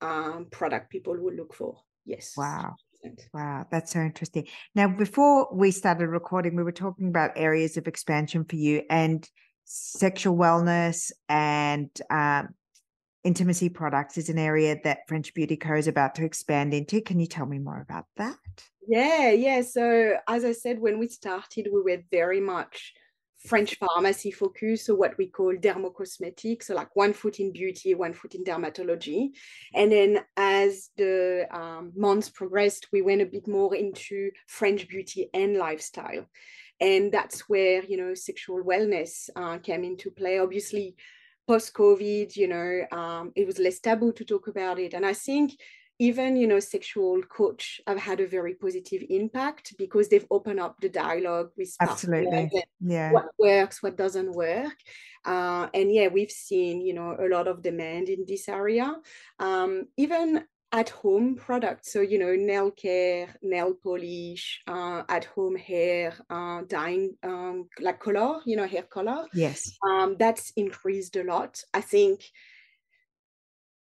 um, 0.00 0.46
product 0.50 0.90
people 0.90 1.16
will 1.16 1.34
look 1.34 1.54
for. 1.54 1.76
Yes. 2.04 2.34
Wow. 2.36 2.76
Wow, 3.34 3.66
that's 3.68 3.92
so 3.92 3.98
interesting. 4.00 4.46
Now, 4.76 4.86
before 4.86 5.52
we 5.52 5.72
started 5.72 6.06
recording, 6.06 6.54
we 6.54 6.62
were 6.62 6.70
talking 6.70 7.08
about 7.08 7.32
areas 7.34 7.76
of 7.76 7.88
expansion 7.88 8.44
for 8.44 8.54
you 8.54 8.82
and 8.88 9.28
sexual 9.64 10.36
wellness 10.36 11.10
and 11.28 11.90
um, 12.10 12.50
intimacy 13.24 13.68
products 13.68 14.18
is 14.18 14.28
an 14.28 14.38
area 14.38 14.78
that 14.84 15.06
French 15.08 15.34
Beauty 15.34 15.56
Co 15.56 15.74
is 15.74 15.88
about 15.88 16.14
to 16.16 16.24
expand 16.24 16.74
into. 16.74 17.00
Can 17.00 17.20
you 17.20 17.26
tell 17.26 17.46
me 17.46 17.58
more 17.58 17.80
about 17.80 18.06
that? 18.16 18.36
Yeah, 18.86 19.30
yeah. 19.30 19.62
So, 19.62 20.16
as 20.28 20.44
I 20.44 20.52
said, 20.52 20.80
when 20.80 20.98
we 20.98 21.08
started, 21.08 21.68
we 21.72 21.82
were 21.82 22.02
very 22.10 22.40
much 22.40 22.94
French 23.46 23.76
pharmacy 23.76 24.30
focused, 24.30 24.86
so 24.86 24.94
what 24.94 25.18
we 25.18 25.26
call 25.26 25.52
dermocosmetics, 25.54 26.64
so 26.64 26.74
like 26.74 26.94
one 26.94 27.12
foot 27.12 27.40
in 27.40 27.52
beauty, 27.52 27.94
one 27.94 28.12
foot 28.12 28.34
in 28.34 28.44
dermatology. 28.44 29.30
And 29.74 29.90
then 29.90 30.20
as 30.36 30.90
the 30.96 31.46
um, 31.50 31.92
months 31.96 32.28
progressed, 32.28 32.88
we 32.92 33.02
went 33.02 33.22
a 33.22 33.26
bit 33.26 33.48
more 33.48 33.74
into 33.74 34.30
French 34.46 34.88
beauty 34.88 35.28
and 35.34 35.56
lifestyle. 35.56 36.26
And 36.80 37.12
that's 37.12 37.48
where, 37.48 37.84
you 37.84 37.96
know, 37.96 38.14
sexual 38.14 38.62
wellness 38.62 39.28
uh, 39.34 39.58
came 39.58 39.84
into 39.84 40.10
play. 40.10 40.38
Obviously, 40.38 40.94
post 41.46 41.74
COVID, 41.74 42.36
you 42.36 42.48
know, 42.48 42.82
um, 42.96 43.32
it 43.34 43.46
was 43.46 43.58
less 43.58 43.80
taboo 43.80 44.12
to 44.12 44.24
talk 44.24 44.48
about 44.48 44.78
it. 44.78 44.94
And 44.94 45.04
I 45.04 45.14
think 45.14 45.52
even, 45.98 46.36
you 46.36 46.46
know, 46.46 46.58
sexual 46.58 47.22
coach 47.22 47.80
have 47.86 47.98
had 47.98 48.20
a 48.20 48.26
very 48.26 48.54
positive 48.54 49.02
impact 49.08 49.74
because 49.78 50.08
they've 50.08 50.26
opened 50.30 50.58
up 50.58 50.76
the 50.80 50.88
dialogue 50.88 51.50
with 51.56 51.76
absolutely 51.80 52.50
yeah 52.80 53.12
what 53.12 53.26
works, 53.38 53.82
what 53.82 53.96
doesn't 53.96 54.32
work. 54.32 54.74
Uh, 55.24 55.68
and 55.74 55.92
yeah, 55.92 56.08
we've 56.08 56.30
seen, 56.30 56.80
you 56.80 56.94
know, 56.94 57.16
a 57.20 57.28
lot 57.28 57.46
of 57.46 57.62
demand 57.62 58.08
in 58.08 58.24
this 58.26 58.48
area. 58.48 58.96
Um, 59.38 59.84
even 59.96 60.44
at 60.72 60.88
home 60.88 61.36
products. 61.36 61.92
So, 61.92 62.00
you 62.00 62.18
know, 62.18 62.34
nail 62.34 62.70
care, 62.70 63.28
nail 63.42 63.74
polish, 63.74 64.62
uh, 64.66 65.02
at 65.08 65.26
home 65.26 65.56
hair, 65.56 66.14
uh, 66.30 66.62
dyeing, 66.66 67.16
um, 67.22 67.68
like 67.80 68.00
color, 68.00 68.40
you 68.46 68.56
know, 68.56 68.66
hair 68.66 68.82
color. 68.82 69.26
Yes. 69.34 69.76
Um, 69.86 70.16
that's 70.18 70.52
increased 70.56 71.16
a 71.16 71.24
lot. 71.24 71.62
I 71.74 71.82
think 71.82 72.22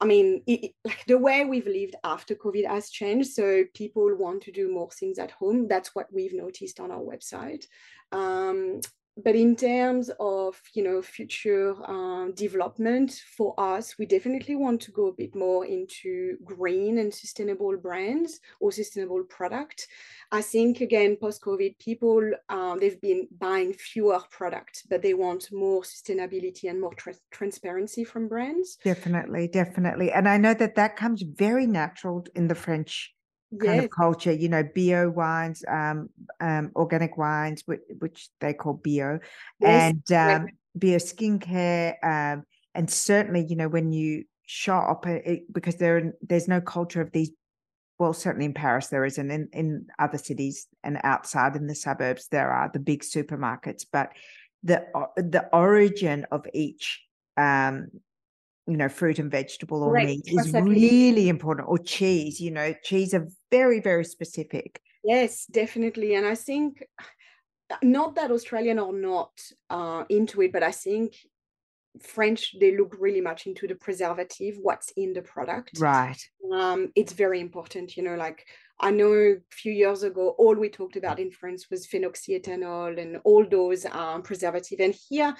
I 0.00 0.04
mean, 0.04 0.42
it, 0.46 0.72
like 0.84 1.04
the 1.06 1.18
way 1.18 1.44
we've 1.44 1.66
lived 1.66 1.96
after 2.04 2.34
COVID 2.34 2.66
has 2.66 2.90
changed. 2.90 3.30
So 3.32 3.64
people 3.74 4.14
want 4.16 4.42
to 4.42 4.52
do 4.52 4.72
more 4.72 4.88
things 4.90 5.18
at 5.18 5.32
home. 5.32 5.66
That's 5.66 5.94
what 5.94 6.06
we've 6.12 6.34
noticed 6.34 6.78
on 6.78 6.92
our 6.92 7.00
website. 7.00 7.64
Um, 8.12 8.80
but 9.24 9.34
in 9.34 9.56
terms 9.56 10.10
of 10.20 10.60
you 10.74 10.82
know 10.82 11.02
future 11.02 11.74
um, 11.86 12.32
development 12.34 13.22
for 13.36 13.54
us 13.58 13.98
we 13.98 14.06
definitely 14.06 14.56
want 14.56 14.80
to 14.80 14.90
go 14.92 15.08
a 15.08 15.12
bit 15.12 15.34
more 15.34 15.66
into 15.66 16.36
green 16.44 16.98
and 16.98 17.12
sustainable 17.12 17.76
brands 17.76 18.40
or 18.60 18.72
sustainable 18.72 19.22
product. 19.24 19.86
I 20.30 20.42
think 20.42 20.80
again 20.80 21.16
post 21.16 21.42
covid 21.42 21.78
people 21.78 22.22
um, 22.48 22.78
they've 22.78 23.00
been 23.00 23.28
buying 23.38 23.72
fewer 23.72 24.20
products 24.30 24.82
but 24.88 25.02
they 25.02 25.14
want 25.14 25.52
more 25.52 25.82
sustainability 25.82 26.70
and 26.70 26.80
more 26.80 26.94
tra- 26.94 27.14
transparency 27.30 28.04
from 28.04 28.28
brands. 28.28 28.78
Definitely 28.84 29.48
definitely. 29.48 30.12
And 30.12 30.28
i 30.28 30.36
know 30.36 30.54
that 30.54 30.76
that 30.76 30.96
comes 30.96 31.22
very 31.22 31.66
natural 31.66 32.24
in 32.34 32.48
the 32.48 32.54
french 32.54 33.14
kind 33.50 33.76
yes. 33.76 33.84
of 33.84 33.90
culture, 33.90 34.32
you 34.32 34.48
know, 34.48 34.62
bio 34.62 35.08
wines, 35.08 35.64
um, 35.68 36.10
um, 36.40 36.70
organic 36.76 37.16
wines, 37.16 37.62
which, 37.66 37.80
which 37.98 38.28
they 38.40 38.52
call 38.52 38.74
bio, 38.74 39.20
yes. 39.60 39.94
and 40.08 40.12
um, 40.12 40.48
bio 40.74 40.96
skincare, 40.96 41.94
um, 42.02 42.44
and 42.74 42.90
certainly, 42.90 43.44
you 43.48 43.56
know, 43.56 43.68
when 43.68 43.92
you 43.92 44.24
shop, 44.46 45.06
uh, 45.06 45.10
it, 45.10 45.52
because 45.52 45.76
there 45.76 46.14
there's 46.22 46.48
no 46.48 46.60
culture 46.60 47.00
of 47.00 47.12
these. 47.12 47.30
Well, 47.98 48.12
certainly 48.12 48.46
in 48.46 48.54
Paris 48.54 48.88
there 48.88 49.04
isn't. 49.04 49.30
In 49.30 49.48
in 49.52 49.86
other 49.98 50.18
cities 50.18 50.68
and 50.84 51.00
outside 51.02 51.56
in 51.56 51.66
the 51.66 51.74
suburbs 51.74 52.28
there 52.28 52.50
are 52.50 52.70
the 52.72 52.78
big 52.78 53.02
supermarkets, 53.02 53.84
but 53.90 54.12
the 54.62 54.86
the 55.16 55.48
origin 55.52 56.26
of 56.30 56.46
each 56.52 57.02
um, 57.36 57.88
you 58.68 58.76
know, 58.76 58.88
fruit 58.88 59.18
and 59.18 59.30
vegetable 59.30 59.82
or 59.82 59.94
meat 59.94 60.22
is 60.26 60.52
really 60.52 61.28
important, 61.28 61.68
or 61.68 61.78
cheese, 61.78 62.40
you 62.40 62.50
know, 62.50 62.74
cheese 62.82 63.14
are 63.14 63.26
very, 63.50 63.80
very 63.80 64.04
specific. 64.04 64.80
Yes, 65.02 65.46
definitely. 65.46 66.14
And 66.14 66.26
I 66.26 66.34
think 66.34 66.84
not 67.82 68.14
that 68.16 68.30
Australian 68.30 68.78
are 68.78 68.92
not 68.92 69.30
uh, 69.70 70.04
into 70.08 70.42
it, 70.42 70.52
but 70.52 70.62
I 70.62 70.72
think 70.72 71.14
French, 72.00 72.54
they 72.60 72.76
look 72.76 72.94
really 72.98 73.20
much 73.20 73.46
into 73.46 73.66
the 73.66 73.74
preservative, 73.74 74.56
what's 74.60 74.92
in 74.96 75.12
the 75.14 75.22
product. 75.22 75.78
Right. 75.78 76.18
Um, 76.52 76.92
it's 76.94 77.12
very 77.12 77.40
important, 77.40 77.96
you 77.96 78.02
know, 78.02 78.16
like 78.16 78.46
I 78.80 78.90
know 78.90 79.12
a 79.12 79.36
few 79.50 79.72
years 79.72 80.02
ago, 80.02 80.34
all 80.38 80.54
we 80.54 80.68
talked 80.68 80.96
about 80.96 81.18
in 81.18 81.30
France 81.30 81.68
was 81.70 81.86
phenoxyethanol 81.86 83.00
and 83.00 83.16
all 83.24 83.46
those 83.48 83.86
um, 83.86 84.22
preservative. 84.22 84.80
And 84.80 84.94
here 85.08 85.34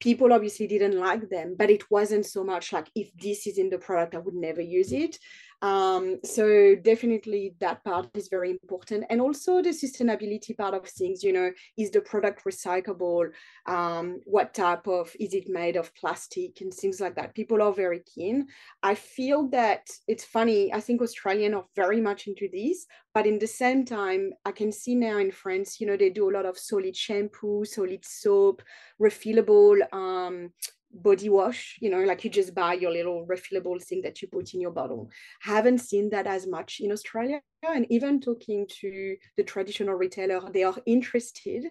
people 0.00 0.32
obviously 0.32 0.66
didn't 0.66 0.98
like 0.98 1.28
them 1.30 1.54
but 1.58 1.70
it 1.70 1.90
wasn't 1.90 2.26
so 2.26 2.44
much 2.44 2.72
like 2.72 2.88
if 2.94 3.10
this 3.20 3.46
is 3.46 3.58
in 3.58 3.70
the 3.70 3.78
product 3.78 4.14
i 4.14 4.18
would 4.18 4.34
never 4.34 4.60
use 4.60 4.90
mm. 4.90 5.04
it 5.04 5.18
um, 5.62 6.18
so 6.24 6.74
definitely 6.74 7.54
that 7.60 7.84
part 7.84 8.10
is 8.14 8.28
very 8.28 8.50
important. 8.50 9.04
And 9.10 9.20
also 9.20 9.62
the 9.62 9.70
sustainability 9.70 10.56
part 10.56 10.74
of 10.74 10.88
things 10.88 11.22
you 11.22 11.32
know 11.32 11.50
is 11.78 11.90
the 11.90 12.00
product 12.00 12.44
recyclable? 12.44 13.30
Um, 13.66 14.20
what 14.24 14.54
type 14.54 14.86
of 14.86 15.10
is 15.18 15.34
it 15.34 15.48
made 15.48 15.76
of 15.76 15.94
plastic 15.94 16.60
and 16.60 16.72
things 16.72 17.00
like 17.00 17.16
that? 17.16 17.34
People 17.34 17.62
are 17.62 17.72
very 17.72 18.00
keen. 18.00 18.46
I 18.82 18.94
feel 18.94 19.48
that 19.48 19.88
it's 20.08 20.24
funny 20.24 20.72
i 20.72 20.80
think 20.80 21.00
australian 21.00 21.54
are 21.54 21.64
very 21.74 22.00
much 22.00 22.26
into 22.26 22.48
this 22.52 22.86
but 23.12 23.26
in 23.26 23.38
the 23.38 23.46
same 23.46 23.84
time 23.84 24.32
i 24.44 24.52
can 24.52 24.70
see 24.72 24.94
now 24.94 25.18
in 25.18 25.30
france 25.30 25.80
you 25.80 25.86
know 25.86 25.96
they 25.96 26.10
do 26.10 26.30
a 26.30 26.34
lot 26.36 26.46
of 26.46 26.58
solid 26.58 26.96
shampoo 26.96 27.64
solid 27.64 28.04
soap 28.04 28.62
refillable 29.00 29.76
um, 29.92 30.50
body 30.94 31.28
wash 31.28 31.76
you 31.80 31.90
know 31.90 32.02
like 32.04 32.22
you 32.24 32.30
just 32.30 32.54
buy 32.54 32.72
your 32.72 32.92
little 32.92 33.26
refillable 33.26 33.82
thing 33.82 34.00
that 34.02 34.22
you 34.22 34.28
put 34.28 34.54
in 34.54 34.60
your 34.60 34.70
bottle. 34.70 35.10
Haven't 35.40 35.78
seen 35.78 36.10
that 36.10 36.26
as 36.26 36.46
much 36.46 36.80
in 36.80 36.92
australia 36.92 37.40
and 37.62 37.86
even 37.90 38.20
talking 38.20 38.66
to 38.80 39.16
the 39.36 39.42
traditional 39.42 39.94
retailer 39.94 40.40
they 40.52 40.62
are 40.62 40.76
interested 40.86 41.64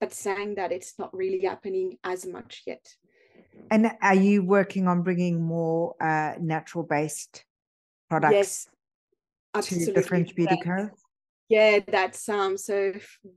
but 0.00 0.12
saying 0.12 0.54
that 0.54 0.72
it's 0.72 0.98
not 0.98 1.14
really 1.14 1.44
happening 1.44 1.98
as 2.04 2.26
much 2.26 2.62
yet. 2.66 2.86
And 3.70 3.90
are 4.00 4.14
you 4.14 4.44
working 4.44 4.86
on 4.86 5.02
bringing 5.02 5.42
more 5.42 5.94
uh, 6.00 6.34
natural 6.40 6.84
based 6.84 7.44
products 8.08 8.68
yes. 9.54 9.66
to 9.66 9.92
the 9.92 10.02
french 10.02 10.34
beauty 10.34 10.56
co 10.62 10.90
yeah 11.48 11.78
that's 11.86 12.28
um 12.28 12.56
so 12.56 12.92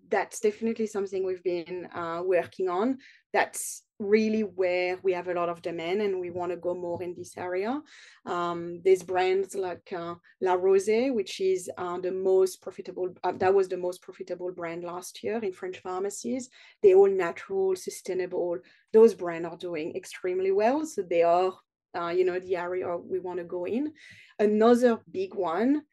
that's 0.10 0.40
definitely 0.40 0.88
something 0.88 1.26
we've 1.26 1.44
been 1.44 1.88
uh, 1.94 2.22
working 2.24 2.70
on 2.70 2.98
that's 3.34 3.84
really 4.02 4.42
where 4.42 4.98
we 5.04 5.14
have 5.14 5.28
a 5.28 5.34
lot 5.34 5.48
of 5.48 5.62
demand 5.62 6.02
and 6.02 6.20
we 6.20 6.32
want 6.32 6.52
to 6.52 6.58
go 6.58 6.74
more 6.74 7.02
in 7.04 7.14
this 7.16 7.38
area. 7.38 7.80
Um, 8.26 8.82
there's 8.84 9.04
brands 9.04 9.56
like 9.56 9.94
uh, 9.96 10.16
La 10.42 10.58
Rosée, 10.58 11.14
which 11.14 11.40
is 11.40 11.70
uh, 11.78 12.00
the 12.00 12.12
most 12.12 12.62
profitable, 12.62 13.14
uh, 13.24 13.34
that 13.34 13.54
was 13.54 13.68
the 13.70 13.78
most 13.78 14.02
profitable 14.02 14.52
brand 14.52 14.84
last 14.84 15.24
year 15.24 15.38
in 15.38 15.54
French 15.54 15.80
pharmacies. 15.80 16.50
They're 16.82 16.96
all 16.96 17.10
natural, 17.10 17.76
sustainable. 17.76 18.58
Those 18.92 19.14
brands 19.14 19.48
are 19.48 19.58
doing 19.58 19.96
extremely 19.96 20.52
well. 20.52 20.86
So 20.86 21.04
they 21.04 21.22
are, 21.22 21.54
uh, 21.96 22.10
you 22.10 22.26
know, 22.26 22.40
the 22.40 22.56
area 22.56 22.98
we 22.98 23.20
want 23.20 23.38
to 23.38 23.46
go 23.46 23.66
in. 23.66 23.94
Another 24.40 25.00
big 25.12 25.36
one 25.36 25.84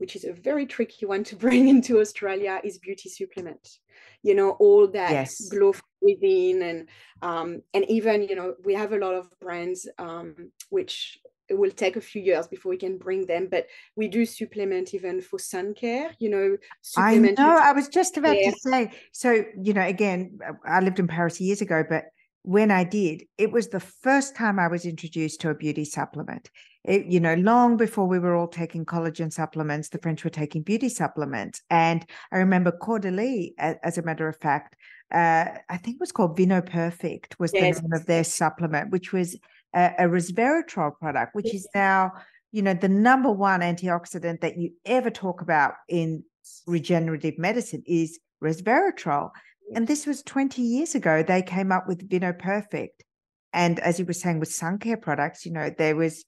which 0.00 0.16
is 0.16 0.24
a 0.24 0.32
very 0.32 0.66
tricky 0.66 1.06
one 1.06 1.22
to 1.24 1.36
bring 1.44 1.68
into 1.68 2.00
Australia, 2.00 2.60
is 2.64 2.78
beauty 2.78 3.08
supplement. 3.08 3.78
You 4.22 4.34
know, 4.34 4.50
all 4.52 4.86
that 4.88 5.12
yes. 5.12 5.48
glow 5.48 5.74
within 6.00 6.62
and 6.62 6.88
um, 7.22 7.62
and 7.74 7.84
even 7.88 8.22
you 8.22 8.34
know 8.34 8.54
we 8.64 8.74
have 8.74 8.92
a 8.92 8.98
lot 8.98 9.14
of 9.14 9.28
brands 9.40 9.88
um, 9.98 10.50
which 10.70 11.18
it 11.48 11.58
will 11.58 11.70
take 11.70 11.96
a 11.96 12.00
few 12.00 12.22
years 12.22 12.46
before 12.46 12.70
we 12.70 12.76
can 12.76 12.96
bring 12.96 13.26
them 13.26 13.48
but 13.50 13.66
we 13.96 14.06
do 14.06 14.24
supplement 14.24 14.94
even 14.94 15.20
for 15.20 15.38
sun 15.38 15.74
care 15.74 16.12
you 16.20 16.30
know 16.30 16.56
i 16.96 17.18
know 17.18 17.58
i 17.60 17.72
was 17.72 17.88
just 17.88 18.16
about 18.16 18.34
to 18.34 18.52
say 18.58 18.90
so 19.10 19.44
you 19.60 19.74
know 19.74 19.82
again 19.82 20.38
i 20.64 20.80
lived 20.80 21.00
in 21.00 21.08
paris 21.08 21.40
years 21.40 21.60
ago 21.60 21.82
but 21.88 22.04
when 22.42 22.70
I 22.70 22.84
did, 22.84 23.24
it 23.38 23.52
was 23.52 23.68
the 23.68 23.80
first 23.80 24.34
time 24.34 24.58
I 24.58 24.68
was 24.68 24.86
introduced 24.86 25.40
to 25.42 25.50
a 25.50 25.54
beauty 25.54 25.84
supplement. 25.84 26.50
It, 26.84 27.06
you 27.06 27.20
know, 27.20 27.34
long 27.34 27.76
before 27.76 28.06
we 28.06 28.18
were 28.18 28.34
all 28.34 28.48
taking 28.48 28.86
collagen 28.86 29.30
supplements, 29.32 29.90
the 29.90 29.98
French 29.98 30.24
were 30.24 30.30
taking 30.30 30.62
beauty 30.62 30.88
supplements. 30.88 31.60
And 31.68 32.04
I 32.32 32.38
remember 32.38 32.72
Caudalie, 32.72 33.52
as 33.58 33.98
a 33.98 34.02
matter 34.02 34.26
of 34.28 34.38
fact, 34.38 34.76
uh, 35.12 35.44
I 35.68 35.76
think 35.76 35.96
it 35.96 36.00
was 36.00 36.12
called 36.12 36.36
Vino 36.36 36.62
Perfect, 36.62 37.38
was 37.38 37.52
yes. 37.52 37.76
the 37.76 37.82
name 37.82 37.92
of 37.92 38.06
their 38.06 38.24
supplement, 38.24 38.90
which 38.90 39.12
was 39.12 39.36
a, 39.74 39.92
a 39.98 40.04
resveratrol 40.04 40.96
product, 40.98 41.34
which 41.34 41.52
is 41.52 41.68
now, 41.74 42.12
you 42.52 42.62
know, 42.62 42.74
the 42.74 42.88
number 42.88 43.30
one 43.30 43.60
antioxidant 43.60 44.40
that 44.40 44.56
you 44.56 44.70
ever 44.86 45.10
talk 45.10 45.42
about 45.42 45.74
in 45.88 46.24
regenerative 46.66 47.38
medicine 47.38 47.82
is 47.86 48.18
resveratrol. 48.42 49.30
And 49.74 49.86
this 49.86 50.06
was 50.06 50.22
20 50.22 50.62
years 50.62 50.94
ago. 50.94 51.22
They 51.22 51.42
came 51.42 51.72
up 51.72 51.86
with 51.86 52.08
Vino 52.08 52.32
Perfect. 52.32 53.04
And 53.52 53.80
as 53.80 53.98
you 53.98 54.04
were 54.04 54.12
saying 54.12 54.40
with 54.40 54.52
sun 54.52 54.78
care 54.78 54.96
products, 54.96 55.44
you 55.44 55.52
know, 55.52 55.70
there 55.76 55.96
was 55.96 56.24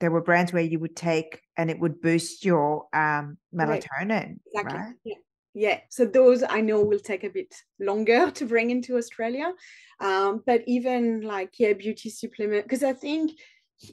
there 0.00 0.10
were 0.10 0.20
brands 0.20 0.52
where 0.52 0.62
you 0.62 0.78
would 0.80 0.96
take 0.96 1.40
and 1.56 1.70
it 1.70 1.78
would 1.78 2.00
boost 2.00 2.44
your 2.44 2.86
um, 2.92 3.38
melatonin. 3.54 4.10
Right. 4.10 4.36
Exactly. 4.46 4.78
Right? 4.78 4.94
Yeah. 5.04 5.14
yeah. 5.54 5.78
So 5.88 6.04
those 6.04 6.42
I 6.48 6.60
know 6.60 6.82
will 6.82 6.98
take 6.98 7.24
a 7.24 7.30
bit 7.30 7.54
longer 7.78 8.30
to 8.34 8.44
bring 8.44 8.70
into 8.70 8.96
Australia. 8.96 9.52
Um, 10.00 10.42
but 10.44 10.62
even 10.66 11.20
like 11.22 11.52
yeah, 11.58 11.74
beauty 11.74 12.10
supplement, 12.10 12.64
because 12.64 12.82
I 12.82 12.92
think 12.92 13.32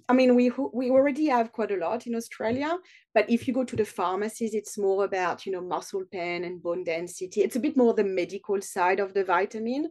I 0.10 0.14
mean, 0.14 0.36
we 0.36 0.52
we 0.74 0.90
already 0.90 1.28
have 1.28 1.52
quite 1.52 1.72
a 1.72 1.78
lot 1.78 2.08
in 2.08 2.16
Australia, 2.16 2.78
but 3.14 3.30
if 3.30 3.48
you 3.48 3.54
go 3.54 3.64
to 3.64 3.76
the 3.76 3.86
pharmacies, 3.86 4.54
it's 4.54 4.78
more 4.78 5.06
about 5.06 5.46
you 5.46 5.52
know 5.52 5.62
muscle 5.62 6.04
pain 6.12 6.44
and 6.44 6.62
bone 6.62 6.84
density. 6.84 7.42
It's 7.42 7.56
a 7.56 7.60
bit 7.60 7.78
more 7.78 7.94
the 7.94 8.04
medical 8.04 8.62
side 8.62 9.00
of 9.00 9.14
the 9.14 9.24
vitamin, 9.24 9.90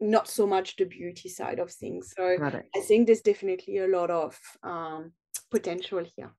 not 0.00 0.28
so 0.28 0.46
much 0.46 0.76
the 0.76 0.84
beauty 0.84 1.28
side 1.28 1.58
of 1.58 1.70
things. 1.70 2.12
So 2.16 2.36
I 2.76 2.80
think 2.80 3.06
there's 3.06 3.20
definitely 3.20 3.78
a 3.78 3.88
lot 3.88 4.10
of 4.10 4.38
um, 4.62 5.12
potential 5.50 6.04
here. 6.16 6.32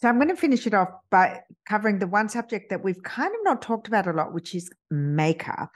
So 0.00 0.08
I'm 0.08 0.16
going 0.16 0.28
to 0.28 0.36
finish 0.36 0.66
it 0.66 0.74
off 0.74 0.90
by 1.10 1.40
covering 1.66 1.98
the 1.98 2.06
one 2.06 2.28
subject 2.28 2.68
that 2.70 2.84
we've 2.84 3.02
kind 3.02 3.32
of 3.34 3.40
not 3.42 3.62
talked 3.62 3.88
about 3.88 4.06
a 4.06 4.12
lot, 4.12 4.34
which 4.34 4.54
is 4.54 4.70
makeup. 4.90 5.70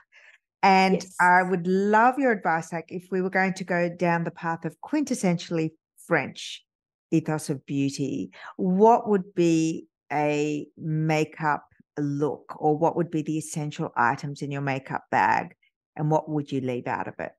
And 0.62 0.94
yes. 0.94 1.14
I 1.20 1.42
would 1.42 1.66
love 1.66 2.18
your 2.18 2.32
advice, 2.32 2.72
like 2.72 2.86
if 2.88 3.06
we 3.10 3.22
were 3.22 3.30
going 3.30 3.54
to 3.54 3.64
go 3.64 3.88
down 3.88 4.24
the 4.24 4.30
path 4.30 4.64
of 4.64 4.76
quintessentially 4.80 5.70
French 6.09 6.64
ethos 7.11 7.50
of 7.50 7.64
beauty, 7.64 8.32
what 8.56 9.09
would 9.09 9.34
be 9.34 9.86
a 10.12 10.66
makeup 10.76 11.64
look 11.98 12.54
or 12.59 12.76
what 12.76 12.96
would 12.96 13.11
be 13.11 13.22
the 13.22 13.38
essential 13.38 13.92
items 13.96 14.42
in 14.42 14.50
your 14.50 14.62
makeup 14.62 15.04
bag 15.11 15.54
and 15.96 16.11
what 16.11 16.28
would 16.28 16.50
you 16.50 16.61
leave 16.61 16.86
out 16.86 17.09
of 17.09 17.14
it? 17.18 17.32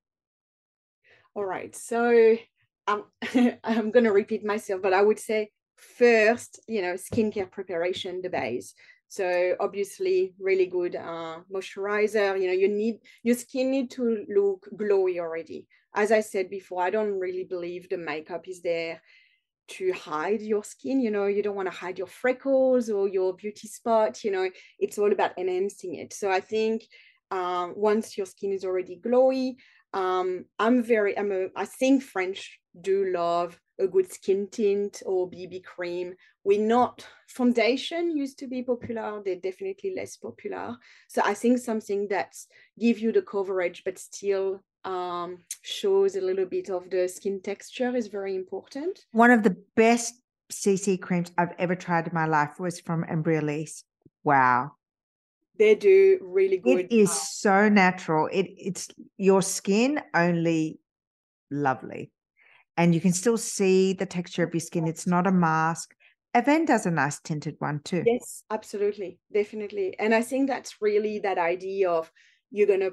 All 1.34 1.46
right. 1.46 1.76
So 1.76 2.38
um, 2.88 3.06
I'm 3.64 3.92
going 3.92 4.06
to 4.06 4.12
repeat 4.12 4.46
myself, 4.46 4.82
but 4.82 4.94
I 4.94 5.02
would 5.02 5.20
say 5.20 5.50
first, 5.76 6.60
you 6.68 6.82
know, 6.82 6.94
skincare 6.94 7.50
preparation, 7.50 8.22
the 8.22 8.30
base. 8.30 8.74
So 9.08 9.56
obviously, 9.60 10.36
really 10.40 10.68
good 10.68 10.96
uh, 10.96 11.40
moisturizer. 11.52 12.40
You 12.40 12.48
know, 12.48 12.54
you 12.54 12.68
need 12.68 13.00
your 13.24 13.36
skin 13.36 13.72
need 13.72 13.90
to 13.92 14.26
look 14.30 14.68
glowy 14.76 15.20
already. 15.20 15.66
As 15.94 16.12
I 16.12 16.22
said 16.22 16.50
before, 16.50 16.84
I 16.84 16.90
don't 16.90 17.20
really 17.20 17.44
believe 17.44 17.90
the 17.90 17.98
makeup 17.98 18.48
is 18.48 18.62
there 18.62 19.02
to 19.70 19.92
hide 19.94 20.42
your 20.42 20.64
skin. 20.64 21.00
You 21.00 21.12
know, 21.12 21.26
you 21.26 21.44
don't 21.44 21.56
want 21.56 21.72
to 21.72 21.78
hide 21.78 21.98
your 21.98 22.08
freckles 22.08 22.90
or 22.90 23.08
your 23.08 23.34
beauty 23.34 23.68
spot. 23.68 24.24
You 24.24 24.32
know, 24.32 24.50
it's 24.80 24.98
all 24.98 25.12
about 25.12 25.38
enhancing 25.38 25.96
it. 25.96 26.14
So 26.14 26.30
I 26.32 26.40
think 26.40 26.84
um, 27.32 27.74
once 27.76 28.18
your 28.18 28.26
skin 28.26 28.52
is 28.52 28.66
already 28.66 29.00
glowy, 29.04 29.56
um, 29.94 30.46
I'm 30.60 30.84
very, 30.84 31.18
I'm 31.18 31.32
a, 31.32 31.48
I 31.56 31.66
think 31.66 32.04
French 32.04 32.60
do 32.82 33.12
love 33.12 33.60
a 33.80 33.88
good 33.88 34.12
skin 34.12 34.48
tint 34.52 35.02
or 35.06 35.30
BB 35.30 35.64
cream. 35.64 36.14
We're 36.44 36.66
not, 36.66 37.06
foundation 37.28 38.16
used 38.16 38.40
to 38.40 38.48
be 38.48 38.62
popular, 38.64 39.22
they're 39.24 39.36
definitely 39.36 39.94
less 39.96 40.18
popular. 40.18 40.78
So 41.08 41.22
I 41.24 41.34
think 41.34 41.60
something 41.60 42.08
that 42.10 42.36
give 42.80 43.00
you 43.00 43.12
the 43.12 43.22
coverage, 43.22 43.84
but 43.84 43.98
still 43.98 44.64
um, 44.86 45.40
shows 45.62 46.16
a 46.16 46.22
little 46.22 46.46
bit 46.46 46.70
of 46.70 46.90
the 46.90 47.08
skin 47.08 47.42
texture 47.42 47.96
is 47.96 48.08
very 48.08 48.36
important. 48.36 49.06
One 49.12 49.32
of 49.32 49.44
the 49.44 49.56
best 49.76 50.14
CC 50.52 51.00
creams 51.00 51.32
I've 51.38 51.54
ever 51.60 51.76
tried 51.76 52.08
in 52.08 52.14
my 52.14 52.26
life 52.26 52.60
was 52.60 52.80
from 52.80 53.04
Embryolisse. 53.04 53.84
Wow. 54.24 54.72
They 55.58 55.76
do 55.76 56.20
really 56.22 56.58
good. 56.58 56.80
It 56.80 56.92
is 56.92 57.12
so 57.12 57.68
natural. 57.68 58.28
It 58.32 58.48
it's 58.58 58.88
your 59.18 59.42
skin 59.42 60.02
only 60.14 60.80
lovely. 61.52 62.12
And 62.78 62.96
you 62.96 63.02
can 63.02 63.12
still 63.12 63.38
see 63.38 63.92
the 63.92 64.06
texture 64.06 64.44
of 64.44 64.54
your 64.54 64.62
skin. 64.62 64.88
It's 64.88 65.06
not 65.06 65.28
a 65.28 65.32
mask. 65.32 65.94
Avène 66.34 66.66
does 66.66 66.86
a 66.86 66.92
nice 66.92 67.20
tinted 67.20 67.56
one 67.60 67.82
too. 67.84 68.04
Yes, 68.06 68.44
absolutely. 68.50 69.20
Definitely. 69.34 69.96
And 70.00 70.16
I 70.16 70.22
think 70.22 70.48
that's 70.48 70.82
really 70.82 71.20
that 71.20 71.38
idea 71.38 71.90
of 71.90 72.10
you're 72.52 72.68
gonna 72.68 72.92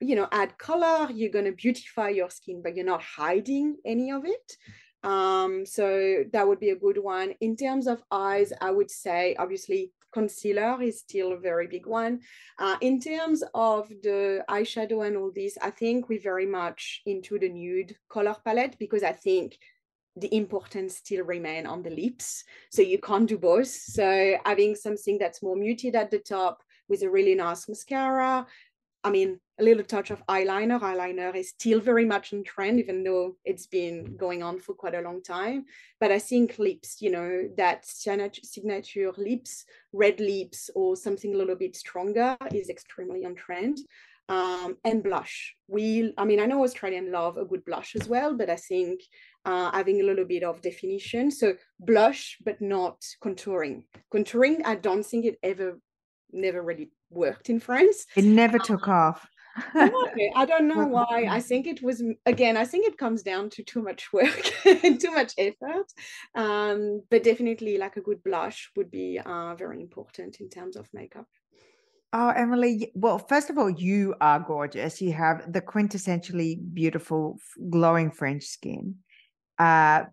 you 0.00 0.16
know 0.16 0.28
add 0.32 0.56
color 0.58 1.08
you're 1.12 1.30
going 1.30 1.44
to 1.44 1.52
beautify 1.52 2.08
your 2.08 2.30
skin 2.30 2.60
but 2.62 2.76
you're 2.76 2.84
not 2.84 3.02
hiding 3.02 3.76
any 3.84 4.10
of 4.10 4.24
it. 4.24 4.56
Um, 5.02 5.66
so 5.66 6.24
that 6.32 6.48
would 6.48 6.60
be 6.60 6.70
a 6.70 6.76
good 6.76 6.96
one. 6.96 7.34
In 7.40 7.56
terms 7.56 7.86
of 7.86 8.02
eyes 8.10 8.52
i 8.60 8.70
would 8.70 8.90
say 8.90 9.36
obviously 9.38 9.92
concealer 10.12 10.80
is 10.80 11.00
still 11.00 11.32
a 11.32 11.36
very 11.36 11.66
big 11.66 11.86
one. 11.86 12.20
Uh, 12.58 12.76
in 12.80 13.00
terms 13.00 13.42
of 13.52 13.88
the 14.02 14.44
eyeshadow 14.48 15.06
and 15.06 15.16
all 15.16 15.32
this 15.34 15.58
i 15.60 15.70
think 15.70 16.08
we're 16.08 16.20
very 16.20 16.46
much 16.46 17.02
into 17.06 17.38
the 17.38 17.48
nude 17.48 17.96
color 18.08 18.36
palette 18.44 18.76
because 18.78 19.02
i 19.02 19.12
think 19.12 19.58
the 20.16 20.34
importance 20.34 20.98
still 20.98 21.24
remain 21.24 21.66
on 21.66 21.82
the 21.82 21.90
lips. 21.90 22.44
So 22.70 22.82
you 22.82 22.98
can't 22.98 23.28
do 23.28 23.38
both. 23.38 23.68
So 23.68 24.36
having 24.44 24.74
something 24.76 25.18
that's 25.18 25.42
more 25.42 25.56
muted 25.56 25.96
at 25.96 26.10
the 26.10 26.20
top 26.20 26.62
with 26.88 27.02
a 27.02 27.10
really 27.10 27.34
nice 27.34 27.68
mascara 27.68 28.46
I 29.04 29.10
mean, 29.10 29.38
a 29.60 29.62
little 29.62 29.84
touch 29.84 30.10
of 30.10 30.26
eyeliner. 30.26 30.80
Eyeliner 30.80 31.36
is 31.36 31.50
still 31.50 31.78
very 31.78 32.06
much 32.06 32.32
in 32.32 32.42
trend, 32.42 32.80
even 32.80 33.04
though 33.04 33.36
it's 33.44 33.66
been 33.66 34.16
going 34.16 34.42
on 34.42 34.58
for 34.58 34.74
quite 34.74 34.94
a 34.94 35.02
long 35.02 35.22
time. 35.22 35.66
But 36.00 36.10
I 36.10 36.18
think 36.18 36.58
lips, 36.58 37.02
you 37.02 37.10
know, 37.10 37.48
that 37.58 37.84
signature 37.86 39.12
lips, 39.16 39.64
red 39.92 40.18
lips, 40.20 40.70
or 40.74 40.96
something 40.96 41.34
a 41.34 41.36
little 41.36 41.54
bit 41.54 41.76
stronger 41.76 42.36
is 42.52 42.70
extremely 42.70 43.24
on 43.24 43.34
trend. 43.34 43.78
Um, 44.26 44.78
and 44.84 45.02
blush. 45.02 45.54
We, 45.68 46.14
I 46.16 46.24
mean, 46.24 46.40
I 46.40 46.46
know 46.46 46.64
Australians 46.64 47.10
love 47.10 47.36
a 47.36 47.44
good 47.44 47.62
blush 47.66 47.94
as 47.94 48.08
well, 48.08 48.34
but 48.34 48.48
I 48.48 48.56
think 48.56 49.02
uh, 49.44 49.70
having 49.70 50.00
a 50.00 50.04
little 50.04 50.24
bit 50.24 50.42
of 50.42 50.62
definition. 50.62 51.30
So 51.30 51.56
blush, 51.78 52.38
but 52.42 52.58
not 52.62 53.04
contouring. 53.22 53.84
Contouring, 54.10 54.62
I 54.64 54.76
don't 54.76 55.04
think 55.04 55.26
it 55.26 55.36
ever, 55.42 55.78
never 56.32 56.62
really 56.62 56.90
worked 57.14 57.50
in 57.50 57.60
France. 57.60 58.06
It 58.16 58.24
never 58.24 58.58
took 58.58 58.88
off. 58.88 59.26
I 59.74 60.46
don't 60.48 60.66
know 60.66 60.84
why. 60.86 61.26
I 61.30 61.40
think 61.40 61.66
it 61.66 61.82
was 61.82 62.02
again. 62.26 62.56
I 62.56 62.64
think 62.64 62.86
it 62.86 62.98
comes 62.98 63.22
down 63.22 63.50
to 63.50 63.62
too 63.62 63.82
much 63.82 64.12
work 64.12 64.52
and 64.84 65.00
too 65.00 65.12
much 65.12 65.32
effort. 65.38 65.86
Um, 66.34 67.02
but 67.10 67.22
definitely, 67.22 67.78
like 67.78 67.96
a 67.96 68.00
good 68.00 68.22
blush 68.24 68.70
would 68.76 68.90
be 68.90 69.20
uh, 69.24 69.54
very 69.54 69.80
important 69.80 70.40
in 70.40 70.48
terms 70.48 70.76
of 70.76 70.88
makeup. 70.92 71.26
Oh, 72.12 72.28
Emilie. 72.28 72.92
Well, 72.94 73.18
first 73.18 73.50
of 73.50 73.58
all, 73.58 73.70
you 73.70 74.14
are 74.20 74.38
gorgeous. 74.38 75.00
You 75.00 75.12
have 75.12 75.52
the 75.52 75.60
quintessentially 75.60 76.60
beautiful, 76.72 77.38
glowing 77.70 78.12
French 78.12 78.44
skin. 78.44 78.96
Uh, 79.58 80.04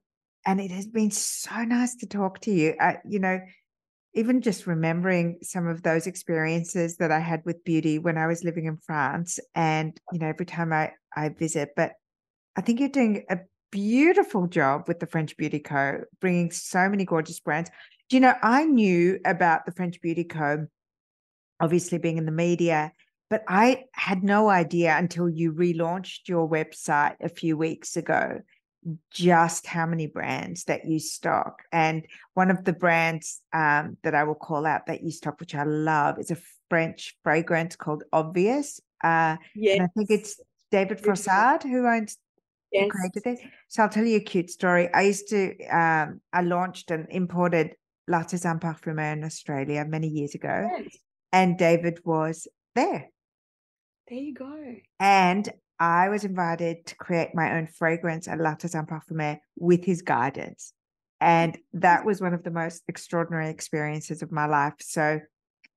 and 0.46 0.60
it 0.60 0.72
has 0.72 0.88
been 0.88 1.12
so 1.12 1.64
nice 1.64 1.96
to 1.98 2.08
talk 2.08 2.40
to 2.42 2.52
you. 2.52 2.74
Uh, 2.80 2.94
you 3.08 3.20
know, 3.20 3.40
even 4.14 4.42
just 4.42 4.68
remembering 4.68 5.40
some 5.42 5.68
of 5.68 5.84
those 5.84 6.08
experiences 6.08 6.98
that 6.98 7.12
I 7.12 7.20
had 7.20 7.44
with 7.46 7.64
beauty 7.64 7.98
when 8.00 8.18
I 8.18 8.28
was 8.28 8.44
living 8.44 8.66
in 8.66 8.78
France 8.78 9.40
and 9.56 9.98
you 10.12 10.20
know 10.20 10.28
every 10.28 10.46
time 10.46 10.74
I 10.74 10.94
I 11.16 11.30
visit 11.30 11.70
but 11.76 11.94
I 12.56 12.62
think 12.62 12.80
you're 12.80 12.90
doing 12.90 13.26
a 13.30 13.40
beautiful 13.72 14.48
job 14.48 14.88
with 14.88 15.00
the 15.00 15.08
French 15.08 15.38
Beauty 15.38 15.60
Co 15.60 16.02
bringing 16.20 16.52
so 16.52 16.90
many 16.90 17.06
gorgeous 17.06 17.40
brands. 17.40 17.70
Do 18.10 18.18
you 18.18 18.20
know 18.20 18.34
I 18.42 18.66
knew 18.66 19.20
about 19.26 19.66
the 19.66 19.72
French 19.72 20.02
Beauty 20.02 20.26
Co 20.26 20.68
obviously 21.60 21.98
being 21.98 22.18
in 22.18 22.26
the 22.26 22.32
media 22.32 22.92
but 23.30 23.44
I 23.48 23.86
had 23.94 24.24
no 24.24 24.50
idea 24.50 24.98
until 24.98 25.30
you 25.30 25.54
relaunched 25.54 26.28
your 26.28 26.50
website 26.50 27.16
a 27.22 27.30
few 27.30 27.56
weeks 27.56 27.96
ago 27.96 28.42
just 29.12 29.68
how 29.68 29.86
many 29.86 30.08
brands 30.08 30.64
that 30.66 30.86
you 30.86 31.00
stock. 31.00 31.64
And 31.72 32.06
one 32.34 32.50
of 32.52 32.64
the 32.64 32.74
brands 32.74 33.42
um, 33.54 33.98
that 34.04 34.16
I 34.16 34.24
will 34.24 34.36
call 34.36 34.66
out 34.66 34.88
that 34.88 35.04
you 35.04 35.12
stock, 35.12 35.40
which 35.40 35.56
I 35.56 35.64
love, 35.64 36.20
is 36.20 36.32
a 36.32 36.38
French 36.70 37.16
fragrance 37.24 37.76
called 37.76 38.04
Obvious. 38.12 38.80
Uh, 39.04 39.38
yes. 39.56 39.80
And 39.80 39.84
I 39.84 39.88
think 39.96 40.10
it's 40.10 40.40
David 40.72 41.00
Frossard 41.00 41.64
who 41.64 41.86
owns 41.86 42.18
yes. 42.72 42.90
created 42.90 43.26
it. 43.26 43.50
So 43.68 43.84
I'll 43.84 43.90
tell 43.90 44.06
you 44.06 44.18
a 44.18 44.22
cute 44.22 44.50
story. 44.50 44.92
I 44.94 45.02
used 45.02 45.30
to, 45.30 45.58
um, 45.68 46.22
I 46.34 46.42
launched 46.42 46.92
and 46.92 47.08
imported 47.10 47.76
L'Artisan 48.08 48.60
Parfumeur 48.60 49.14
in 49.14 49.24
Australia 49.24 49.86
many 49.86 50.08
years 50.08 50.34
ago. 50.34 50.68
Yes. 50.78 50.98
And 51.32 51.58
David 51.58 52.00
was 52.04 52.48
there. 52.76 53.10
There 54.08 54.20
you 54.20 54.34
go. 54.34 54.76
And 55.00 55.50
I 55.82 56.10
was 56.10 56.24
invited 56.24 56.86
to 56.86 56.96
create 56.96 57.34
my 57.34 57.58
own 57.58 57.66
fragrance 57.66 58.28
at 58.28 58.38
L'Artisan 58.38 58.86
Parfumeur 58.86 59.40
with 59.56 59.84
his 59.84 60.04
guidance. 60.04 60.74
And 61.20 61.58
that 61.74 62.06
was 62.06 62.22
one 62.22 62.36
of 62.36 62.44
the 62.44 62.52
most 62.52 62.84
extraordinary 62.88 63.50
experiences 63.50 64.22
of 64.22 64.32
my 64.32 64.46
life. 64.46 64.76
So 64.80 65.20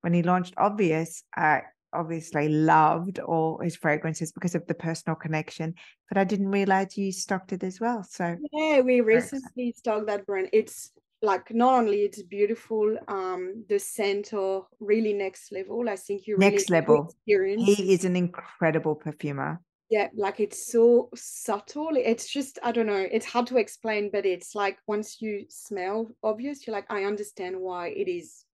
when 0.02 0.12
he 0.12 0.22
launched 0.22 0.52
Obvious, 0.58 1.24
I 1.34 1.62
obviously 1.94 2.50
loved 2.50 3.18
all 3.18 3.60
his 3.62 3.76
fragrances 3.76 4.30
because 4.30 4.54
of 4.54 4.66
the 4.66 4.74
personal 4.74 5.16
connection, 5.16 5.72
but 6.10 6.18
I 6.18 6.24
didn't 6.24 6.50
realize 6.50 6.98
you 6.98 7.10
stocked 7.10 7.54
it 7.54 7.64
as 7.64 7.80
well. 7.80 8.02
So 8.02 8.36
yeah, 8.52 8.80
we 8.80 9.00
recently 9.00 9.72
stocked 9.74 10.08
that 10.08 10.26
brand. 10.26 10.50
It's 10.52 10.92
like 11.22 11.54
not 11.54 11.78
only 11.78 12.00
it's 12.00 12.22
beautiful, 12.22 12.94
um, 13.08 13.64
the 13.70 13.78
scent 13.78 14.34
or 14.34 14.66
really 14.80 15.14
next 15.14 15.50
level. 15.50 15.88
I 15.88 15.96
think 15.96 16.26
you 16.26 16.36
really 16.36 16.50
next 16.50 16.68
level 16.68 17.06
experience. 17.06 17.62
He 17.64 17.94
is 17.94 18.04
an 18.04 18.16
incredible 18.16 18.96
perfumer 18.96 19.62
yeah 19.90 20.08
like 20.16 20.40
it's 20.40 20.70
so 20.72 21.08
subtle 21.14 21.90
it's 21.94 22.28
just 22.28 22.58
i 22.62 22.72
don't 22.72 22.86
know 22.86 23.06
it's 23.10 23.26
hard 23.26 23.46
to 23.46 23.58
explain 23.58 24.10
but 24.12 24.24
it's 24.24 24.54
like 24.54 24.78
once 24.86 25.20
you 25.20 25.44
smell 25.48 26.10
obvious 26.22 26.66
you're 26.66 26.74
like 26.74 26.90
i 26.90 27.04
understand 27.04 27.58
why 27.58 27.88
it 27.88 28.08
is 28.08 28.44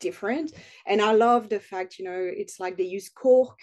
different. 0.00 0.52
And 0.86 1.02
i 1.02 1.12
love 1.12 1.50
the 1.50 1.60
fact 1.60 1.98
you 1.98 2.06
know 2.06 2.18
it's 2.18 2.58
like 2.58 2.76
they 2.78 2.84
use 2.84 3.10
cork 3.10 3.58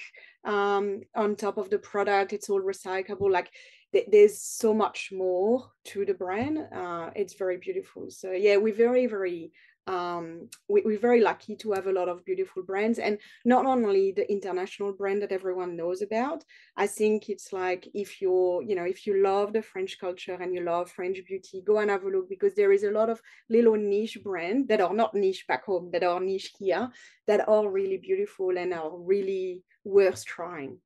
um, 0.45 1.01
on 1.15 1.35
top 1.35 1.57
of 1.57 1.69
the 1.71 1.79
product 1.79 2.31
it's 2.31 2.49
all 2.49 2.61
recyclable 2.61 3.31
like 3.31 3.49
th- 3.91 4.07
there's 4.11 4.39
so 4.39 4.73
much 4.73 5.09
more 5.11 5.71
to 5.85 6.05
the 6.05 6.13
brand 6.13 6.59
uh, 6.73 7.09
it's 7.15 7.33
very 7.33 7.57
beautiful. 7.57 8.09
So 8.09 8.31
yeah 8.31 8.57
we're 8.57 8.73
very 8.75 9.07
very 9.07 9.51
um, 9.87 10.49
we, 10.67 10.83
are 10.95 10.99
very 10.99 11.21
lucky 11.21 11.55
to 11.55 11.71
have 11.71 11.87
a 11.87 11.91
lot 11.91 12.09
of 12.09 12.25
beautiful 12.25 12.61
brands 12.61 12.99
and 12.99 13.17
not 13.45 13.65
only 13.65 14.11
the 14.11 14.29
international 14.29 14.91
brand 14.91 15.21
that 15.21 15.31
everyone 15.31 15.77
knows 15.77 16.01
about. 16.01 16.43
I 16.75 16.87
think 16.87 17.29
it's 17.29 17.53
like 17.53 17.87
if 17.93 18.21
you're 18.21 18.61
you 18.61 18.75
know 18.75 18.83
if 18.83 19.07
you 19.07 19.23
love 19.23 19.53
the 19.53 19.61
french 19.61 19.99
culture 19.99 20.37
and 20.39 20.53
you 20.53 20.61
love 20.61 20.91
french 20.91 21.19
beauty 21.25 21.61
go 21.65 21.79
and 21.79 21.89
have 21.89 22.03
a 22.03 22.09
look 22.09 22.29
because 22.29 22.53
there 22.53 22.71
is 22.71 22.83
a 22.83 22.91
lot 22.91 23.09
of 23.09 23.21
little 23.49 23.75
niche 23.75 24.19
brands 24.23 24.67
that 24.67 24.81
are 24.81 24.93
not 24.93 25.15
niche 25.15 25.45
back 25.47 25.65
home 25.65 25.89
that 25.91 26.03
are 26.03 26.19
niche 26.19 26.53
here 26.59 26.89
that 27.25 27.47
are 27.47 27.69
really 27.69 27.97
beautiful 27.97 28.57
and 28.57 28.73
are 28.73 28.97
really 28.97 29.63
worth 29.83 30.25
trying 30.25 30.77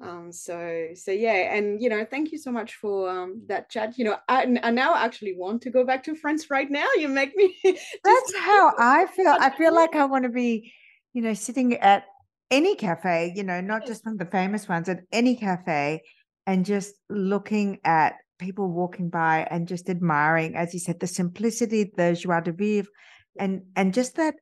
um 0.00 0.30
so 0.30 0.88
so 0.94 1.10
yeah 1.10 1.56
and 1.56 1.82
you 1.82 1.88
know 1.88 2.04
thank 2.04 2.30
you 2.30 2.38
so 2.38 2.52
much 2.52 2.74
for 2.74 3.10
um 3.10 3.42
that 3.48 3.68
chat 3.68 3.98
you 3.98 4.04
know 4.04 4.16
I, 4.28 4.42
I 4.62 4.70
now 4.70 4.94
actually 4.94 5.34
want 5.36 5.62
to 5.62 5.70
go 5.70 5.84
back 5.84 6.04
to 6.04 6.14
france 6.14 6.50
right 6.50 6.70
now 6.70 6.86
you 6.96 7.08
make 7.08 7.34
me 7.34 7.56
that's 7.64 8.36
how 8.36 8.72
i 8.78 9.06
feel 9.06 9.36
i 9.40 9.50
feel 9.50 9.74
like 9.74 9.96
i 9.96 10.04
want 10.12 10.24
to 10.24 10.28
be 10.28 10.72
you 11.14 11.22
know 11.22 11.34
sitting 11.34 11.74
at 11.74 12.04
any 12.50 12.76
cafe 12.76 13.32
you 13.34 13.42
know 13.42 13.60
not 13.60 13.86
just 13.86 14.04
one 14.06 14.12
of 14.12 14.18
the 14.18 14.26
famous 14.26 14.68
ones 14.68 14.88
at 14.88 15.00
any 15.12 15.34
cafe 15.34 16.00
and 16.46 16.64
just 16.64 16.94
looking 17.10 17.78
at 17.84 18.14
people 18.38 18.70
walking 18.70 19.10
by 19.10 19.46
and 19.50 19.66
just 19.66 19.90
admiring 19.90 20.54
as 20.54 20.72
you 20.72 20.78
said 20.78 21.00
the 21.00 21.08
simplicity 21.08 21.90
the 21.96 22.12
joie 22.12 22.40
de 22.40 22.52
vivre 22.52 22.90
and 23.38 23.62
and 23.74 23.92
just 23.92 24.14
that 24.14 24.34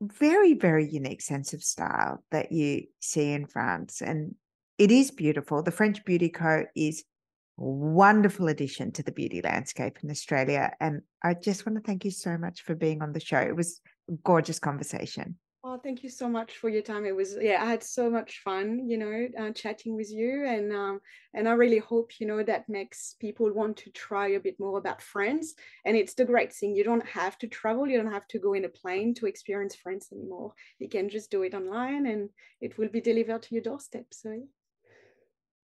very, 0.00 0.54
very 0.54 0.88
unique 0.88 1.22
sense 1.22 1.52
of 1.52 1.62
style 1.62 2.22
that 2.30 2.52
you 2.52 2.84
see 3.00 3.32
in 3.32 3.46
France. 3.46 4.00
And 4.00 4.34
it 4.78 4.90
is 4.90 5.10
beautiful. 5.10 5.62
The 5.62 5.72
French 5.72 6.04
Beauty 6.04 6.28
Co. 6.28 6.64
is 6.76 7.04
a 7.58 7.64
wonderful 7.64 8.48
addition 8.48 8.92
to 8.92 9.02
the 9.02 9.12
beauty 9.12 9.40
landscape 9.42 9.98
in 10.02 10.10
Australia. 10.10 10.72
And 10.80 11.02
I 11.22 11.34
just 11.34 11.66
want 11.66 11.76
to 11.76 11.82
thank 11.82 12.04
you 12.04 12.12
so 12.12 12.38
much 12.38 12.62
for 12.62 12.74
being 12.74 13.02
on 13.02 13.12
the 13.12 13.20
show. 13.20 13.40
It 13.40 13.56
was 13.56 13.80
a 14.08 14.14
gorgeous 14.24 14.58
conversation. 14.58 15.36
Oh, 15.64 15.76
thank 15.76 16.04
you 16.04 16.08
so 16.08 16.28
much 16.28 16.56
for 16.56 16.68
your 16.68 16.82
time. 16.82 17.04
It 17.04 17.16
was 17.16 17.36
yeah, 17.40 17.60
I 17.62 17.66
had 17.66 17.82
so 17.82 18.08
much 18.08 18.38
fun, 18.44 18.88
you 18.88 18.96
know, 18.96 19.28
uh, 19.36 19.50
chatting 19.50 19.96
with 19.96 20.08
you, 20.10 20.44
and 20.46 20.72
um, 20.72 21.00
and 21.34 21.48
I 21.48 21.52
really 21.52 21.78
hope 21.78 22.20
you 22.20 22.26
know 22.28 22.42
that 22.44 22.68
makes 22.68 23.14
people 23.14 23.52
want 23.52 23.76
to 23.78 23.90
try 23.90 24.28
a 24.28 24.40
bit 24.40 24.60
more 24.60 24.78
about 24.78 25.02
France. 25.02 25.54
And 25.84 25.96
it's 25.96 26.14
the 26.14 26.24
great 26.24 26.52
thing; 26.52 26.76
you 26.76 26.84
don't 26.84 27.04
have 27.06 27.38
to 27.38 27.48
travel, 27.48 27.88
you 27.88 27.96
don't 28.00 28.12
have 28.12 28.28
to 28.28 28.38
go 28.38 28.54
in 28.54 28.64
a 28.64 28.68
plane 28.68 29.14
to 29.14 29.26
experience 29.26 29.74
France 29.74 30.12
anymore. 30.12 30.52
You 30.78 30.88
can 30.88 31.08
just 31.08 31.30
do 31.30 31.42
it 31.42 31.54
online, 31.54 32.06
and 32.06 32.30
it 32.60 32.78
will 32.78 32.88
be 32.88 33.00
delivered 33.00 33.42
to 33.42 33.54
your 33.54 33.62
doorstep. 33.64 34.06
So. 34.14 34.30
Yeah. 34.30 34.57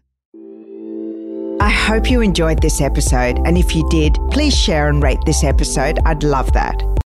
I 1.60 1.70
hope 1.70 2.12
you 2.12 2.22
enjoyed 2.22 2.62
this 2.62 2.82
episode, 2.82 3.40
and 3.46 3.58
if 3.58 3.76
you 3.76 3.88
did, 3.90 4.16
please 4.32 4.56
share 4.56 4.90
and 4.90 5.02
rate 5.02 5.18
this 5.26 5.44
episode. 5.44 6.00
I'd 6.06 6.22
love 6.24 6.54
that. 6.54 6.98